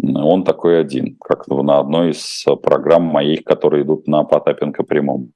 Он 0.00 0.44
такой 0.44 0.80
один, 0.80 1.16
как 1.20 1.48
на 1.48 1.80
одной 1.80 2.10
из 2.10 2.44
программ 2.62 3.02
моих, 3.02 3.42
которые 3.42 3.82
идут 3.82 4.06
на 4.06 4.22
Потапенко 4.24 4.84
прямом. 4.84 5.32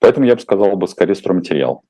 Поэтому 0.00 0.26
я 0.26 0.34
бы 0.34 0.40
сказал 0.40 0.76
бы 0.76 0.86
скорее 0.86 1.14
стройматериал. 1.14 1.82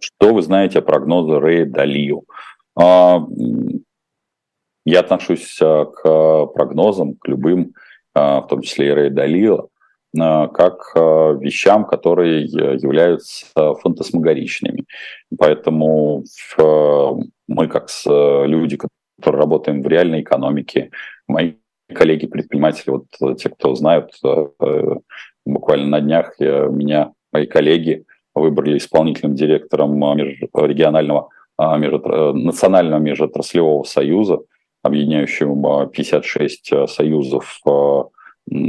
Что 0.00 0.32
вы 0.32 0.42
знаете 0.42 0.78
о 0.78 0.82
прогнозе 0.82 1.38
Рэя 1.38 1.66
Далио? 1.66 2.22
А, 2.76 3.20
я 4.84 5.00
отношусь 5.00 5.58
а, 5.62 5.86
к 5.86 6.46
прогнозам, 6.52 7.14
к 7.14 7.28
любым, 7.28 7.74
а, 8.14 8.42
в 8.42 8.48
том 8.48 8.62
числе 8.62 8.88
и 8.88 8.90
Рэя 8.90 9.10
Далио, 9.10 9.68
как 10.12 10.92
вещам, 10.96 11.84
которые 11.84 12.42
являются 12.42 13.46
фантасмагоричными. 13.54 14.84
Поэтому 15.38 16.24
мы, 16.58 17.68
как 17.68 17.88
люди, 18.08 18.76
которые 18.76 19.40
работаем 19.40 19.82
в 19.82 19.86
реальной 19.86 20.22
экономике, 20.22 20.90
мои 21.28 21.52
коллеги-предприниматели, 21.94 22.90
вот 22.90 23.38
те, 23.38 23.50
кто 23.50 23.76
знают, 23.76 24.10
э, 24.24 24.46
буквально 25.46 25.86
на 25.86 26.00
днях 26.00 26.34
меня 26.40 27.12
мои 27.32 27.46
коллеги 27.46 28.04
выбрали 28.34 28.78
исполнительным 28.78 29.36
директором 29.36 30.02
регионального 30.18 31.28
межотр... 31.78 32.32
национального 32.32 33.00
межотраслевого 33.00 33.84
союза, 33.84 34.40
объединяющего 34.82 35.86
56 35.86 36.88
союзов 36.88 37.60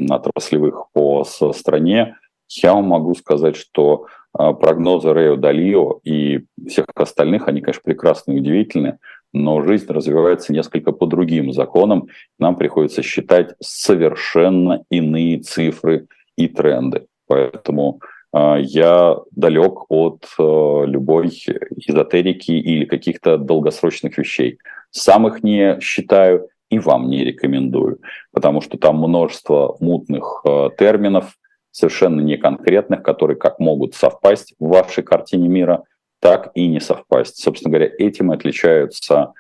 отраслевых 0.10 0.88
по 0.94 1.24
стране. 1.24 2.18
Я 2.50 2.74
вам 2.74 2.86
могу 2.86 3.16
сказать, 3.16 3.56
что 3.56 4.08
прогнозы 4.34 5.14
Рэо 5.14 5.38
Далио 5.38 6.00
и 6.04 6.42
всех 6.68 6.86
остальных, 6.96 7.48
они, 7.48 7.62
конечно, 7.62 7.82
прекрасны 7.84 8.34
и 8.34 8.40
удивительны, 8.40 8.98
но 9.34 9.62
жизнь 9.62 9.88
развивается 9.88 10.54
несколько 10.54 10.92
по 10.92 11.06
другим 11.06 11.54
законам. 11.54 12.08
Нам 12.38 12.56
приходится 12.56 13.02
считать 13.02 13.56
совершенно 13.62 14.84
иные 14.90 15.40
цифры 15.40 16.08
и 16.36 16.48
тренды. 16.48 17.06
Поэтому 17.28 18.02
э, 18.02 18.08
я 18.34 19.18
далек 19.32 19.92
от 19.92 20.26
э, 20.40 20.84
любой 20.86 21.28
эзотерики 21.28 22.52
или 22.52 22.86
каких-то 22.86 23.38
долгосрочных 23.38 24.18
вещей. 24.18 24.60
Сам 24.90 25.28
их 25.28 25.44
не 25.44 25.80
считаю 25.82 26.48
и 26.70 26.80
вам 26.80 27.10
не 27.10 27.26
рекомендую, 27.26 28.00
потому 28.32 28.62
что 28.62 28.78
там 28.78 28.98
множество 28.98 29.76
мутных 29.82 30.42
э, 30.46 30.70
терминов, 30.78 31.36
совершенно 31.72 32.22
неконкретных, 32.22 33.04
которые 33.04 33.38
как 33.38 33.60
могут 33.60 33.96
совпасть 33.96 34.54
в 34.60 34.68
вашей 34.68 35.04
картине 35.04 35.50
мира, 35.50 35.84
так 36.20 36.52
и 36.54 36.68
не 36.68 36.80
совпасть. 36.80 37.42
Собственно 37.42 37.72
говоря, 37.72 37.92
этим 37.98 38.32
отличаются 38.32 39.34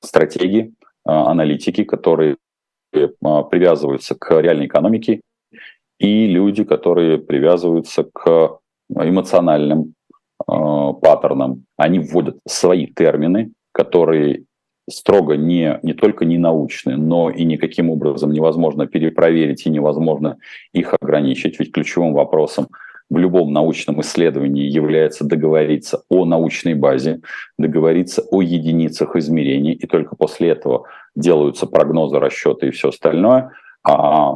стратегии, 0.00 0.74
а, 1.04 1.30
аналитики, 1.30 1.84
которые 1.84 2.36
а, 3.22 3.42
привязываются 3.44 4.14
к 4.14 4.40
реальной 4.40 4.66
экономике, 4.66 5.20
и 5.98 6.26
люди, 6.26 6.64
которые 6.64 7.18
привязываются 7.18 8.04
к 8.04 8.58
эмоциональным 8.90 9.94
э, 10.40 10.52
паттернам. 11.00 11.64
Они 11.76 11.98
вводят 11.98 12.38
свои 12.46 12.86
термины, 12.86 13.52
которые 13.72 14.44
строго 14.90 15.36
не, 15.36 15.78
не 15.82 15.94
только 15.94 16.24
не 16.24 16.38
научные, 16.38 16.96
но 16.96 17.30
и 17.30 17.44
никаким 17.44 17.90
образом 17.90 18.32
невозможно 18.32 18.86
перепроверить 18.86 19.66
и 19.66 19.70
невозможно 19.70 20.38
их 20.72 20.94
ограничить. 21.00 21.58
Ведь 21.58 21.72
ключевым 21.72 22.14
вопросом 22.14 22.66
в 23.08 23.18
любом 23.18 23.52
научном 23.52 24.00
исследовании 24.00 24.64
является 24.64 25.24
договориться 25.24 26.02
о 26.08 26.24
научной 26.24 26.74
базе, 26.74 27.20
договориться 27.58 28.22
о 28.30 28.42
единицах 28.42 29.16
измерений, 29.16 29.72
и 29.72 29.86
только 29.86 30.16
после 30.16 30.50
этого 30.50 30.86
делаются 31.14 31.66
прогнозы, 31.66 32.18
расчеты 32.18 32.68
и 32.68 32.70
все 32.70 32.88
остальное. 32.88 33.52
А 33.84 34.34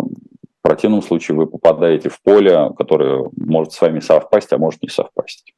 в 0.67 0.69
противном 0.69 1.01
случае 1.01 1.37
вы 1.37 1.47
попадаете 1.47 2.09
в 2.09 2.21
поле, 2.21 2.73
которое 2.77 3.31
может 3.37 3.73
с 3.73 3.81
вами 3.81 4.01
совпасть, 4.01 4.53
а 4.53 4.59
может 4.59 4.83
не 4.83 4.89
совпасть. 4.89 5.55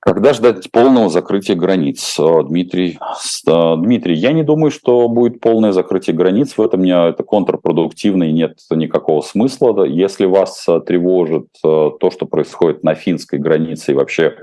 Когда 0.00 0.32
ждать 0.32 0.68
полного 0.72 1.08
закрытия 1.08 1.54
границ, 1.54 2.18
э, 2.18 2.42
Дмитрий? 2.42 2.98
Э, 3.46 3.76
Дмитрий, 3.76 4.16
я 4.16 4.32
не 4.32 4.42
думаю, 4.42 4.72
что 4.72 5.08
будет 5.08 5.40
полное 5.40 5.70
закрытие 5.70 6.16
границ. 6.16 6.58
В 6.58 6.60
этом 6.60 6.80
мне 6.80 6.92
это 6.92 7.22
контрпродуктивно 7.22 8.24
и 8.24 8.32
нет 8.32 8.58
никакого 8.70 9.20
смысла. 9.20 9.84
Если 9.84 10.26
вас 10.26 10.68
э, 10.68 10.80
тревожит 10.80 11.46
то, 11.62 12.10
что 12.12 12.26
происходит 12.26 12.82
на 12.82 12.96
финской 12.96 13.38
границе 13.38 13.92
и 13.92 13.94
вообще 13.94 14.36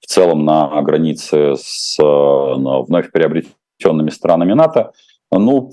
в 0.00 0.06
целом 0.06 0.46
на 0.46 0.80
границе 0.80 1.56
с 1.58 1.98
вновь 1.98 3.12
приобретенными 3.12 4.08
странами 4.08 4.54
НАТО, 4.54 4.92
ну, 5.30 5.70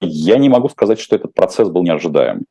я 0.00 0.38
не 0.38 0.48
могу 0.48 0.68
сказать, 0.68 1.00
что 1.00 1.16
этот 1.16 1.34
процесс 1.34 1.68
был 1.68 1.82
неожидаем. 1.82 2.44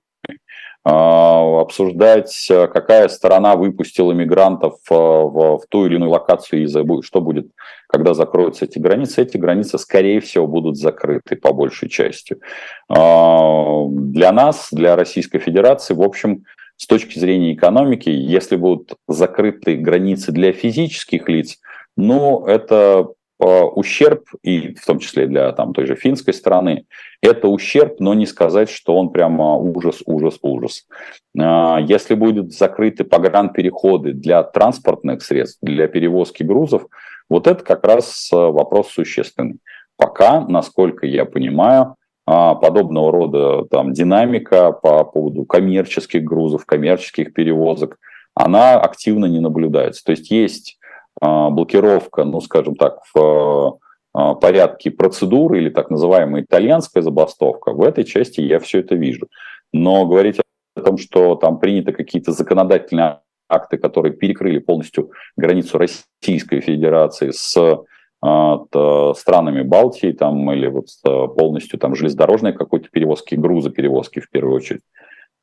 А, 0.85 1.61
обсуждать, 1.61 2.47
э, 2.49 2.67
какая 2.67 3.09
сторона 3.09 3.57
выпустила 3.57 4.13
мигрантов 4.13 4.75
э, 4.89 4.93
в, 4.95 5.57
в 5.57 5.61
ту 5.67 5.85
или 5.85 5.95
иную 5.95 6.09
локацию 6.09 6.63
и 6.63 7.01
что 7.01 7.19
будет, 7.19 7.51
когда 7.87 8.13
закроются 8.13 8.63
эти 8.63 8.79
границы. 8.79 9.21
Эти 9.21 9.35
границы, 9.35 9.77
скорее 9.77 10.21
всего, 10.21 10.47
будут 10.47 10.77
закрыты 10.77 11.35
по 11.35 11.53
большей 11.53 11.89
части. 11.89 12.37
А, 12.87 13.85
для 13.89 14.31
нас, 14.31 14.69
для 14.71 14.95
Российской 14.95 15.39
Федерации, 15.39 15.93
в 15.93 16.01
общем, 16.01 16.45
с 16.77 16.87
точки 16.87 17.19
зрения 17.19 17.53
экономики, 17.53 18.07
если 18.07 18.55
будут 18.55 18.93
закрыты 19.05 19.75
границы 19.75 20.31
для 20.31 20.53
физических 20.53 21.27
лиц, 21.27 21.57
ну, 21.97 22.45
это 22.45 23.09
ущерб, 23.39 24.25
и 24.43 24.73
в 24.75 24.85
том 24.85 24.99
числе 24.99 25.25
для 25.25 25.51
там, 25.53 25.73
той 25.73 25.85
же 25.85 25.95
финской 25.95 26.33
страны, 26.33 26.85
это 27.21 27.47
ущерб, 27.47 27.99
но 27.99 28.13
не 28.13 28.25
сказать, 28.25 28.69
что 28.69 28.95
он 28.95 29.09
прямо 29.09 29.55
ужас, 29.55 30.01
ужас, 30.05 30.39
ужас. 30.41 30.85
А, 31.39 31.79
если 31.79 32.15
будут 32.15 32.53
закрыты 32.53 33.03
погранпереходы 33.03 34.13
для 34.13 34.43
транспортных 34.43 35.23
средств, 35.23 35.59
для 35.61 35.87
перевозки 35.87 36.43
грузов, 36.43 36.87
вот 37.29 37.47
это 37.47 37.63
как 37.63 37.85
раз 37.85 38.29
э, 38.33 38.35
вопрос 38.35 38.89
существенный. 38.89 39.59
Пока, 39.95 40.41
насколько 40.47 41.05
я 41.05 41.25
понимаю, 41.25 41.95
подобного 42.25 43.11
рода 43.11 43.65
там, 43.71 43.91
динамика 43.91 44.71
по 44.71 45.03
поводу 45.03 45.45
коммерческих 45.45 46.23
грузов, 46.23 46.65
коммерческих 46.65 47.33
перевозок, 47.33 47.97
она 48.35 48.79
активно 48.79 49.25
не 49.25 49.39
наблюдается. 49.39 50.03
То 50.03 50.11
есть 50.11 50.29
есть 50.29 50.78
блокировка, 51.21 52.23
ну, 52.23 52.41
скажем 52.41 52.75
так, 52.75 52.99
в 53.13 53.79
а, 54.13 54.33
порядке 54.35 54.91
процедуры 54.91 55.59
или 55.59 55.69
так 55.69 55.89
называемая 55.89 56.41
итальянская 56.41 57.03
забастовка, 57.03 57.73
в 57.73 57.81
этой 57.81 58.03
части 58.03 58.41
я 58.41 58.59
все 58.59 58.79
это 58.79 58.95
вижу. 58.95 59.27
Но 59.71 60.05
говорить 60.07 60.39
о 60.75 60.81
том, 60.81 60.97
что 60.97 61.35
там 61.35 61.59
приняты 61.59 61.91
какие-то 61.91 62.31
законодательные 62.31 63.19
акты, 63.47 63.77
которые 63.77 64.13
перекрыли 64.13 64.59
полностью 64.59 65.11
границу 65.37 65.77
Российской 65.77 66.61
Федерации 66.61 67.31
с 67.31 67.55
а, 68.21 69.13
странами 69.13 69.61
Балтии 69.61 70.11
там, 70.11 70.51
или 70.51 70.67
вот 70.67 70.87
полностью 71.03 71.79
там 71.79 71.95
железнодорожной 71.95 72.53
какой-то 72.53 72.89
перевозки, 72.89 73.35
грузоперевозки 73.35 74.19
в 74.21 74.29
первую 74.29 74.55
очередь, 74.55 74.81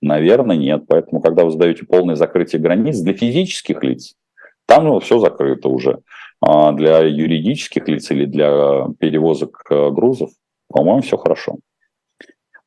наверное, 0.03 0.57
нет. 0.57 0.85
Поэтому, 0.89 1.20
когда 1.20 1.45
вы 1.45 1.53
сдаете 1.53 1.87
полное 1.87 2.16
закрытие 2.16 2.61
границ 2.61 2.99
для 2.99 3.14
физических 3.14 3.83
лиц, 3.85 4.16
там 4.66 5.00
все 5.00 5.18
закрыто 5.18 5.68
уже. 5.68 6.00
А 6.40 6.72
для 6.72 6.98
юридических 6.98 7.88
лиц 7.88 8.10
или 8.10 8.26
для 8.26 8.88
перевозок 8.98 9.64
э, 9.70 9.90
грузов, 9.90 10.30
по-моему, 10.68 11.00
все 11.00 11.16
хорошо. 11.16 11.56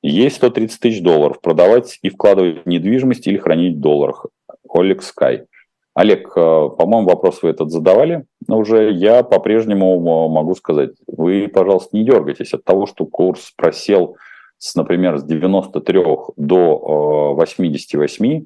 Есть 0.02 0.38
130 0.38 0.80
тысяч 0.80 1.02
долларов. 1.04 1.42
Продавать 1.42 2.00
и 2.02 2.10
вкладывать 2.10 2.64
в 2.66 2.70
недвижимость 2.70 3.28
или 3.28 3.38
хранить 3.38 3.78
в 3.78 3.82
долларах. 3.82 4.26
Олег 4.68 5.04
Скай. 5.04 5.46
Олег, 5.94 6.34
по-моему, 6.34 7.10
вопрос 7.10 7.44
вы 7.44 7.50
этот 7.50 7.72
задавали 7.72 8.24
уже. 8.48 8.92
Я 8.92 9.24
по-прежнему 9.24 10.00
могу 10.30 10.56
сказать, 10.56 10.92
вы, 11.08 11.50
пожалуйста, 11.50 11.98
не 11.98 12.06
дергайтесь 12.06 12.54
от 12.54 12.64
того, 12.64 12.86
что 12.86 13.06
курс 13.06 13.52
просел, 13.58 14.16
с, 14.58 14.76
например, 14.76 15.18
с 15.18 15.24
93 15.24 16.02
до 16.38 17.34
88, 17.36 18.46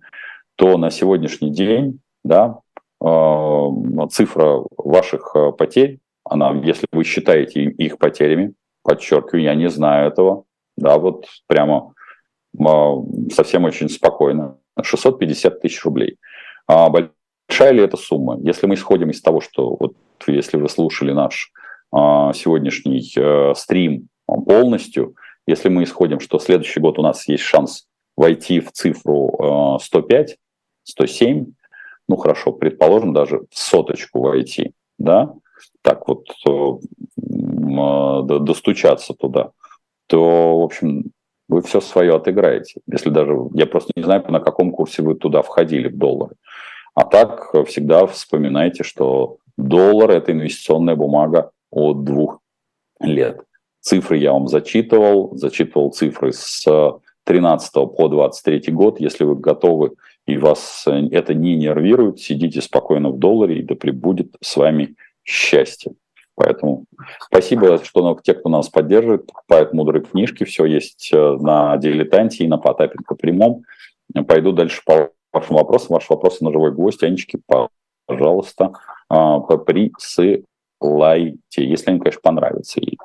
то 0.56 0.78
на 0.78 0.90
сегодняшний 0.90 1.52
день 1.52 2.00
да, 2.24 2.60
цифра 4.10 4.64
ваших 4.78 5.36
потерь, 5.58 6.00
она, 6.24 6.52
если 6.64 6.86
вы 6.92 7.04
считаете 7.04 7.64
их 7.64 7.98
потерями, 7.98 8.54
подчеркиваю, 8.84 9.44
я 9.44 9.56
не 9.56 9.70
знаю 9.70 10.08
этого, 10.08 10.46
да, 10.78 10.98
вот 10.98 11.26
прямо 11.48 11.94
совсем 13.32 13.66
очень 13.66 13.90
спокойно, 13.90 14.58
650 14.82 15.62
тысяч 15.62 15.84
рублей. 15.84 16.18
А 16.68 16.90
большая 16.90 17.72
ли 17.72 17.82
эта 17.82 17.98
сумма? 17.98 18.40
Если 18.42 18.68
мы 18.68 18.76
исходим 18.76 19.10
из 19.10 19.22
того, 19.22 19.42
что 19.42 19.76
вот 19.80 19.96
если 20.28 20.58
вы 20.58 20.70
слушали 20.70 21.12
наш 21.12 21.52
а, 21.92 22.32
сегодняшний 22.34 23.04
э, 23.18 23.54
стрим 23.56 24.08
полностью, 24.26 25.16
если 25.46 25.70
мы 25.70 25.84
исходим, 25.84 26.20
что 26.20 26.40
следующий 26.40 26.80
год 26.80 26.98
у 27.00 27.02
нас 27.02 27.28
есть 27.28 27.44
шанс 27.44 27.88
войти 28.16 28.60
в 28.60 28.72
цифру 28.72 29.78
105, 29.82 30.38
107, 30.84 31.46
ну 32.08 32.16
хорошо, 32.18 32.52
предположим, 32.52 33.14
даже 33.14 33.40
в 33.50 33.58
соточку 33.58 34.22
войти, 34.22 34.74
да, 34.98 35.34
так 35.82 36.08
вот 36.08 36.26
э, 36.48 36.72
достучаться 38.40 39.14
туда, 39.14 39.52
то, 40.08 40.60
в 40.60 40.64
общем, 40.64 41.12
вы 41.48 41.62
все 41.62 41.82
свое 41.82 42.16
отыграете. 42.16 42.82
Если 42.92 43.10
даже, 43.10 43.38
я 43.54 43.66
просто 43.66 43.92
не 43.96 44.04
знаю, 44.04 44.24
на 44.30 44.40
каком 44.40 44.72
курсе 44.72 45.02
вы 45.04 45.16
туда 45.16 45.42
входили 45.42 45.88
в 45.88 45.98
доллары. 45.98 46.36
А 46.96 47.06
так 47.06 47.54
всегда 47.68 48.06
вспоминайте, 48.06 48.84
что 48.84 49.38
доллар– 49.58 50.12
это 50.12 50.32
инвестиционная 50.32 50.96
бумага 50.96 51.52
от 51.72 52.04
двух 52.04 52.40
лет. 53.00 53.42
Цифры 53.82 54.18
я 54.18 54.32
вам 54.32 54.48
зачитывал, 54.48 55.36
зачитывал 55.36 55.92
цифры 55.92 56.32
с 56.32 56.66
13 57.26 57.74
по 57.74 58.08
23 58.08 58.72
год. 58.72 59.00
Если 59.00 59.24
вы 59.24 59.36
готовы 59.36 59.94
и 60.26 60.38
вас 60.38 60.86
это 60.88 61.34
не 61.34 61.56
нервирует, 61.56 62.20
сидите 62.20 62.62
спокойно 62.62 63.10
в 63.10 63.20
долларе, 63.20 63.60
и 63.60 63.64
да 63.64 63.76
пребудет 63.76 64.36
с 64.42 64.56
вами 64.56 64.96
счастье. 65.24 65.94
Поэтому 66.36 66.86
спасибо, 67.20 67.84
что 67.84 68.20
те, 68.24 68.34
кто 68.34 68.50
нас 68.50 68.70
поддерживает, 68.70 69.28
покупают 69.28 69.74
мудрые 69.74 70.04
книжки. 70.04 70.46
Все 70.46 70.66
есть 70.66 71.12
э, 71.14 71.38
на 71.40 71.78
дилетанте 71.78 72.44
и 72.44 72.48
на 72.48 72.58
Потапенко 72.58 73.16
прямом. 73.16 73.64
Пойду 74.28 74.52
дальше 74.52 74.82
по 74.86 75.12
вашим 75.32 75.58
вопросам. 75.58 75.90
Ваши 75.96 76.08
вопросы 76.10 76.44
на 76.44 76.52
живой 76.52 76.72
гвоздь. 76.72 77.04
Анечки, 77.04 77.40
пожалуйста, 78.08 78.74
а, 79.10 79.40
присылайте, 79.40 81.38
если 81.58 81.92
они, 81.92 82.00
конечно, 82.00 82.22
понравятся 82.24 82.80
ей. 82.82 82.98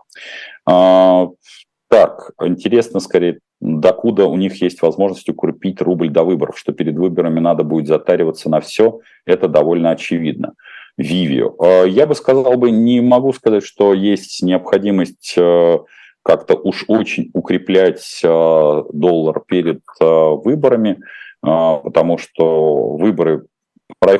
Так, 1.88 2.32
интересно 2.42 3.00
скорее, 3.00 3.40
докуда 3.60 4.26
у 4.26 4.36
них 4.36 4.60
есть 4.60 4.82
возможность 4.82 5.28
укрепить 5.28 5.80
рубль 5.80 6.10
до 6.10 6.22
выборов, 6.22 6.58
что 6.58 6.72
перед 6.72 6.96
выборами 6.96 7.40
надо 7.40 7.64
будет 7.64 7.86
затариваться 7.86 8.50
на 8.50 8.60
все, 8.60 9.00
это 9.24 9.48
довольно 9.48 9.90
очевидно. 9.90 10.54
Вивио. 10.98 11.54
А, 11.58 11.84
я 11.84 12.06
бы 12.06 12.14
сказал 12.14 12.56
бы, 12.56 12.70
не 12.70 13.00
могу 13.00 13.32
сказать, 13.32 13.64
что 13.64 13.94
есть 13.94 14.42
необходимость 14.42 15.34
э, 15.38 15.78
как-то 16.22 16.56
уж 16.56 16.84
очень 16.88 17.30
укреплять 17.32 18.20
э, 18.22 18.82
доллар 18.92 19.40
перед 19.46 19.80
э, 20.00 20.04
выборами, 20.04 20.98
потому 21.40 22.18
что 22.18 22.96
выборы 22.96 23.46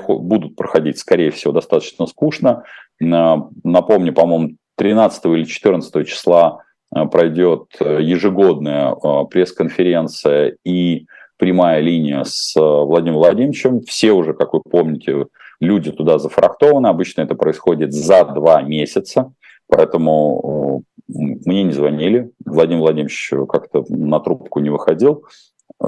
будут 0.08 0.54
проходить, 0.54 0.98
скорее 0.98 1.32
всего, 1.32 1.52
достаточно 1.52 2.06
скучно. 2.06 2.62
Напомню, 3.00 4.12
по-моему, 4.14 4.50
13 4.76 5.24
или 5.24 5.42
14 5.42 6.06
числа 6.06 6.62
пройдет 6.90 7.64
ежегодная 7.80 8.94
пресс-конференция 9.26 10.56
и 10.64 11.06
прямая 11.36 11.80
линия 11.80 12.24
с 12.24 12.54
Владимиром 12.56 13.18
Владимировичем. 13.18 13.82
Все 13.82 14.12
уже, 14.12 14.34
как 14.34 14.54
вы 14.54 14.60
помните, 14.60 15.26
люди 15.60 15.92
туда 15.92 16.18
зафрахтованы. 16.18 16.88
Обычно 16.88 17.22
это 17.22 17.34
происходит 17.34 17.92
за 17.92 18.24
два 18.24 18.62
месяца, 18.62 19.32
поэтому 19.68 20.84
э, 21.08 21.12
мне 21.46 21.62
не 21.62 21.72
звонили. 21.72 22.30
Владимир 22.44 22.80
Владимирович 22.80 23.32
как-то 23.48 23.84
на 23.88 24.20
трубку 24.20 24.60
не 24.60 24.70
выходил, 24.70 25.24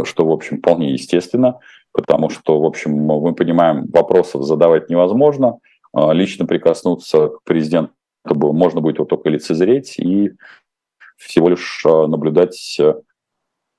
что, 0.05 0.25
в 0.27 0.31
общем, 0.31 0.59
вполне 0.59 0.93
естественно, 0.93 1.59
потому 1.93 2.31
что, 2.31 2.61
в 2.61 2.65
общем, 2.65 2.93
мы 2.93 3.35
понимаем, 3.35 3.87
вопросов 3.93 4.45
задавать 4.45 4.89
невозможно. 4.89 5.59
Лично 5.93 6.47
прикоснуться 6.47 7.29
к 7.29 7.43
президенту 7.45 7.93
можно 8.25 8.81
будет 8.81 8.99
вот 8.99 9.09
только 9.09 9.29
лицезреть 9.29 9.99
и 9.99 10.33
всего 11.21 11.49
лишь 11.49 11.83
э, 11.87 12.07
наблюдать 12.07 12.79
э, 12.81 12.95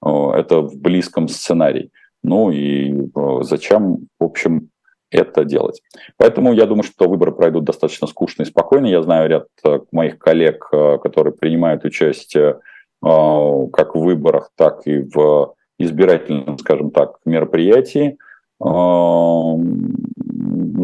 это 0.01 0.61
в 0.61 0.77
близком 0.77 1.27
сценарии. 1.27 1.91
Ну 2.23 2.51
и 2.51 3.09
зачем, 3.41 4.07
в 4.19 4.23
общем, 4.23 4.71
это 5.11 5.43
делать. 5.43 5.81
Поэтому 6.17 6.53
я 6.53 6.65
думаю, 6.65 6.83
что 6.83 7.07
выборы 7.07 7.33
пройдут 7.33 7.65
достаточно 7.65 8.07
скучно 8.07 8.43
и 8.43 8.45
спокойно. 8.45 8.87
Я 8.87 9.03
знаю 9.03 9.29
ряд 9.29 9.47
э, 9.65 9.79
моих 9.91 10.17
коллег, 10.17 10.69
э, 10.71 10.97
которые 11.03 11.33
принимают 11.33 11.83
участие 11.83 12.61
э, 13.05 13.67
как 13.73 13.93
в 13.95 13.99
выборах, 13.99 14.51
так 14.55 14.87
и 14.87 14.99
в 14.99 15.53
избирательном, 15.77 16.57
скажем 16.57 16.91
так, 16.91 17.17
мероприятии. 17.25 18.17
Надо 18.59 19.63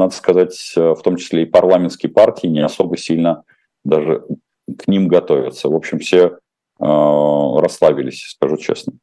сказать, 0.09 0.73
в 0.75 0.99
том 1.03 1.17
числе 1.17 1.43
и 1.43 1.45
парламентские 1.45 2.11
партии 2.11 2.47
не 2.47 2.61
особо 2.61 2.97
сильно 2.97 3.43
даже 3.85 4.25
к 4.79 4.87
ним 4.87 5.07
готовятся. 5.07 5.69
В 5.69 5.75
общем, 5.75 5.99
все 5.99 6.39
расслабились, 6.79 8.21
скажу 8.29 8.57
честно. 8.57 8.93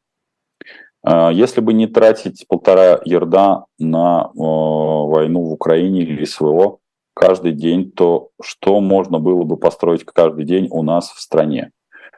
А, 1.05 1.31
если 1.31 1.61
бы 1.61 1.73
не 1.75 1.87
тратить 1.87 2.47
полтора 2.49 3.01
ерда 3.05 3.65
на 3.79 4.31
войну 4.35 5.43
в 5.43 5.53
Украине 5.53 6.03
или 6.03 6.25
СВО 6.25 6.79
каждый 7.15 7.53
день, 7.53 7.91
то 7.93 8.31
что 8.43 8.81
можно 8.81 9.19
было 9.19 9.45
бы 9.45 9.57
построить 9.57 10.05
каждый 10.05 10.45
день 10.45 10.69
у 10.71 10.83
нас 10.83 11.11
в 11.11 11.21
стране? 11.21 11.71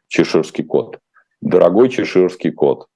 Чеширский 0.08 0.64
код. 0.64 1.00
Дорогой 1.40 1.88
чеширский 1.88 2.52
код. 2.52 2.86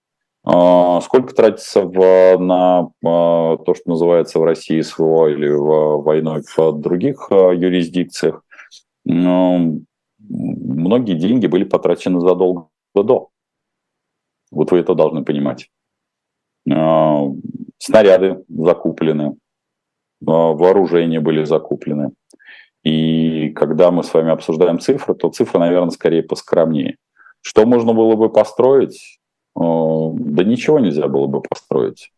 Сколько 0.42 1.34
тратится 1.34 1.82
в, 1.82 2.38
на 2.38 2.88
то, 3.02 3.74
что 3.74 3.90
называется 3.90 4.38
в 4.38 4.44
России 4.44 4.80
СВО 4.80 5.26
или 5.26 5.48
в 5.50 6.02
войной 6.02 6.42
в 6.56 6.72
других 6.80 7.28
юрисдикциях? 7.30 8.42
Ну, 9.04 9.82
многие 10.31 11.14
деньги 11.14 11.47
были 11.47 11.64
потрачены 11.64 12.20
задолго 12.20 12.68
до. 12.95 13.28
Вот 14.51 14.70
вы 14.70 14.78
это 14.78 14.95
должны 14.95 15.24
понимать. 15.24 15.68
А, 16.70 17.24
снаряды 17.78 18.45
закуплены, 18.49 19.37
а, 20.26 20.53
вооружения 20.53 21.20
были 21.20 21.45
закуплены. 21.45 22.12
И 22.83 23.51
когда 23.51 23.91
мы 23.91 24.03
с 24.03 24.12
вами 24.12 24.31
обсуждаем 24.31 24.78
цифры, 24.78 25.14
то 25.14 25.31
цифры, 25.31 25.61
наверное, 25.61 25.91
скорее 25.91 26.22
поскромнее. 26.22 26.97
Что 27.43 27.66
можно 27.66 27.93
было 27.93 28.16
бы 28.16 28.31
построить? 28.31 29.20
А, 29.57 30.11
да 30.12 30.45
ничего 30.45 30.78
нельзя 30.78 31.09
было 31.09 31.26
бы 31.26 31.43
построить. 31.43 32.12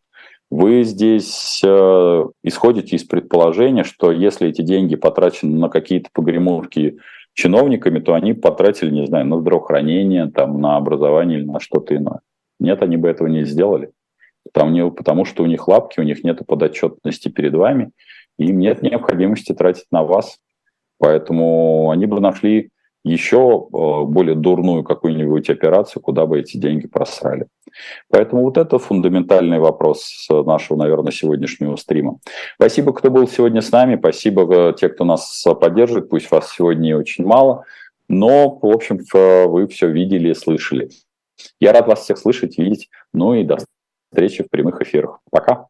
Вы 0.49 0.83
здесь 0.83 1.63
исходите 1.63 2.95
из 2.95 3.03
предположения, 3.05 3.83
что 3.83 4.11
если 4.11 4.49
эти 4.49 4.61
деньги 4.61 4.95
потрачены 4.95 5.57
на 5.57 5.67
какие-то 5.67 6.09
погремушки 6.13 6.99
чиновниками, 7.33 7.99
то 7.99 8.13
они 8.13 8.33
потратили, 8.33 8.91
не 8.91 9.05
знаю, 9.07 9.25
на 9.25 9.39
здравоохранение, 9.39 10.29
там, 10.31 10.61
на 10.61 10.77
образование 10.77 11.39
или 11.39 11.45
на 11.45 11.59
что-то 11.59 11.95
иное. 11.95 12.19
Нет, 12.59 12.81
они 12.83 12.97
бы 12.97 13.09
этого 13.09 13.27
не 13.27 13.43
сделали. 13.43 13.91
Потому, 14.51 14.91
потому 14.91 15.25
что 15.25 15.43
у 15.43 15.45
них 15.45 15.67
лапки, 15.67 15.99
у 15.99 16.03
них 16.03 16.23
нет 16.23 16.41
подотчетности 16.45 17.29
перед 17.29 17.53
вами, 17.53 17.91
им 18.37 18.59
нет 18.59 18.81
необходимости 18.81 19.53
тратить 19.53 19.85
на 19.91 20.03
вас. 20.03 20.37
Поэтому 20.99 21.89
они 21.91 22.05
бы 22.05 22.19
нашли 22.19 22.69
еще 23.03 23.67
э, 23.67 24.03
более 24.05 24.35
дурную 24.35 24.83
какую-нибудь 24.83 25.49
операцию, 25.49 26.01
куда 26.01 26.25
бы 26.25 26.39
эти 26.39 26.57
деньги 26.57 26.87
просрали. 26.87 27.47
Поэтому 28.09 28.43
вот 28.43 28.57
это 28.57 28.79
фундаментальный 28.79 29.59
вопрос 29.59 30.27
нашего, 30.29 30.77
наверное, 30.77 31.11
сегодняшнего 31.11 31.75
стрима. 31.75 32.19
Спасибо, 32.55 32.93
кто 32.93 33.09
был 33.09 33.27
сегодня 33.27 33.61
с 33.61 33.71
нами, 33.71 33.97
спасибо 33.97 34.69
э, 34.69 34.73
те, 34.73 34.89
кто 34.89 35.05
нас 35.05 35.43
поддерживает, 35.59 36.09
пусть 36.09 36.31
вас 36.31 36.51
сегодня 36.51 36.97
очень 36.97 37.25
мало, 37.25 37.65
но, 38.07 38.59
в 38.61 38.67
общем, 38.67 38.99
вы 39.13 39.67
все 39.67 39.89
видели 39.89 40.29
и 40.29 40.33
слышали. 40.35 40.89
Я 41.59 41.73
рад 41.73 41.87
вас 41.87 42.01
всех 42.01 42.17
слышать, 42.17 42.57
видеть, 42.57 42.89
ну 43.13 43.33
и 43.33 43.43
до 43.43 43.57
встречи 44.11 44.43
в 44.43 44.49
прямых 44.49 44.81
эфирах. 44.81 45.19
Пока. 45.31 45.67